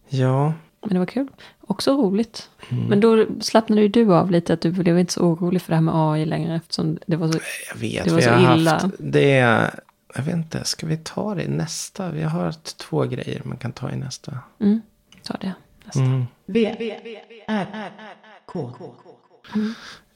Ja, 0.08 0.52
Men 0.80 0.92
det 0.92 0.98
var 0.98 1.06
kul. 1.06 1.28
Också 1.60 1.92
roligt. 1.92 2.50
Mm. 2.68 2.84
Men 2.84 3.00
då 3.00 3.26
slappnade 3.40 3.82
ju 3.82 3.88
du 3.88 4.14
av 4.14 4.30
lite 4.30 4.52
att 4.52 4.60
du 4.60 4.70
blev 4.70 4.98
inte 4.98 5.12
så 5.12 5.20
orolig 5.20 5.62
för 5.62 5.70
det 5.72 5.76
här 5.76 5.82
med 5.82 5.94
AI 5.96 6.26
längre. 6.26 6.56
Eftersom 6.56 6.98
det 7.06 7.16
var 7.16 7.32
så... 7.32 7.38
jag 7.72 7.80
vet. 7.80 8.04
Det 8.04 8.10
var 8.10 8.20
så 8.20 8.30
har 8.30 8.56
illa. 8.56 8.70
haft, 8.70 8.86
det 8.98 9.38
är, 9.38 9.80
jag 10.14 10.22
vet 10.22 10.34
inte, 10.34 10.64
ska 10.64 10.86
vi 10.86 10.96
ta 10.96 11.34
det 11.34 11.42
i 11.42 11.48
nästa? 11.48 12.10
Vi 12.10 12.22
har 12.22 12.54
två 12.76 13.02
grejer 13.04 13.42
man 13.44 13.56
kan 13.56 13.72
ta 13.72 13.90
i 13.90 13.96
nästa. 13.96 14.38
Mm, 14.60 14.80
ta 15.22 15.34
det. 15.40 15.52
Nästa. 15.84 16.00
Mm. 16.00 16.24
V, 16.46 16.76
R, 17.48 17.90
K. 18.46 18.72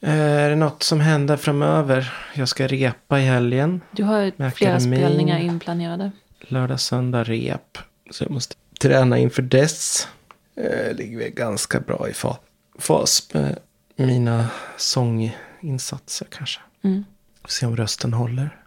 Är 0.01 0.51
det 0.51 0.57
något 0.57 0.83
som 0.83 1.01
händer 1.01 1.37
framöver? 1.37 2.13
Jag 2.35 2.49
ska 2.49 2.67
repa 2.67 3.21
i 3.21 3.23
helgen. 3.23 3.81
Du 3.91 4.05
har 4.05 4.33
Med 4.37 4.55
flera 4.55 4.75
akademin. 4.75 4.99
spelningar 4.99 5.39
inplanerade. 5.39 6.11
Lördag, 6.41 6.81
söndag 6.81 7.23
rep. 7.25 7.79
Så 8.11 8.25
jag 8.25 8.31
måste 8.31 8.55
träna 8.81 9.19
inför 9.19 9.43
dess. 9.43 10.09
Eh, 10.57 10.95
ligger 10.97 11.19
vi 11.19 11.31
ganska 11.31 11.81
bra 11.81 12.09
i 12.09 12.13
fa- 12.13 12.37
fas 12.79 13.29
med 13.35 13.59
mina 13.97 14.47
sånginsatser 14.77 16.27
kanske. 16.31 16.61
Mm. 16.85 17.05
Se 17.49 17.67
om 17.67 17.77
rösten 17.77 18.13
håller. 18.13 18.59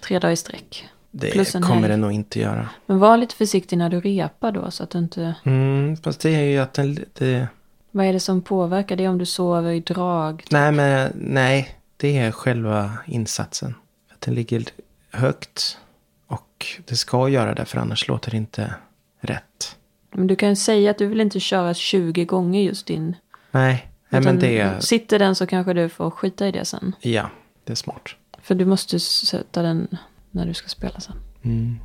Tre 0.00 0.18
dagar 0.18 0.32
i 0.32 0.36
sträck. 0.36 0.88
Det 1.10 1.52
kommer 1.52 1.74
helg. 1.74 1.88
det 1.88 1.96
nog 1.96 2.12
inte 2.12 2.40
göra. 2.40 2.68
Men 2.86 2.98
var 2.98 3.16
lite 3.16 3.34
försiktig 3.34 3.78
när 3.78 3.88
du 3.90 4.00
repar 4.00 4.52
då. 4.52 4.70
Så 4.70 4.82
att 4.82 4.90
du 4.90 4.98
inte... 4.98 5.34
Mm, 5.44 5.96
fast 5.96 6.20
det 6.20 6.30
är 6.30 6.42
ju 6.44 6.58
att 6.58 6.74
den, 6.74 7.04
det, 7.12 7.48
Vad 7.90 8.06
är 8.06 8.12
det 8.12 8.20
som 8.20 8.42
påverkar 8.42 8.96
det 8.96 9.08
om 9.08 9.18
du 9.18 9.26
sover 9.26 9.72
i 9.72 9.80
drag? 9.80 10.44
nej 10.50 10.72
men 10.72 11.12
nej, 11.14 11.78
det 11.96 12.18
är 12.18 12.30
själva 12.30 12.92
insatsen. 13.06 13.74
Att 14.12 14.20
den 14.20 14.34
ligger 14.34 14.64
högt 15.10 15.78
och 16.26 16.66
det 16.84 16.96
ska 16.96 17.28
göra 17.28 17.54
det 17.54 17.64
för 17.64 17.78
annars 17.78 18.08
låter 18.08 18.30
det 18.30 18.36
inte 18.36 18.74
rätt. 19.20 19.76
Men 20.12 20.26
du 20.26 20.36
kan 20.36 20.48
ju 20.48 20.56
säga 20.56 20.90
att 20.90 20.98
du 20.98 21.06
vill 21.06 21.20
inte 21.20 21.40
köra 21.40 21.74
20 21.74 22.24
gånger 22.24 22.62
just 22.62 22.86
din. 22.86 23.16
Nej, 23.50 23.90
nej 24.08 24.20
men 24.22 24.38
det, 24.38 24.84
Sitter 24.84 25.18
den 25.18 25.34
så 25.34 25.46
kanske 25.46 25.72
du 25.72 25.88
får 25.88 26.10
skita 26.10 26.48
i 26.48 26.52
det 26.52 26.64
sen. 26.64 26.94
ja, 27.00 27.30
det 27.64 27.72
är 27.72 27.76
smart. 27.76 28.08
För 28.42 28.54
du 28.54 28.64
måste 28.64 29.00
sätta 29.00 29.62
den 29.62 29.88
när 30.30 30.46
du 30.46 30.54
ska 30.54 30.68
spela 30.68 31.00
sen. 31.00 31.16
Mm. 31.42 31.76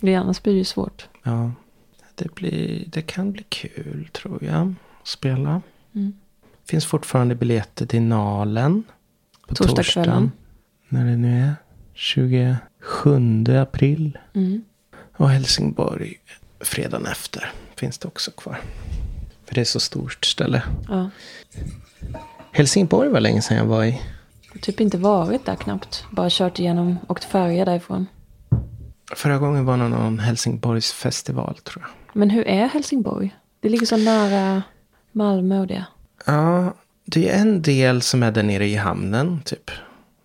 Det 0.00 0.14
annars 0.14 0.42
blir 0.42 0.52
det 0.52 0.58
ju 0.58 0.64
svårt. 0.64 1.08
Ja. 1.22 1.52
Det, 2.14 2.34
blir, 2.34 2.84
det 2.86 3.02
kan 3.02 3.32
bli 3.32 3.44
kul 3.48 4.08
tror 4.12 4.44
jag. 4.44 4.74
Att 5.00 5.08
spela. 5.08 5.62
Mm. 5.94 6.12
Finns 6.64 6.86
fortfarande 6.86 7.34
biljetter 7.34 7.86
till 7.86 8.02
Nalen. 8.02 8.84
På 9.48 9.54
Torsdagskvällen. 9.54 10.12
torsdagen. 10.12 10.32
När 10.88 11.04
det 11.04 11.16
nu 11.16 11.40
är. 11.40 11.54
27 11.94 12.58
april. 13.60 14.18
Mm. 14.34 14.64
Och 15.16 15.30
Helsingborg 15.30 16.14
fredagen 16.60 17.06
efter. 17.06 17.52
Finns 17.76 17.98
det 17.98 18.08
också 18.08 18.30
kvar. 18.30 18.60
För 19.46 19.54
det 19.54 19.60
är 19.60 19.64
så 19.64 19.80
stort 19.80 20.24
ställe. 20.24 20.62
Ja. 20.88 21.10
Helsingborg 22.52 23.08
var 23.08 23.20
länge 23.20 23.42
sedan 23.42 23.56
jag 23.56 23.64
var 23.64 23.84
i. 23.84 23.90
Jag 24.42 24.54
har 24.54 24.60
typ 24.60 24.80
inte 24.80 24.98
varit 24.98 25.46
där 25.46 25.56
knappt. 25.56 26.04
Bara 26.10 26.28
kört 26.30 26.58
igenom, 26.58 26.98
åkt 27.08 27.24
färja 27.24 27.64
därifrån. 27.64 28.06
Förra 29.14 29.38
gången 29.38 29.64
var 29.64 29.76
det 29.76 29.88
någon 29.88 30.18
Helsingborgs 30.18 30.92
festival 30.92 31.54
tror 31.54 31.84
jag. 31.84 32.16
Men 32.16 32.30
hur 32.30 32.48
är 32.48 32.66
Helsingborg? 32.66 33.36
Det 33.60 33.68
ligger 33.68 33.86
så 33.86 33.96
nära 33.96 34.62
Malmö 35.12 35.60
och 35.60 35.66
det. 35.66 35.84
Ja, 36.26 36.74
det 37.04 37.30
är 37.30 37.40
en 37.40 37.62
del 37.62 38.02
som 38.02 38.22
är 38.22 38.32
där 38.32 38.42
nere 38.42 38.66
i 38.66 38.76
hamnen, 38.76 39.42
typ. 39.44 39.70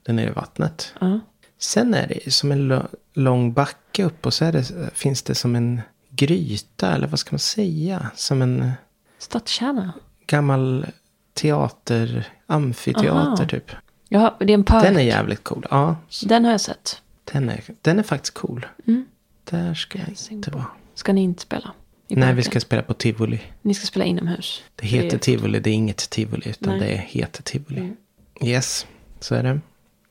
Där 0.06 0.14
nere 0.14 0.30
i 0.30 0.34
vattnet. 0.34 0.94
Ja. 1.02 1.20
Sen 1.60 1.94
är 1.94 2.08
det 2.08 2.32
som 2.32 2.52
en 2.52 2.88
lång 3.14 3.54
backe 3.54 4.04
upp 4.04 4.26
och 4.26 4.34
så 4.34 4.52
det, 4.52 4.72
finns 4.94 5.22
det 5.22 5.36
som 5.36 5.56
en 5.56 5.82
gryta, 6.28 6.96
eller 6.96 7.08
vad 7.08 7.20
ska 7.20 7.32
man 7.32 7.40
säga? 7.40 8.12
Som 8.16 8.42
en 8.42 8.72
Stadskärna. 9.18 9.94
gammal 10.28 10.86
teater, 11.34 12.28
amfiteater 12.48 13.10
Aha. 13.44 13.46
typ. 13.50 13.72
Ja, 14.10 14.36
det 14.40 14.46
är 14.46 14.54
en 14.54 14.64
park. 14.64 14.84
Den 14.84 14.98
är 14.98 15.02
jävligt 15.02 15.44
cool. 15.44 15.66
Ja, 15.70 15.96
Den 16.26 16.46
har 16.46 16.52
jag 16.52 16.62
sett. 16.62 17.02
den 17.32 17.50
är, 17.50 17.64
den 17.82 18.00
är 18.00 18.04
faktiskt 18.04 18.34
cool. 18.34 18.66
Mm. 18.88 19.06
Där 19.50 19.74
ska 19.74 20.00
jag 20.00 20.08
inte 20.30 20.52
vara. 20.52 20.66
Ska 20.94 21.14
ni 21.14 21.22
inte 21.22 21.42
spela? 21.42 21.72
Nej, 22.08 22.34
vi 22.34 22.44
ska 22.44 22.60
spela 22.60 22.82
på 22.82 22.94
tivoli. 22.94 23.42
Ni 23.62 23.74
ska 23.74 23.86
spela 23.88 24.06
inomhus. 24.06 24.64
Det 24.76 24.88
heter 24.88 25.16
är- 25.18 25.20
tivoli, 25.20 25.60
det 25.60 25.70
är 25.70 25.74
inget 25.74 26.10
tivoli, 26.10 26.50
utan 26.50 26.78
Nej. 26.78 26.88
det 26.90 27.20
heter 27.20 27.44
tivoli. 27.44 27.80
Mm. 27.80 27.96
Yes, 28.42 28.88
så 29.20 29.36
är 29.36 29.44
det. 29.44 29.60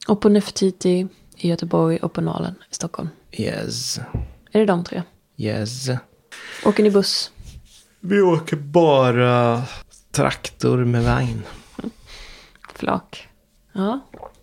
Och 0.09 0.21
på 0.21 0.29
Nefertiti 0.29 1.09
i 1.37 1.49
Göteborg 1.49 1.97
och 1.97 2.12
på 2.12 2.21
Nalen 2.21 2.55
i 2.71 2.75
Stockholm. 2.75 3.09
Yes, 3.33 3.99
Är 4.53 4.59
det 4.61 4.66
de 4.66 4.85
tre? 4.85 5.03
Yes. 5.38 5.88
Åker 6.64 6.83
ni 6.83 6.90
buss? 6.90 7.33
Vi 8.01 8.20
åker 8.20 8.57
bara 8.57 9.62
traktor 10.11 10.85
med 10.85 11.05
vagn. 11.05 11.42
Flak? 12.74 13.29
Ja, 13.72 14.01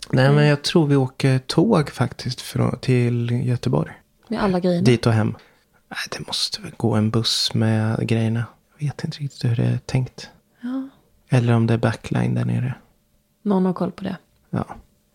Nej, 0.09 0.31
men 0.31 0.45
jag 0.45 0.61
tror 0.61 0.87
vi 0.87 0.95
åker 0.95 1.39
tåg 1.39 1.89
faktiskt 1.89 2.41
från, 2.41 2.79
till 2.79 3.31
Göteborg. 3.47 3.91
med 4.27 4.43
alla 4.43 4.59
grejerna. 4.59 4.83
Dit 4.85 5.05
och 5.05 5.13
hem. 5.13 5.35
Nej, 5.89 5.99
det 6.11 6.27
måste 6.27 6.61
väl 6.61 6.71
gå 6.77 6.93
en 6.95 7.09
buss 7.11 7.53
med 7.53 8.07
grejerna. 8.07 8.45
Jag 8.77 8.87
vet 8.87 9.03
inte 9.03 9.17
riktigt 9.17 9.43
hur 9.51 9.55
det 9.55 9.63
är 9.63 9.77
tänkt. 9.85 10.29
Ja. 10.61 10.89
Eller 11.29 11.53
om 11.53 11.67
det 11.67 11.73
är 11.73 11.77
backline 11.77 12.33
där 12.33 12.45
nere. 12.45 12.73
Någon 13.41 13.65
har 13.65 13.73
koll 13.73 13.91
på 13.91 14.03
det. 14.03 14.17
Ja, 14.49 14.65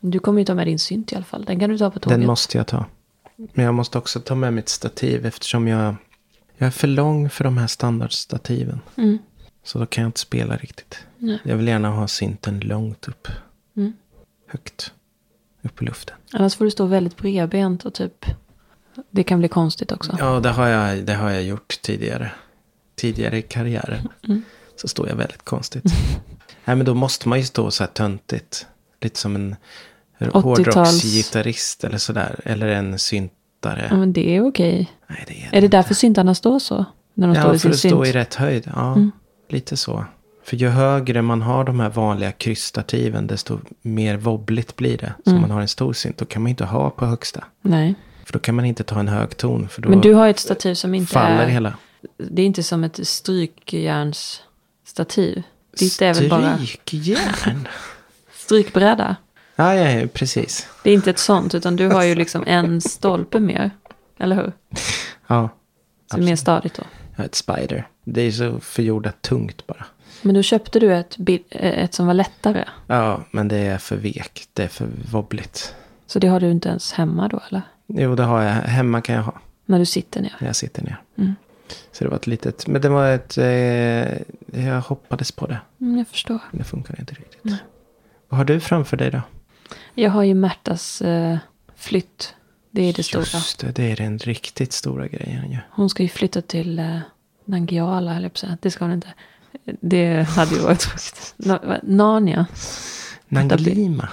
Du 0.00 0.18
kommer 0.18 0.38
ju 0.40 0.44
ta 0.44 0.54
med 0.54 0.66
din 0.66 0.78
synt 0.78 1.12
i 1.12 1.16
alla 1.16 1.24
fall. 1.24 1.44
Den 1.44 1.60
kan 1.60 1.70
du 1.70 1.78
ta 1.78 1.90
på 1.90 1.98
tåget. 1.98 2.18
den 2.18 2.26
måste 2.26 2.56
jag 2.58 2.66
ta. 2.66 2.84
Men 3.53 3.64
jag 3.64 3.74
måste 3.74 3.98
också 3.98 4.20
ta 4.20 4.35
med 4.35 4.53
mitt 4.53 4.68
stativ 4.68 5.26
eftersom 5.26 5.68
jag, 5.68 5.94
jag 6.57 6.66
är 6.66 6.70
för 6.70 6.88
lång 6.88 7.31
för 7.31 7.44
de 7.44 7.59
här 7.59 7.66
standardstativen. 7.66 8.81
Mm. 8.96 9.18
Så 9.64 9.79
då 9.79 9.87
kan 9.87 10.03
jag 10.03 10.09
inte 10.09 10.20
spela 10.20 10.57
riktigt. 10.57 10.98
Nej. 11.18 11.38
Jag 11.44 11.57
vill 11.57 11.68
gärna 11.68 11.88
ha 11.88 12.09
synten 12.09 12.61
långt 12.61 13.09
upp. 13.09 13.29
Mm. 13.76 13.92
Högt. 14.46 14.92
Upp 15.62 15.83
i 15.83 15.85
luften. 15.85 16.16
Annars 16.33 16.55
får 16.57 16.64
du 16.64 16.70
stå 16.70 16.87
väldigt 16.87 17.16
bredbent 17.16 17.85
och 17.85 17.94
typ... 17.94 18.24
Det 19.11 19.22
kan 19.22 19.38
bli 19.38 19.48
konstigt 19.48 19.92
också. 19.92 20.16
Ja, 20.18 20.40
det 20.40 20.50
har 20.50 20.66
jag, 20.66 21.05
det 21.05 21.14
har 21.14 21.31
jag 21.31 21.42
gjort 21.42 21.81
tidigare. 21.83 22.33
Tidigare 22.96 23.38
i 23.38 23.42
karriären. 23.42 24.09
Mm. 24.29 24.42
Så 24.76 24.88
står 24.88 25.09
jag 25.09 25.16
väldigt 25.16 25.44
konstigt. 25.44 25.85
Nej, 26.64 26.76
men 26.76 26.87
då 26.87 26.94
måste 26.94 27.29
man 27.29 27.38
ju 27.38 27.44
stå 27.44 27.70
så 27.70 27.83
här 27.83 27.90
töntigt. 27.90 28.66
Lite 29.00 29.18
som 29.18 29.35
en 29.37 29.53
80-tals- 29.53 29.57
hårdrocksgitarrist 30.28 31.85
eller 31.85 31.98
sådär. 31.98 32.40
Eller 32.44 32.66
en 32.68 32.98
syntare. 32.98 33.87
Ja, 33.90 33.96
men 33.96 34.12
det 34.12 34.37
är 34.37 34.48
okej. 34.48 34.90
Nej, 35.06 35.24
det 35.26 35.42
är, 35.42 35.48
Är 35.59 35.61
det 35.61 35.68
därför 35.68 35.94
syntarna 35.94 36.35
står 36.35 36.59
så? 36.59 36.85
När 37.14 37.26
de 37.26 37.35
står 37.35 37.48
Ja, 37.50 37.54
i 37.54 37.59
för 37.59 37.70
att 37.70 37.78
stå 37.78 37.88
synt? 37.88 38.06
i 38.06 38.12
rätt 38.12 38.35
höjd. 38.35 38.70
Ja, 38.74 38.92
Mm. 38.92 39.11
lite 39.48 39.76
så. 39.76 40.04
För 40.44 40.56
ju 40.56 40.68
högre 40.68 41.22
man 41.22 41.42
har 41.42 41.64
de 41.64 41.80
här 41.80 41.90
vanliga 41.90 42.33
krysstativen, 42.33 43.26
desto 43.26 43.59
mer 43.83 44.16
wobbligt 44.16 44.76
blir 44.76 44.98
det. 44.98 45.12
Så 45.24 45.30
Mm. 45.30 45.42
man 45.42 45.50
har 45.50 45.61
en 45.61 45.68
stor 45.68 45.92
synt, 45.92 46.18
då 46.18 46.24
kan 46.24 46.42
man 46.42 46.50
inte 46.50 46.64
ha 46.64 46.90
på 46.90 47.06
högsta. 47.06 47.44
Nej. 47.62 47.94
För 48.24 48.33
då 48.33 48.38
kan 48.38 48.54
man 48.54 48.64
inte 48.64 48.85
ta 48.85 49.00
en 49.00 49.09
hög 49.09 49.37
ton. 49.37 49.68
För 49.68 49.83
då 49.83 49.88
Men 49.88 50.00
du 50.00 50.14
har 50.14 50.28
ett 50.28 50.38
stativ 50.38 50.74
som 50.74 50.94
inte 50.94 51.12
faller 51.12 51.44
är... 51.44 51.48
hela. 51.48 51.74
Det 52.30 52.42
är 52.42 52.46
inte 52.46 52.62
som 52.62 52.85
ett 52.85 53.06
strykjärnsstativ. 53.06 55.42
Väl 56.00 56.28
bara 56.30 56.59
Strykjärn. 56.59 57.68
strykbräda. 58.35 59.16
Ja, 59.61 59.75
ja, 59.75 59.90
ja, 59.90 60.07
precis. 60.12 60.68
Det 60.83 60.90
är 60.90 60.94
inte 60.94 61.11
ett 61.11 61.18
sånt, 61.18 61.55
utan 61.55 61.77
du 61.77 61.88
har 61.88 62.03
ju 62.03 62.14
liksom 62.14 62.44
en 62.46 62.81
stolpe 62.81 63.40
mer. 63.40 63.70
Eller 64.18 64.37
hur? 64.37 64.53
Ja, 65.27 65.49
Så 66.11 66.16
det 66.16 66.23
är 66.23 66.25
mer 66.25 66.37
stadigt 66.37 66.75
då. 66.75 66.83
har 67.16 67.25
ett 67.25 67.35
spider. 67.35 67.88
Det 68.05 68.20
är 68.20 68.31
så 68.31 68.61
förjordat 68.61 69.23
tungt 69.23 69.66
bara. 69.66 69.87
Men 70.23 70.35
då 70.35 70.42
köpte 70.42 70.81
du 70.81 70.94
ett, 70.94 71.16
ett 71.51 71.94
som 71.94 72.07
var 72.07 72.14
lättare. 72.14 72.64
Ja, 72.87 73.20
men 73.31 73.49
det 73.49 73.57
är 73.57 73.79
för 73.79 73.96
vek. 73.96 74.44
Det 74.53 74.62
är 74.64 74.68
för 74.68 74.88
wobbligt. 75.12 75.75
Så 76.07 76.18
det 76.18 76.29
har 76.29 76.40
du 76.40 76.51
inte 76.51 76.68
ens 76.68 76.92
hemma 76.92 77.29
då, 77.29 77.40
eller? 77.49 77.62
Jo, 77.87 78.14
det 78.14 78.23
har 78.23 78.42
jag. 78.42 78.53
Hemma 78.53 79.01
kan 79.01 79.14
jag 79.14 79.23
ha. 79.23 79.40
När 79.66 79.79
du 79.79 79.87
sitter 79.87 80.20
ner. 80.23 80.37
När 80.40 80.49
jag 80.49 80.57
sitter 80.57 80.83
ner. 80.83 81.03
Mm. 81.18 81.35
Så 81.92 82.05
det 82.05 82.11
var 82.11 82.16
ett 82.16 82.27
litet. 82.27 82.66
Men 82.66 82.81
det 82.83 82.88
var 82.88 83.09
ett. 83.11 83.38
Eh, 83.38 84.64
jag 84.66 84.81
hoppades 84.81 85.33
på 85.33 85.46
det. 85.46 85.59
Mm, 85.81 85.99
jag 85.99 86.09
förstår. 86.09 86.38
Men 86.51 86.59
det 86.59 86.64
funkar 86.64 87.01
inte 87.01 87.14
riktigt. 87.14 87.40
Nej. 87.44 87.59
Vad 88.29 88.38
har 88.38 88.44
du 88.44 88.61
framför 88.61 88.96
dig 88.96 89.11
då? 89.11 89.20
Jag 89.94 90.11
har 90.11 90.22
ju 90.22 90.35
Märtas 90.35 91.02
eh, 91.02 91.38
flytt. 91.76 92.35
Det 92.70 92.83
är 92.83 92.92
det 92.92 93.02
stora. 93.02 93.20
Just 93.20 93.59
det, 93.59 93.72
det 93.72 93.92
är 93.92 93.96
den 93.96 94.18
riktigt 94.18 94.72
stora 94.72 95.09
grejen 95.09 95.50
ju. 95.50 95.59
Hon 95.70 95.90
ska 95.90 96.02
ju 96.02 96.09
flytta 96.09 96.42
till 96.42 96.78
eh, 96.78 96.98
Nangijala, 97.44 98.16
eller 98.16 98.28
på 98.28 98.33
att 98.33 98.38
säga. 98.38 98.59
Det 98.61 98.70
ska 98.70 98.85
hon 98.85 98.94
inte. 98.94 99.09
Det 99.80 100.22
hade 100.22 100.54
ju 100.54 100.61
varit 100.61 101.35
va- 101.37 101.78
Narnia. 101.83 102.46
Nanglima. 103.28 104.09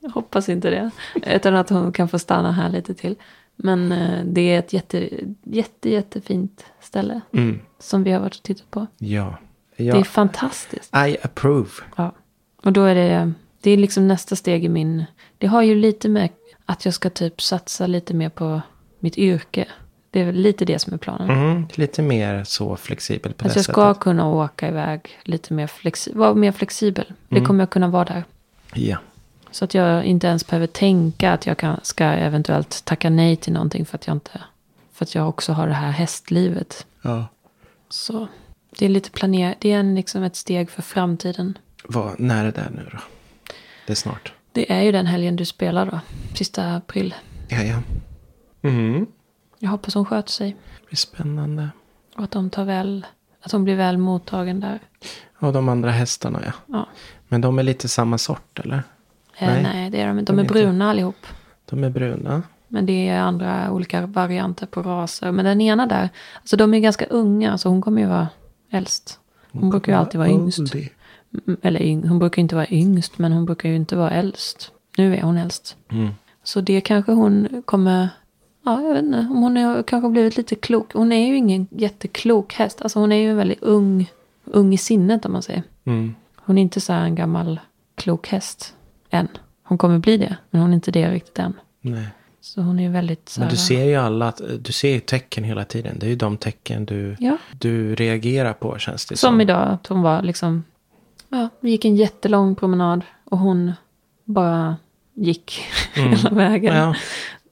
Jag 0.00 0.10
hoppas 0.10 0.48
inte 0.48 0.70
det. 0.70 0.90
Utan 1.26 1.56
att 1.56 1.70
hon 1.70 1.92
kan 1.92 2.08
få 2.08 2.18
stanna 2.18 2.52
här 2.52 2.68
lite 2.70 2.94
till. 2.94 3.16
Men 3.56 3.92
eh, 3.92 4.24
det 4.24 4.40
är 4.40 4.58
ett 4.58 4.72
jätte, 4.72 5.08
jätte, 5.42 5.90
jättefint 5.90 6.64
ställe. 6.80 7.20
Mm. 7.32 7.60
Som 7.78 8.04
vi 8.04 8.12
har 8.12 8.20
varit 8.20 8.36
och 8.36 8.42
tittat 8.42 8.70
på. 8.70 8.86
Ja. 8.98 9.38
Det 9.76 9.88
är 9.88 9.96
ja. 9.96 10.04
fantastiskt. 10.04 10.94
I 10.96 11.16
approve. 11.22 11.70
Ja. 11.96 12.14
Och 12.64 12.72
då 12.72 12.84
är 12.84 12.94
det, 12.94 13.32
det 13.60 13.70
är 13.70 13.76
liksom 13.76 14.08
nästa 14.08 14.36
steg 14.36 14.64
i 14.64 14.68
min, 14.68 15.04
det 15.38 15.46
har 15.46 15.62
ju 15.62 15.74
lite 15.74 16.08
med 16.08 16.28
att 16.66 16.84
jag 16.84 16.94
ska 16.94 17.10
typ 17.10 17.42
satsa 17.42 17.86
lite 17.86 18.14
mer 18.14 18.28
på 18.28 18.60
mitt 18.98 19.18
yrke. 19.18 19.68
Det 20.10 20.20
är 20.20 20.24
väl 20.24 20.34
lite 20.34 20.64
det 20.64 20.78
som 20.78 20.92
är 20.94 20.98
planen. 20.98 21.30
Mm, 21.30 21.66
lite 21.74 22.02
mer 22.02 22.44
så 22.44 22.76
flexibel 22.76 23.32
på 23.32 23.46
Att 23.46 23.54
det 23.54 23.58
jag 23.58 23.64
ska 23.64 23.88
sättet. 23.92 24.02
kunna 24.02 24.28
åka 24.28 24.68
iväg 24.68 25.18
lite 25.24 25.52
mer 25.54 25.66
flexibel, 25.66 26.18
vara 26.18 26.34
mer 26.34 26.52
flexibel. 26.52 27.12
Det 27.28 27.36
Mm. 27.36 27.46
kommer 27.46 27.62
jag 27.62 27.70
kunna 27.70 27.88
vara 27.88 28.04
där. 28.04 28.24
Ja. 28.74 28.98
Så 29.50 29.64
att 29.64 29.74
jag 29.74 30.04
inte 30.04 30.26
ens 30.26 30.46
behöver 30.46 30.66
tänka 30.66 31.32
att 31.32 31.46
jag 31.46 31.58
kan, 31.58 31.80
ska 31.82 32.04
eventuellt 32.04 32.84
tacka 32.84 33.10
nej 33.10 33.36
till 33.36 33.52
någonting 33.52 33.86
för 33.86 33.96
att 33.98 34.06
jag 34.06 34.16
inte, 34.16 34.40
för 34.92 35.04
att 35.04 35.14
jag 35.14 35.28
också 35.28 35.52
har 35.52 35.66
det 35.68 35.74
här 35.74 35.90
hästlivet. 35.90 36.86
ja. 37.02 37.26
Så 37.88 38.28
det 38.78 38.84
är 38.84 38.88
lite 38.88 39.10
planer, 39.10 39.54
det 39.58 39.72
är 39.72 39.78
en, 39.78 39.94
liksom 39.94 40.22
ett 40.22 40.36
steg 40.36 40.70
för 40.70 40.82
framtiden. 40.82 41.58
Vad, 41.88 42.20
när 42.20 42.44
är 42.44 42.52
det 42.52 42.70
nu 42.70 42.88
då? 42.92 42.98
Det 43.86 43.92
är 43.92 43.96
snart. 43.96 44.32
Det 44.52 44.72
är 44.72 44.82
ju 44.82 44.92
den 44.92 45.06
helgen 45.06 45.36
du 45.36 45.44
spelar 45.44 45.86
då, 45.86 46.00
sista 46.34 46.74
april. 46.74 47.14
Ja, 47.48 47.62
ja. 47.62 47.82
Mm. 48.62 49.06
Jag 49.58 49.70
hoppas 49.70 49.94
hon 49.94 50.04
sköter 50.04 50.30
sig. 50.30 50.56
Det 50.80 50.86
blir 50.86 50.96
spännande. 50.96 51.68
Och 52.16 52.24
att 52.24 52.30
de 52.30 52.50
tar 52.50 52.64
väl, 52.64 53.06
att 53.42 53.52
hon 53.52 53.64
blir 53.64 53.76
väl 53.76 53.98
mottagen 53.98 54.60
där. 54.60 54.78
Och 55.38 55.52
de 55.52 55.68
andra 55.68 55.90
hästarna 55.90 56.40
ja. 56.46 56.52
Ja. 56.66 56.86
Men 57.28 57.40
de 57.40 57.58
är 57.58 57.62
lite 57.62 57.88
samma 57.88 58.18
sort 58.18 58.58
eller? 58.58 58.82
Eh, 59.38 59.48
Nej. 59.48 59.62
nej. 59.62 59.90
det 59.90 60.00
är 60.00 60.06
de 60.06 60.18
inte. 60.18 60.32
De 60.32 60.36
De 60.36 60.40
är 60.40 60.44
är 60.44 60.44
inte. 60.44 60.54
bruna 60.54 60.90
allihop. 60.90 61.26
De 61.64 61.84
är 61.84 61.90
bruna. 61.90 62.42
Men 62.68 62.86
det 62.86 63.08
är 63.08 63.20
andra 63.20 63.70
olika 63.72 64.06
varianter 64.06 64.66
på 64.66 64.82
raser. 64.82 65.32
Men 65.32 65.44
den 65.44 65.60
ena 65.60 65.86
där, 65.86 66.08
alltså 66.38 66.56
de 66.56 66.74
är 66.74 66.78
ganska 66.80 67.04
unga. 67.06 67.58
Så 67.58 67.68
hon 67.68 67.82
kommer 67.82 68.02
ju 68.02 68.08
vara 68.08 68.28
äldst. 68.70 69.18
Hon 69.52 69.70
brukar 69.70 69.92
ju 69.92 69.98
alltid 69.98 70.18
vara 70.18 70.28
yngst. 70.28 70.58
Oldie. 70.58 70.80
Mm, 70.82 70.93
Eller 71.62 71.82
yng, 71.82 72.08
hon 72.08 72.18
brukar 72.18 72.42
inte 72.42 72.54
vara 72.54 72.66
yngst. 72.70 73.18
Men 73.18 73.32
hon 73.32 73.44
brukar 73.44 73.68
ju 73.68 73.76
inte 73.76 73.96
vara 73.96 74.10
äldst. 74.10 74.70
Nu 74.98 75.16
är 75.16 75.22
hon 75.22 75.36
äldst. 75.36 75.76
Mm. 75.90 76.08
Så 76.44 76.60
det 76.60 76.80
kanske 76.80 77.12
hon 77.12 77.62
kommer... 77.64 78.08
Ja, 78.64 78.82
jag 78.82 78.94
vet 78.94 79.02
inte. 79.04 79.18
Om 79.18 79.42
hon 79.42 79.56
är, 79.56 79.82
kanske 79.82 80.06
har 80.06 80.10
blivit 80.12 80.36
lite 80.36 80.54
klok. 80.54 80.92
Hon 80.92 81.12
är 81.12 81.26
ju 81.26 81.36
ingen 81.36 81.66
jätteklok 81.70 82.54
häst. 82.54 82.82
Alltså 82.82 82.98
hon 82.98 83.12
är 83.12 83.16
ju 83.16 83.30
en 83.30 83.36
väldigt 83.36 83.62
ung, 83.62 84.10
ung 84.44 84.74
i 84.74 84.78
sinnet 84.78 85.24
om 85.24 85.32
man 85.32 85.42
säger. 85.42 85.62
Mm. 85.84 86.14
Hon 86.36 86.58
är 86.58 86.62
inte 86.62 86.80
så 86.80 86.92
här 86.92 87.04
en 87.04 87.14
gammal 87.14 87.60
klok 87.94 88.28
häst 88.28 88.74
än. 89.10 89.28
Hon 89.62 89.78
kommer 89.78 89.98
bli 89.98 90.16
det, 90.16 90.36
men 90.50 90.60
hon 90.60 90.70
är 90.70 90.74
inte 90.74 90.90
det 90.90 91.10
riktigt 91.10 91.38
än. 91.38 91.52
Nej. 91.80 92.06
Så 92.40 92.60
hon 92.60 92.78
är 92.80 92.90
väldigt 92.90 93.28
så 93.28 93.40
Men 93.40 93.46
här, 93.48 93.50
du 93.50 93.56
ser 93.56 93.84
ju 93.84 93.94
alla, 93.96 94.28
att- 94.28 94.40
du 94.60 94.72
ser 94.72 94.88
ju 94.94 95.00
tecken 95.00 95.44
hela 95.44 95.64
tiden. 95.64 95.98
Det 95.98 96.06
är 96.06 96.10
ju 96.10 96.16
de 96.16 96.36
tecken 96.36 96.84
du, 96.84 97.16
Ja, 97.20 97.36
du 97.58 97.94
reagerar 97.94 98.52
på 98.52 98.78
känns 98.78 99.06
det 99.06 99.16
som 99.16 99.40
idag. 99.40 99.68
Att 99.68 99.86
hon 99.86 100.02
var 100.02 100.22
liksom... 100.22 100.64
Ja, 101.34 101.48
vi 101.60 101.70
gick 101.70 101.84
en 101.84 101.96
jättelång 101.96 102.54
promenad. 102.54 103.02
Och 103.24 103.38
hon 103.38 103.72
bara 104.24 104.76
gick 105.14 105.62
hela 105.94 106.30
vägen. 106.30 106.74
Mm. 106.76 106.88
Ja, 106.88 106.94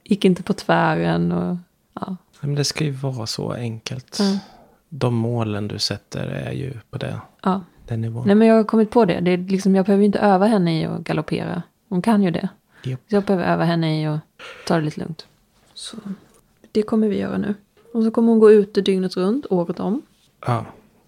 Gick 0.03 0.25
inte 0.25 0.43
på 0.43 0.53
tvären. 0.53 1.31
Och, 1.31 1.57
ja. 1.93 2.15
men 2.39 2.55
det 2.55 2.63
ska 2.63 2.83
ju 2.83 2.91
vara 2.91 3.25
så 3.27 3.51
enkelt. 3.51 4.17
Ja. 4.19 4.39
De 4.89 5.13
målen 5.15 5.67
du 5.67 5.79
sätter 5.79 6.27
är 6.27 6.51
ju 6.51 6.73
på 6.89 6.97
det, 6.97 7.21
Ja. 7.43 7.61
den 7.87 8.01
nivån. 8.01 8.23
Nej 8.27 8.35
men 8.35 8.47
jag 8.47 8.55
har 8.55 8.63
kommit 8.63 8.91
på 8.91 9.05
det. 9.05 9.19
det 9.19 9.31
är 9.31 9.37
liksom, 9.37 9.75
jag 9.75 9.85
behöver 9.85 10.03
inte 10.05 10.19
öva 10.19 10.45
henne 10.47 10.81
i 10.81 10.85
att 10.85 10.99
galoppera. 10.99 11.63
Hon 11.89 12.01
kan 12.01 12.23
ju 12.23 12.31
det. 12.31 12.49
Japp. 12.83 12.99
Så 13.09 13.15
jag 13.15 13.23
behöver 13.23 13.45
öva 13.45 13.63
henne 13.63 14.01
i 14.01 14.05
att 14.05 14.19
ta 14.67 14.75
det 14.75 14.81
lite 14.81 14.99
lugnt. 14.99 15.25
Så 15.73 15.97
det 16.71 16.81
kommer 16.81 17.07
vi 17.07 17.17
göra 17.19 17.37
nu. 17.37 17.55
Och 17.93 18.03
så 18.03 18.11
kommer 18.11 18.29
hon 18.29 18.39
gå 18.39 18.51
ute 18.51 18.81
dygnet 18.81 19.17
runt, 19.17 19.45
året 19.49 19.79
om. 19.79 20.01
Ja. 20.45 20.65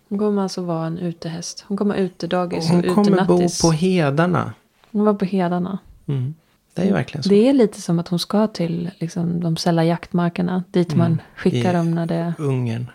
Hon 0.10 0.20
kommer 0.20 0.42
alltså 0.42 0.62
vara 0.62 0.88
en 0.88 0.98
utehäst. 0.98 1.66
Hon 1.68 1.78
kommer 1.78 1.96
utedagis 1.96 2.70
och 2.70 2.76
Hon 2.76 2.84
kommer 2.96 3.26
bo 3.26 3.34
utenattis. 3.36 3.62
på 3.62 3.72
hedarna. 3.72 4.54
Hon 4.92 5.06
var 5.06 5.14
på 5.14 5.26
hedarna. 5.26 5.78
Mm. 6.08 6.36
Det 6.74 6.82
är 6.82 6.86
ju 6.86 6.94
verkligen 6.94 7.24
så. 7.24 7.30
Det 7.30 7.50
är 7.50 7.54
lite 7.54 7.82
som 7.82 8.00
att 8.00 8.08
hon 8.08 8.20
ska 8.20 8.48
till 8.48 8.92
liksom, 9.00 9.40
de 9.40 9.58
sälla 9.58 9.84
jaktmarkerna. 9.84 10.64
Dit 10.72 10.96
man 10.96 11.22
skickar 11.36 11.60
Mm. 11.60 11.72
I- 11.72 11.74
dem 11.78 11.92
när 11.96 12.06
det... 12.06 12.34
Ungern. 12.38 12.92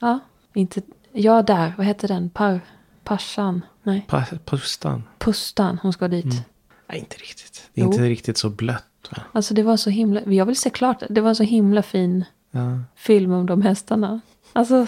Ja, 0.00 0.18
inte... 0.54 0.82
Ja, 1.12 1.42
där. 1.42 1.72
Vad 1.76 1.86
heter 1.86 2.08
den? 2.08 2.30
Par... 2.30 2.60
Parsan? 3.04 3.60
Nej. 3.82 4.04
Pa- 4.08 4.24
Pustan. 4.44 5.02
Pustan. 5.18 5.78
Hon 5.82 5.92
ska 5.92 6.08
dit. 6.08 6.42
Nej, 6.88 6.98
inte 6.98 7.16
riktigt. 7.16 7.70
Det 7.74 7.80
är 7.80 7.84
Jo. 7.84 7.92
inte 7.92 8.04
riktigt 8.04 8.38
så 8.38 8.50
blött. 8.50 8.84
Va? 9.10 9.22
Alltså 9.32 9.54
det 9.54 9.62
var 9.62 9.76
så 9.76 9.90
himla... 9.90 10.20
Jag 10.24 10.46
vill 10.46 10.56
se 10.56 10.70
klart. 10.70 11.02
Det 11.10 11.20
var 11.20 11.28
en 11.28 11.36
så 11.36 11.42
himla 11.42 11.82
fin 11.82 12.24
Ja. 12.50 12.78
film 12.96 13.32
om 13.32 13.46
de 13.46 13.62
hästarna. 13.62 14.20
Alltså... 14.52 14.86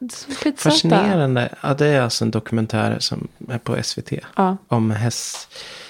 Skitsöta. 0.00 0.56
Fascinerande. 0.56 1.54
Ja, 1.62 1.74
det 1.74 1.86
är 1.86 2.00
alltså 2.00 2.24
en 2.24 2.30
dokumentär 2.30 2.96
som 2.98 3.28
är 3.48 3.58
på 3.58 3.82
SVT. 3.82 4.12
Ja. 4.36 4.56
Om 4.68 4.90
häst. 4.90 5.48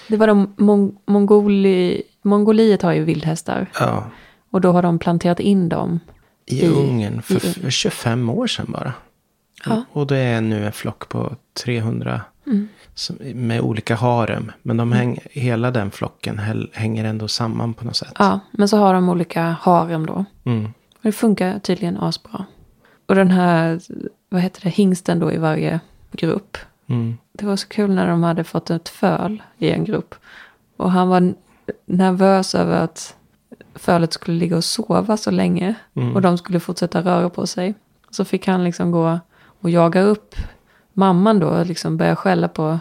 Det 0.08 0.16
var 0.16 0.26
de... 0.26 0.54
Mon 0.56 0.96
Mongoli... 1.06 2.02
Mongoliet 2.22 2.82
har 2.82 2.92
ju 2.92 3.04
vildhästar. 3.04 3.66
Ja. 3.80 4.04
Och 4.50 4.60
då 4.60 4.72
har 4.72 4.82
de 4.82 4.98
planterat 4.98 5.40
in 5.40 5.68
dem. 5.68 6.00
I, 6.46 6.60
I- 6.64 6.68
Ungern 6.68 7.22
för 7.22 7.34
i 7.34 7.36
f- 7.36 7.56
Ungern. 7.56 7.70
25 7.70 8.30
år 8.30 8.46
sedan 8.46 8.66
bara. 8.68 8.92
Ja. 9.66 9.82
Och 9.92 10.06
det 10.06 10.16
är 10.18 10.40
nu 10.40 10.66
en 10.66 10.72
flock 10.72 11.08
på 11.08 11.36
300 11.64 12.20
Mm. 12.46 12.68
som, 12.94 13.16
med 13.34 13.60
olika 13.60 13.94
harem. 13.94 14.52
Men 14.62 14.76
de 14.76 14.92
häng, 14.92 15.18
hela 15.30 15.70
den 15.70 15.90
flocken 15.90 16.40
hänger 16.72 17.04
ändå 17.04 17.28
samman 17.28 17.74
på 17.74 17.84
något 17.84 17.96
sätt. 17.96 18.12
Ja, 18.18 18.40
men 18.50 18.68
så 18.68 18.76
har 18.76 18.94
de 18.94 19.08
olika 19.08 19.42
harem 19.60 20.06
då. 20.06 20.24
Mm. 20.44 20.64
Och 20.94 21.00
det 21.02 21.12
funkar 21.12 21.58
tydligen 21.58 21.96
asbra. 21.96 22.44
Och 23.06 23.14
den 23.14 23.30
här, 23.30 23.80
vad 24.28 24.42
heter 24.42 24.60
det, 24.62 24.68
hingsten 24.68 25.18
då 25.18 25.32
i 25.32 25.36
varje 25.36 25.80
grupp. 26.12 26.56
Mm. 26.86 27.16
Det 27.32 27.46
var 27.46 27.56
så 27.56 27.68
kul 27.68 27.94
när 27.94 28.08
de 28.08 28.22
hade 28.22 28.44
fått 28.44 28.70
ett 28.70 28.88
föl 28.88 29.42
i 29.58 29.70
en 29.70 29.84
grupp. 29.84 30.14
Och 30.76 30.90
han 30.90 31.08
var 31.08 31.34
nervös 31.86 32.54
över 32.54 32.80
att 32.80 33.16
fölet 33.74 34.12
skulle 34.12 34.38
ligga 34.38 34.56
och 34.56 34.64
sova 34.64 35.16
så 35.16 35.30
länge. 35.30 35.74
Mm. 35.94 36.14
Och 36.14 36.22
de 36.22 36.38
skulle 36.38 36.60
fortsätta 36.60 37.00
röra 37.00 37.30
på 37.30 37.46
sig. 37.46 37.74
Så 38.10 38.24
fick 38.24 38.46
han 38.46 38.64
liksom 38.64 38.90
gå 38.90 39.20
och 39.60 39.70
jaga 39.70 40.00
upp 40.00 40.34
mamman 40.92 41.38
då. 41.38 41.48
Och 41.48 41.66
liksom 41.66 41.96
börja 41.96 42.16
skälla 42.16 42.48
på 42.48 42.78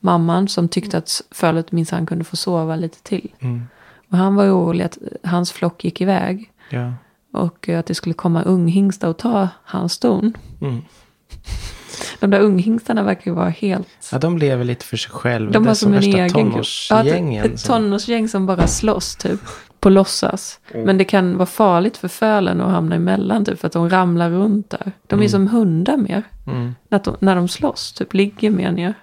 mamman 0.00 0.48
som 0.48 0.68
tyckte 0.68 0.98
att 0.98 1.22
fölet 1.30 1.72
minsann 1.72 2.06
kunde 2.06 2.24
få 2.24 2.36
sova 2.36 2.76
lite 2.76 3.02
till. 3.02 3.32
Mm. 3.38 3.66
Och 4.10 4.16
han 4.16 4.34
var 4.34 4.44
ju 4.44 4.50
orolig 4.50 4.84
att 4.84 4.98
hans 5.24 5.52
flock 5.52 5.84
gick 5.84 6.00
iväg. 6.00 6.52
Ja. 6.70 6.92
Och 7.36 7.68
att 7.68 7.86
det 7.86 7.94
skulle 7.94 8.14
komma 8.14 8.42
unghingstar 8.42 9.08
och 9.08 9.16
ta 9.16 9.48
hans 9.64 9.92
ston. 9.92 10.36
Mm. 10.60 10.82
De 12.20 12.30
där 12.30 12.40
unghingstarna 12.40 13.02
verkar 13.02 13.30
ju 13.30 13.34
vara 13.34 13.48
helt... 13.48 13.88
ja, 14.12 14.18
de 14.18 14.38
lever 14.38 14.64
lite 14.64 14.84
för 14.84 14.96
sig 14.96 15.10
själva. 15.10 15.52
De 15.52 15.64
har 15.64 15.70
är 15.70 15.74
som 15.74 15.94
en 15.94 16.02
egen. 16.02 16.18
Ja, 16.18 16.28
tonårsgängen. 16.28 17.44
ett, 17.44 17.52
ett 17.52 17.60
som- 17.60 17.82
tonårsgäng 17.82 18.28
som 18.28 18.46
bara 18.46 18.66
slåss 18.66 19.16
typ. 19.16 19.40
På 19.80 19.90
låtsas. 19.90 20.60
Men 20.74 20.98
det 20.98 21.04
kan 21.04 21.36
vara 21.36 21.46
farligt 21.46 21.96
för 21.96 22.08
fölen 22.08 22.60
att 22.60 22.70
hamna 22.70 22.94
emellan 22.94 23.44
typ. 23.44 23.60
För 23.60 23.66
att 23.66 23.72
de 23.72 23.90
ramlar 23.90 24.30
runt 24.30 24.70
där. 24.70 24.92
De 25.06 25.22
är 25.22 25.28
som 25.28 25.48
hundar 25.48 25.96
mer. 25.96 26.22
Mm. 26.46 26.74
När 26.88 27.00
de, 27.04 27.16
när 27.20 27.36
de 27.36 27.48
slåss, 27.48 27.92
typ 27.92 28.14
ligger 28.14 28.50
mer 28.50 28.72
ner. 28.72 28.94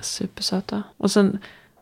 Supersöta. 0.00 0.82
Och 0.96 1.10
sen 1.10 1.38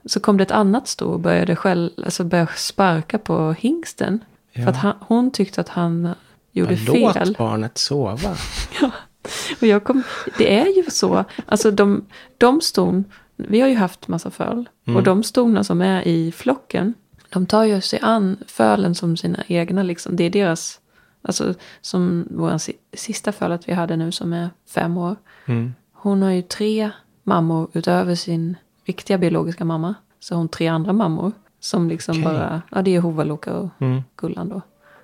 så 0.06 0.20
kom 0.20 0.36
det 0.36 0.42
ett 0.42 0.50
annat 0.50 0.88
sto 0.88 1.06
och 1.06 1.20
började, 1.20 1.56
själv, 1.56 1.90
alltså 2.04 2.24
började 2.24 2.50
sparka 2.56 3.18
på 3.18 3.54
hingsten. 3.58 4.20
Ja. 4.54 4.62
För 4.62 4.70
att 4.70 4.76
han, 4.76 4.94
hon 5.00 5.30
tyckte 5.30 5.60
att 5.60 5.68
han 5.68 6.14
gjorde 6.52 6.74
Ja, 6.74 7.12
fel. 7.12 7.28
Låt 7.28 7.38
barnet 7.38 7.78
sova. 7.78 8.36
Och 9.60 9.66
jag 9.66 9.84
kom, 9.84 10.02
det 10.38 10.58
är 10.58 10.76
ju 10.76 10.90
så, 10.90 11.24
alltså 11.46 11.70
de, 11.70 12.04
de 12.38 12.60
ston, 12.60 13.04
vi 13.36 13.60
har 13.60 13.68
ju 13.68 13.74
haft 13.74 14.08
massa 14.08 14.30
föl. 14.30 14.68
Mm. 14.86 14.96
Och 14.96 15.02
de 15.02 15.22
stona 15.22 15.64
som 15.64 15.82
är 15.82 16.08
i 16.08 16.32
flocken, 16.32 16.94
de 17.28 17.46
tar 17.46 17.64
ju 17.64 17.80
sig 17.80 17.98
an 18.02 18.36
fölen 18.46 18.94
som 18.94 19.16
sina 19.16 19.44
egna 19.46 19.82
liksom. 19.82 20.16
Det 20.16 20.24
är 20.24 20.30
deras, 20.30 20.80
alltså 21.22 21.54
som 21.80 22.28
vår 22.30 22.58
sista 22.96 23.32
fölet 23.32 23.68
vi 23.68 23.72
hade 23.72 23.96
nu 23.96 24.12
som 24.12 24.32
är 24.32 24.50
fem 24.68 24.98
år. 24.98 25.16
Mm. 25.46 25.74
Hon 25.92 26.22
har 26.22 26.30
ju 26.30 26.42
tre 26.42 26.90
mammor 27.22 27.68
utöver 27.72 28.14
sin 28.14 28.56
riktiga 28.84 29.18
biologiska 29.18 29.64
mamma. 29.64 29.94
Så 30.20 30.34
har 30.34 30.38
hon 30.38 30.48
tre 30.48 30.68
andra 30.68 30.92
mammor. 30.92 31.32
Som 31.64 31.88
liksom 31.88 32.12
Okej. 32.12 32.24
bara, 32.24 32.62
ja 32.70 32.82
det 32.82 32.94
är 32.96 33.00
Hovaloka 33.00 33.54
och 33.56 33.68
Mm. 33.78 34.02
Gullan 34.16 34.48
då. 34.48 34.60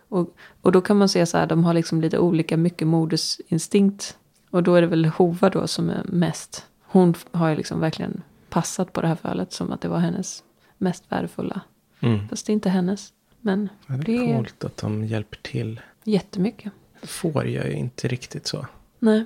Och, 0.08 0.36
och 0.61 0.72
då 0.72 0.80
kan 0.80 0.96
man 0.96 1.08
se 1.08 1.26
så 1.26 1.38
här, 1.38 1.46
de 1.46 1.64
har 1.64 1.74
liksom 1.74 2.00
lite 2.00 2.18
olika 2.18 2.56
mycket 2.56 2.86
modersinstinkt. 2.88 4.16
Och 4.50 4.62
då 4.62 4.74
är 4.74 4.80
det 4.80 4.86
väl 4.86 5.04
Hova 5.04 5.50
då 5.50 5.66
som 5.66 5.90
är 5.90 6.02
mest. 6.04 6.66
Hon 6.82 7.14
har 7.32 7.48
ju 7.48 7.56
liksom 7.56 7.80
verkligen 7.80 8.22
passat 8.48 8.92
på 8.92 9.00
det 9.00 9.08
här 9.08 9.14
fölet 9.14 9.52
som 9.52 9.72
att 9.72 9.80
det 9.80 9.88
var 9.88 9.98
hennes 9.98 10.42
mest 10.78 11.04
värdefulla. 11.08 11.61
Mm. 12.00 12.28
Fast 12.28 12.46
det 12.46 12.52
är 12.52 12.54
inte 12.54 12.70
hennes. 12.70 13.12
Men 13.40 13.68
Ja, 13.86 13.94
det 13.94 14.16
är 14.16 14.36
coolt 14.36 14.64
att 14.64 14.76
de 14.76 15.04
hjälper 15.04 15.38
till. 15.42 15.80
jättemycket. 16.04 16.72
Får 17.02 17.46
gör 17.46 17.64
ju 17.64 17.72
inte 17.72 18.08
riktigt 18.08 18.46
så. 18.46 18.66
Nej. 18.98 19.24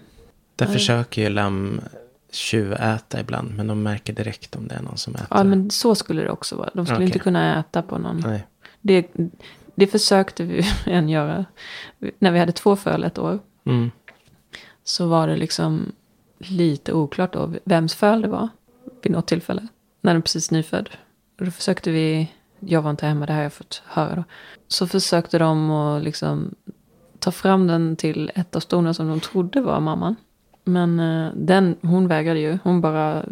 Där 0.56 0.66
Nej. 0.66 0.74
försöker 0.74 1.22
ju 1.22 1.28
lamm 1.28 1.80
tjuväta 2.34 3.20
ibland. 3.20 3.54
Men 3.56 3.66
de 3.66 3.82
märker 3.82 4.12
direkt 4.12 4.56
om 4.56 4.68
det 4.68 4.74
är 4.74 4.82
någon 4.82 4.96
som 4.96 5.14
äter. 5.14 5.26
Ja 5.30 5.44
men 5.44 5.70
så 5.70 5.94
skulle 5.94 6.22
det 6.22 6.30
också 6.30 6.56
vara. 6.56 6.70
De 6.74 6.86
skulle 6.86 6.96
Okej. 6.96 7.06
inte 7.06 7.18
kunna 7.18 7.60
äta 7.60 7.82
på 7.82 7.98
någon. 7.98 8.22
Nej. 8.26 8.46
Det, 8.80 9.06
det 9.74 9.86
försökte 9.86 10.44
vi 10.44 10.62
en 10.86 11.08
göra. 11.08 11.44
När 12.18 12.30
vi 12.30 12.38
hade 12.38 12.52
två 12.52 12.76
föl 12.76 13.04
ett 13.04 13.18
år. 13.18 13.38
Mm. 13.64 13.90
Så 14.84 15.06
var 15.06 15.28
det 15.28 15.36
liksom 15.36 15.92
lite 16.38 16.92
oklart 16.92 17.32
då 17.32 17.52
vems 17.64 17.94
föl 17.94 18.22
det 18.22 18.28
var. 18.28 18.48
Vid 19.02 19.12
något 19.12 19.26
tillfälle. 19.26 19.68
När 20.00 20.12
den 20.12 20.22
precis 20.22 20.50
nyfödd. 20.50 20.90
Då 21.36 21.50
försökte 21.50 21.90
vi. 21.90 22.32
Jag 22.58 22.82
var 22.82 22.90
inte 22.90 23.06
hemma, 23.06 23.26
det 23.26 23.32
här 23.32 23.38
har 23.38 23.42
jag 23.42 23.52
fått 23.52 23.82
höra 23.86 24.14
då. 24.14 24.24
Så 24.68 24.86
försökte 24.86 25.38
de 25.38 25.70
att 25.70 26.02
liksom 26.02 26.54
ta 27.18 27.30
fram 27.30 27.66
den 27.66 27.96
till 27.96 28.32
ett 28.34 28.56
av 28.56 28.60
stona 28.60 28.94
som 28.94 29.08
de 29.08 29.20
trodde 29.20 29.60
var 29.60 29.80
mamman. 29.80 30.16
Men 30.64 31.00
eh, 31.00 31.32
den, 31.34 31.76
hon 31.82 32.08
vägrade 32.08 32.40
ju. 32.40 32.58
Hon 32.62 32.80
bara 32.80 33.24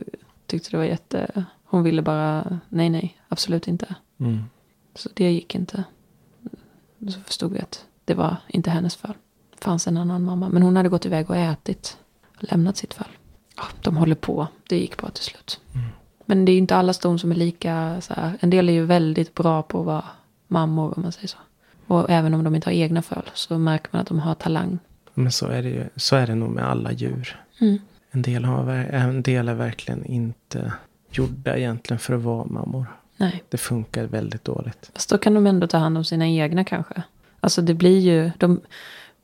tyckte 0.47 0.70
det 0.70 0.76
var 0.76 0.85
jätte... 0.85 1.45
Hon 1.64 1.83
ville 1.83 2.03
bara, 2.03 2.61
nej 2.68 2.91
nej, 2.91 3.16
absolut 3.28 3.68
inte. 3.68 3.95
Mm. 4.18 4.45
Så 4.95 5.09
det 5.14 5.33
gick 5.33 5.55
inte. 5.55 5.85
Så 7.09 7.20
förstod 7.20 7.53
vi 7.53 7.61
att 7.61 7.87
det 8.05 8.14
var 8.14 8.37
inte 8.49 8.70
hennes 8.70 8.97
fall. 8.97 9.14
Det 9.51 9.64
fanns 9.64 9.87
en 9.87 9.97
annan 9.97 10.24
mamma. 10.24 10.49
Men 10.49 10.62
hon 10.62 10.76
hade 10.76 10.89
gått 10.89 11.07
iväg 11.07 11.30
och 11.30 11.37
ätit. 11.37 11.99
Lämnat 12.39 12.76
sitt 12.76 12.95
fall. 12.95 13.09
Ja, 13.57 13.62
de 13.83 13.97
håller 13.97 14.14
på. 14.14 14.47
Det 14.68 14.78
gick 14.78 14.97
bra 14.97 15.11
till 15.11 15.24
slut. 15.24 15.61
Men 16.26 16.45
det 16.45 16.53
är 16.53 16.55
ju 16.55 16.59
inte 16.59 16.76
alla 16.76 16.93
ston 16.93 17.18
som 17.18 17.30
är 17.30 17.35
lika 17.35 18.01
så 18.01 18.14
här. 18.14 18.39
En 18.41 18.51
del 18.51 18.68
är 18.68 18.72
ju 18.72 18.85
väldigt 18.85 19.35
bra 19.35 19.62
på 19.62 19.80
att 19.80 19.87
vara 19.87 20.05
mammor 20.49 20.93
om 20.97 21.03
man 21.03 21.12
säger 21.12 21.28
så. 21.28 21.39
Och 21.87 22.11
även 22.11 22.35
om 22.35 22.45
de 22.45 22.55
inte 22.55 22.68
har 22.68 22.74
egna 22.74 23.03
föl 23.03 23.30
så 23.35 23.59
märker 23.59 23.89
man 23.93 24.01
att 24.01 24.09
de 24.09 24.18
har 24.18 24.35
talang. 24.35 24.78
Men 25.15 25.33
så 25.33 25.47
är 25.47 25.63
det 25.63 25.69
ju. 25.69 25.85
Så 25.97 26.17
är 26.17 26.27
det 26.27 26.35
nog 26.35 26.51
med 26.51 26.65
alla 26.65 26.93
djur. 26.93 27.41
Mm. 27.61 27.79
En 28.11 28.23
del, 28.23 28.45
har, 28.45 28.69
en 28.73 29.23
del 29.23 29.49
är 29.49 29.55
verkligen 29.55 30.05
inte 30.05 30.73
gjorda 31.11 31.57
egentligen 31.57 31.99
för 31.99 32.15
att 32.15 32.23
vara 32.23 32.45
mammor. 32.45 32.87
Nej, 33.17 33.43
Det 33.49 33.57
funkar 33.57 34.05
väldigt 34.05 34.45
dåligt. 34.45 34.91
fast 34.95 35.11
då 35.11 35.19
kan 35.19 35.35
de 35.35 35.47
ändå 35.47 35.67
ta 35.67 35.79
hand 35.79 35.99
om 35.99 36.05
sina 36.05 36.29
egna 36.29 36.65
kanske. 36.65 37.03
Alltså 37.41 37.63
det 37.63 37.75
blir 37.75 37.99
ju, 37.99 38.31
de, 38.39 38.61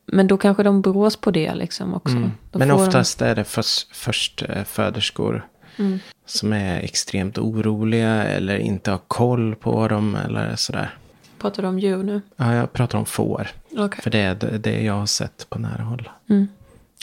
men 0.07 0.27
då 0.27 0.37
kanske 0.39 0.63
de 0.63 0.83
brås 0.83 1.17
på 1.17 1.31
det 1.31 1.55
liksom 1.55 1.95
också. 1.95 2.17
Mm. 2.17 2.31
Men 2.53 2.69
får 2.69 2.77
de- 2.77 2.87
oftast 2.87 3.23
är 3.23 3.35
det 3.35 3.45
först, 3.45 3.97
först 3.97 4.43
eh, 4.49 4.65
föderskor 4.65 5.47
Mm. 5.79 5.99
som 6.27 6.53
är 6.53 6.81
extremt 6.81 7.39
oroliga 7.39 8.25
eller 8.25 8.57
inte 8.59 8.91
har 8.91 9.01
koll 9.09 9.55
på 9.55 9.89
dem 9.89 10.15
eller 10.15 10.57
sådär. 10.57 10.95
Pratar 11.39 11.63
du 11.63 11.69
om 11.69 11.79
djur 11.79 12.03
nu? 12.03 12.21
Ja, 12.37 12.55
jag 12.55 12.73
pratar 12.73 12.99
om 12.99 13.07
får. 13.07 13.49
Okej. 13.79 14.03
För 14.03 14.11
det 14.11 14.19
är 14.19 14.35
det, 14.35 14.59
det 14.59 14.83
jag 14.83 14.95
har 14.95 15.07
sett 15.07 15.47
på 15.51 15.59
nära 15.59 15.83
håll. 15.83 16.09
Mm. 16.29 16.49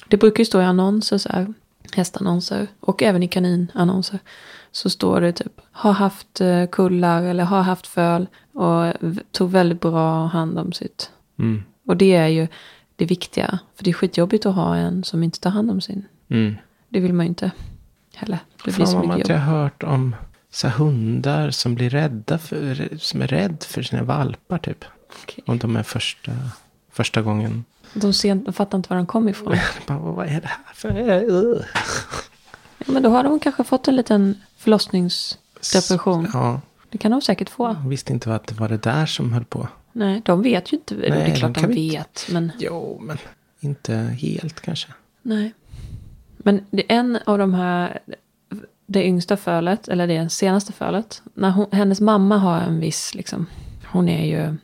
Det 0.08 0.18
brukar 0.18 0.40
ju 0.40 0.46
stå 0.46 0.62
i 0.62 0.64
annonser 0.64 1.18
så 1.18 1.30
här. 1.30 1.54
hästannonser 1.96 2.68
och 2.80 3.04
även 3.04 3.24
i 3.24 3.28
kaninannonser 3.28 4.20
så 4.72 4.90
står 4.90 5.22
det 5.22 5.32
typ 5.32 5.62
har 5.72 5.92
haft 5.94 6.42
eh, 6.42 6.66
kullar 6.66 7.24
eller 7.24 7.44
har 7.44 7.62
haft 7.62 7.88
föl 7.88 8.28
och 8.54 8.94
tog 9.32 9.52
väldigt 9.52 9.82
bra 9.82 10.26
hand 10.26 10.60
om 10.60 10.74
sitt. 10.74 11.12
Mm. 11.40 11.64
Och 11.86 11.98
det 11.98 12.16
är 12.16 12.28
ju 12.28 12.48
det 12.96 13.06
viktiga. 13.06 13.60
För 13.76 13.84
det 13.84 13.90
är 13.90 13.94
skitjobbigt 13.94 14.46
att 14.46 14.56
ha 14.56 14.76
en 14.76 15.04
som 15.04 15.24
inte 15.24 15.40
tar 15.40 15.50
hand 15.50 15.72
om 15.72 15.82
sin. 15.82 16.06
Mm. 16.30 16.56
Det 16.90 17.00
vill 17.00 17.14
man 17.14 17.26
ju 17.26 17.30
inte 17.30 17.52
heller. 18.16 18.40
Det 18.58 18.64
blir 18.64 18.74
Fan 18.74 18.88
så 18.88 18.98
vad 18.98 19.08
mycket 19.08 19.24
att 19.24 19.30
jobb. 19.30 19.38
jag 19.38 19.42
har 19.46 19.62
hört 19.64 19.84
om 19.84 20.16
så 20.52 20.68
hundar 20.68 21.52
som 21.52 21.76
blir 21.76 21.90
rädda 21.90 22.38
för, 22.38 22.98
som 22.98 23.22
är 23.22 23.28
rädd 23.28 23.64
för 23.64 23.82
sina 23.82 24.04
valpar 24.04 24.58
typ. 24.58 24.86
Okej. 25.24 25.44
Om 25.48 25.58
de 25.58 25.76
är 25.76 25.84
första, 25.84 26.32
första 26.96 27.22
gången. 27.22 27.66
De, 27.94 28.14
ser, 28.14 28.36
de 28.36 28.54
fattar 28.54 28.78
inte 28.78 28.90
var 28.90 28.98
de 28.98 29.06
kom 29.06 29.30
ifrån. 29.30 29.58
Bara, 29.88 29.98
vad 30.00 30.28
är 30.28 30.42
det 30.42 30.48
här 30.48 30.74
för? 30.74 30.90
Ja, 32.88 32.92
men 32.94 33.04
då 33.04 33.10
har 33.10 33.24
de 33.24 33.40
kanske 33.40 33.64
fått 33.64 33.88
en 33.88 33.96
liten 33.96 34.42
förlossningsdepression. 34.58 36.28
Ja, 36.34 36.62
Det 36.90 36.98
kan 36.98 37.12
de 37.12 37.22
säkert 37.22 37.50
få. 37.50 37.68
jag 37.84 37.90
visste 37.90 38.14
inte 38.14 38.36
att 38.36 38.48
det 38.48 38.56
var 38.56 38.70
det 38.70 38.78
där 38.78 39.06
som 39.06 39.34
höll 39.34 39.46
på. 39.46 39.68
Nej, 39.92 40.22
de 40.26 40.42
vet 40.42 40.74
ju 40.74 40.78
inte. 40.78 40.96
det 40.96 41.10
Nej, 41.10 41.32
är 41.32 41.36
klart 41.36 41.54
de 41.56 41.62
de, 41.62 41.68
vi 41.68 41.86
inte- 41.86 41.98
vet. 41.98 42.28
Men 42.32 42.52
Jo, 42.60 43.00
men 43.04 43.18
inte 43.60 43.96
helt 43.96 44.62
kanske. 44.62 44.88
nej. 45.22 45.54
Men 46.38 46.66
det 46.72 46.92
är 46.94 46.98
en 47.00 47.20
av 47.26 47.38
de 47.38 47.54
här, 47.54 48.00
det 48.88 49.06
yngsta 49.06 49.38
fölet, 49.38 49.88
eller 49.88 50.08
det 50.08 50.30
senaste 50.30 50.74
fölet. 50.74 51.22
När 51.34 51.50
hon, 51.50 51.66
hennes 51.72 52.02
mamma 52.02 52.38
har 52.38 52.58
en 52.62 52.80
viss, 52.80 53.16
liksom, 53.16 53.46
hon 53.86 54.10
är 54.10 54.26
ju, 54.26 54.58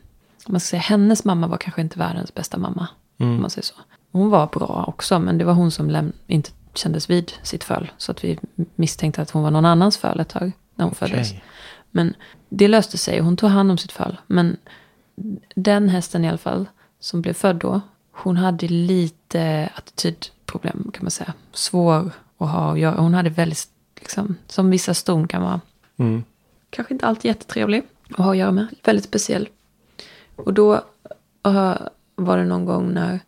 man 0.48 0.60
ska 0.60 0.70
säga, 0.70 0.80
hennes 0.80 1.24
mamma 1.24 1.46
var 1.46 1.56
kanske 1.56 1.80
inte 1.80 1.98
världens 1.98 2.34
bästa 2.34 2.58
mamma. 2.58 2.88
Om 3.18 3.40
man 3.40 3.50
säger 3.50 3.64
så. 3.64 3.74
Hon 4.12 4.30
var 4.30 4.46
bra 4.46 4.84
också, 4.88 5.18
men 5.18 5.38
det 5.38 5.44
var 5.44 5.52
hon 5.52 5.70
som 5.70 6.12
inte 6.26 6.50
kändes 6.74 7.10
vid 7.10 7.32
sitt 7.42 7.64
föl. 7.64 7.92
Så 7.98 8.12
att 8.12 8.24
vi 8.24 8.38
misstänkte 8.74 9.22
att 9.22 9.30
hon 9.30 9.42
var 9.42 9.50
någon 9.50 9.64
annans 9.64 9.96
föl 9.96 10.20
ett 10.20 10.28
tag 10.28 10.52
när 10.74 10.84
hon 10.84 10.94
föddes. 10.94 11.30
Okej. 11.30 11.44
Men 11.90 12.14
det 12.48 12.68
löste 12.68 12.98
sig. 12.98 13.20
Hon 13.20 13.36
tog 13.36 13.50
hand 13.50 13.70
om 13.70 13.78
sitt 13.78 13.92
fall. 13.92 14.20
Men 14.26 14.56
den 15.54 15.88
hästen 15.88 16.24
i 16.24 16.28
alla 16.28 16.38
fall, 16.38 16.66
som 17.00 17.22
blev 17.22 17.32
född 17.32 17.56
då, 17.56 17.80
hon 18.12 18.36
hade 18.36 18.68
lite 18.68 19.70
attitydproblem 19.74 20.90
kan 20.92 21.04
man 21.04 21.10
säga. 21.10 21.32
Svår 21.52 22.10
att 22.38 22.48
ha 22.48 22.72
att 22.72 22.78
göra. 22.78 23.00
Hon 23.00 23.14
hade 23.14 23.30
väldigt, 23.30 23.68
liksom, 24.00 24.36
som 24.46 24.70
vissa 24.70 24.94
ston 24.94 25.28
kan 25.28 25.42
vara. 25.42 25.60
Mm. 25.96 26.24
Kanske 26.70 26.94
inte 26.94 27.06
alltid 27.06 27.28
jättetrevlig 27.28 27.82
att 28.10 28.16
ha 28.16 28.30
att 28.30 28.36
göra 28.36 28.52
med. 28.52 28.66
Väldigt 28.84 29.04
speciell. 29.04 29.48
Och 30.36 30.54
då 30.54 30.74
uh, 31.46 31.76
var 32.14 32.36
det 32.36 32.44
någon 32.44 32.64
gång 32.64 32.92
när 32.92 33.20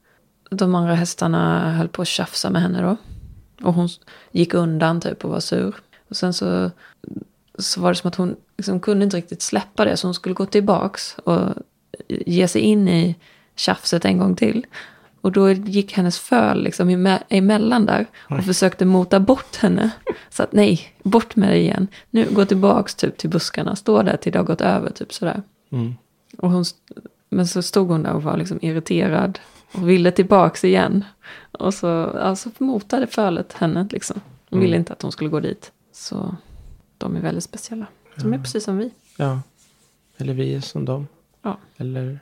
de 0.51 0.75
andra 0.75 0.95
hästarna 0.95 1.73
höll 1.73 1.89
på 1.89 2.03
att 2.03 2.09
tjafsa 2.09 2.51
med 2.51 2.63
henne 2.63 2.83
då. 2.83 2.97
Och 3.67 3.75
hon 3.75 3.89
gick 4.33 4.55
undan 4.55 5.01
typ 5.01 5.25
och 5.25 5.31
var 5.31 5.41
sur. 5.41 5.75
Och 6.09 6.17
sen 6.17 6.35
så, 6.35 6.71
så 7.59 7.81
var 7.81 7.89
det 7.89 7.97
som 7.97 8.09
att 8.09 8.15
hon 8.15 8.37
liksom 8.57 8.81
kunde 8.81 9.05
inte 9.05 9.17
riktigt 9.17 9.43
släppa 9.43 9.85
det. 9.85 9.97
Så 9.97 10.07
hon 10.07 10.15
skulle 10.15 10.35
gå 10.35 10.47
tillbaks 10.47 11.17
och 11.25 11.55
ge 12.09 12.49
sig 12.49 12.63
in 12.63 12.89
i 12.89 13.17
tjafset 13.57 14.05
en 14.05 14.19
gång 14.19 14.37
till. 14.37 14.67
Och 15.21 15.33
då 15.33 15.51
gick 15.51 15.93
hennes 15.93 16.19
föl 16.19 16.63
liksom 16.63 16.91
eme- 16.91 17.23
emellan 17.29 17.87
där 17.87 18.07
och 18.31 18.45
försökte 18.45 18.85
mota 18.85 19.21
bort 19.21 19.57
henne. 19.57 19.91
Så 20.31 20.43
att 20.43 20.53
nej, 20.53 20.81
bort 21.03 21.37
med 21.37 21.49
dig 21.49 21.61
igen. 21.61 21.87
Nu, 22.11 22.29
gå 22.31 22.45
tillbaks 22.45 22.95
typ 22.95 23.17
till 23.17 23.31
buskarna, 23.31 23.77
stå 23.77 24.03
där 24.03 24.17
till 24.17 24.33
det 24.33 24.39
har 24.39 24.47
gått 24.47 24.61
över, 24.61 24.91
typ 24.91 25.13
sådär. 25.13 25.43
Mm. 25.73 25.95
Och 26.39 26.51
hon, 26.51 26.65
men 27.29 27.47
så 27.47 27.63
stod 27.63 27.89
hon 27.89 28.03
där 28.03 28.13
och 28.13 28.23
var 28.23 28.37
liksom 28.37 28.59
irriterad 28.63 29.39
och 29.73 29.89
ville 29.89 30.11
tillbaks 30.11 30.65
igen. 30.65 31.05
Och 31.53 31.75
så 31.75 31.89
alltså, 32.05 32.51
motade 32.59 33.07
fölet 33.07 33.53
henne 33.53 33.89
liksom. 33.91 34.21
Hon 34.51 34.61
ville 34.61 34.77
inte 34.77 34.93
att 34.93 35.03
hon 35.03 35.13
skulle 35.13 35.31
gå 35.31 35.41
dit. 35.41 35.73
Så 35.93 36.37
de 36.99 37.17
är 37.17 37.21
väldigt 37.21 37.45
speciella. 37.45 37.87
De 38.17 38.33
är 38.33 38.39
precis 38.39 38.65
som 38.65 38.79
vi. 38.79 38.91
Ja. 39.17 39.41
Eller 40.17 40.35
vi 40.35 40.55
är 40.55 40.61
som 40.61 40.85
dem. 40.85 41.07
Ja. 41.43 41.59
Eller... 41.77 42.21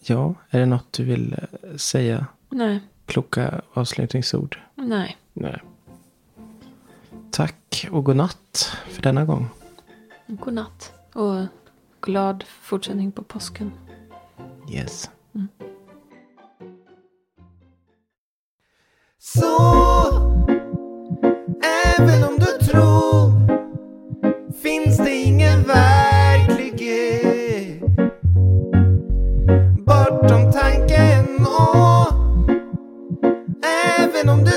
Ja, 0.00 0.34
är 0.50 0.60
det 0.60 0.66
något 0.66 0.92
du 0.92 1.04
vill 1.04 1.32
eh, 1.32 1.76
säga? 1.76 2.26
Nej, 2.48 2.80
Kloka 3.06 3.60
avslutningsord? 3.72 4.60
nej. 4.74 5.16
Nej. 5.32 5.62
Tack 7.30 7.86
och 7.90 8.04
god 8.04 8.16
natt 8.16 8.72
för 8.88 9.02
denna 9.02 9.24
gång. 9.24 9.48
God 10.26 10.54
natt. 10.54 10.92
Och 11.12 11.44
glad 12.00 12.44
fortsättning 12.62 13.12
på 13.12 13.22
påsken. 13.22 13.72
Yes. 14.72 15.10
Så 19.18 19.56
även 21.98 22.24
om 22.24 22.38
du 22.38 22.66
tror 22.66 23.32
finns 24.62 24.96
det 24.96 25.14
ingen 25.14 25.62
verklighet 25.62 26.36
bortom 29.86 30.52
tanken 30.52 31.46
och 31.46 32.12
även 33.98 34.28
om 34.28 34.44
du 34.44 34.50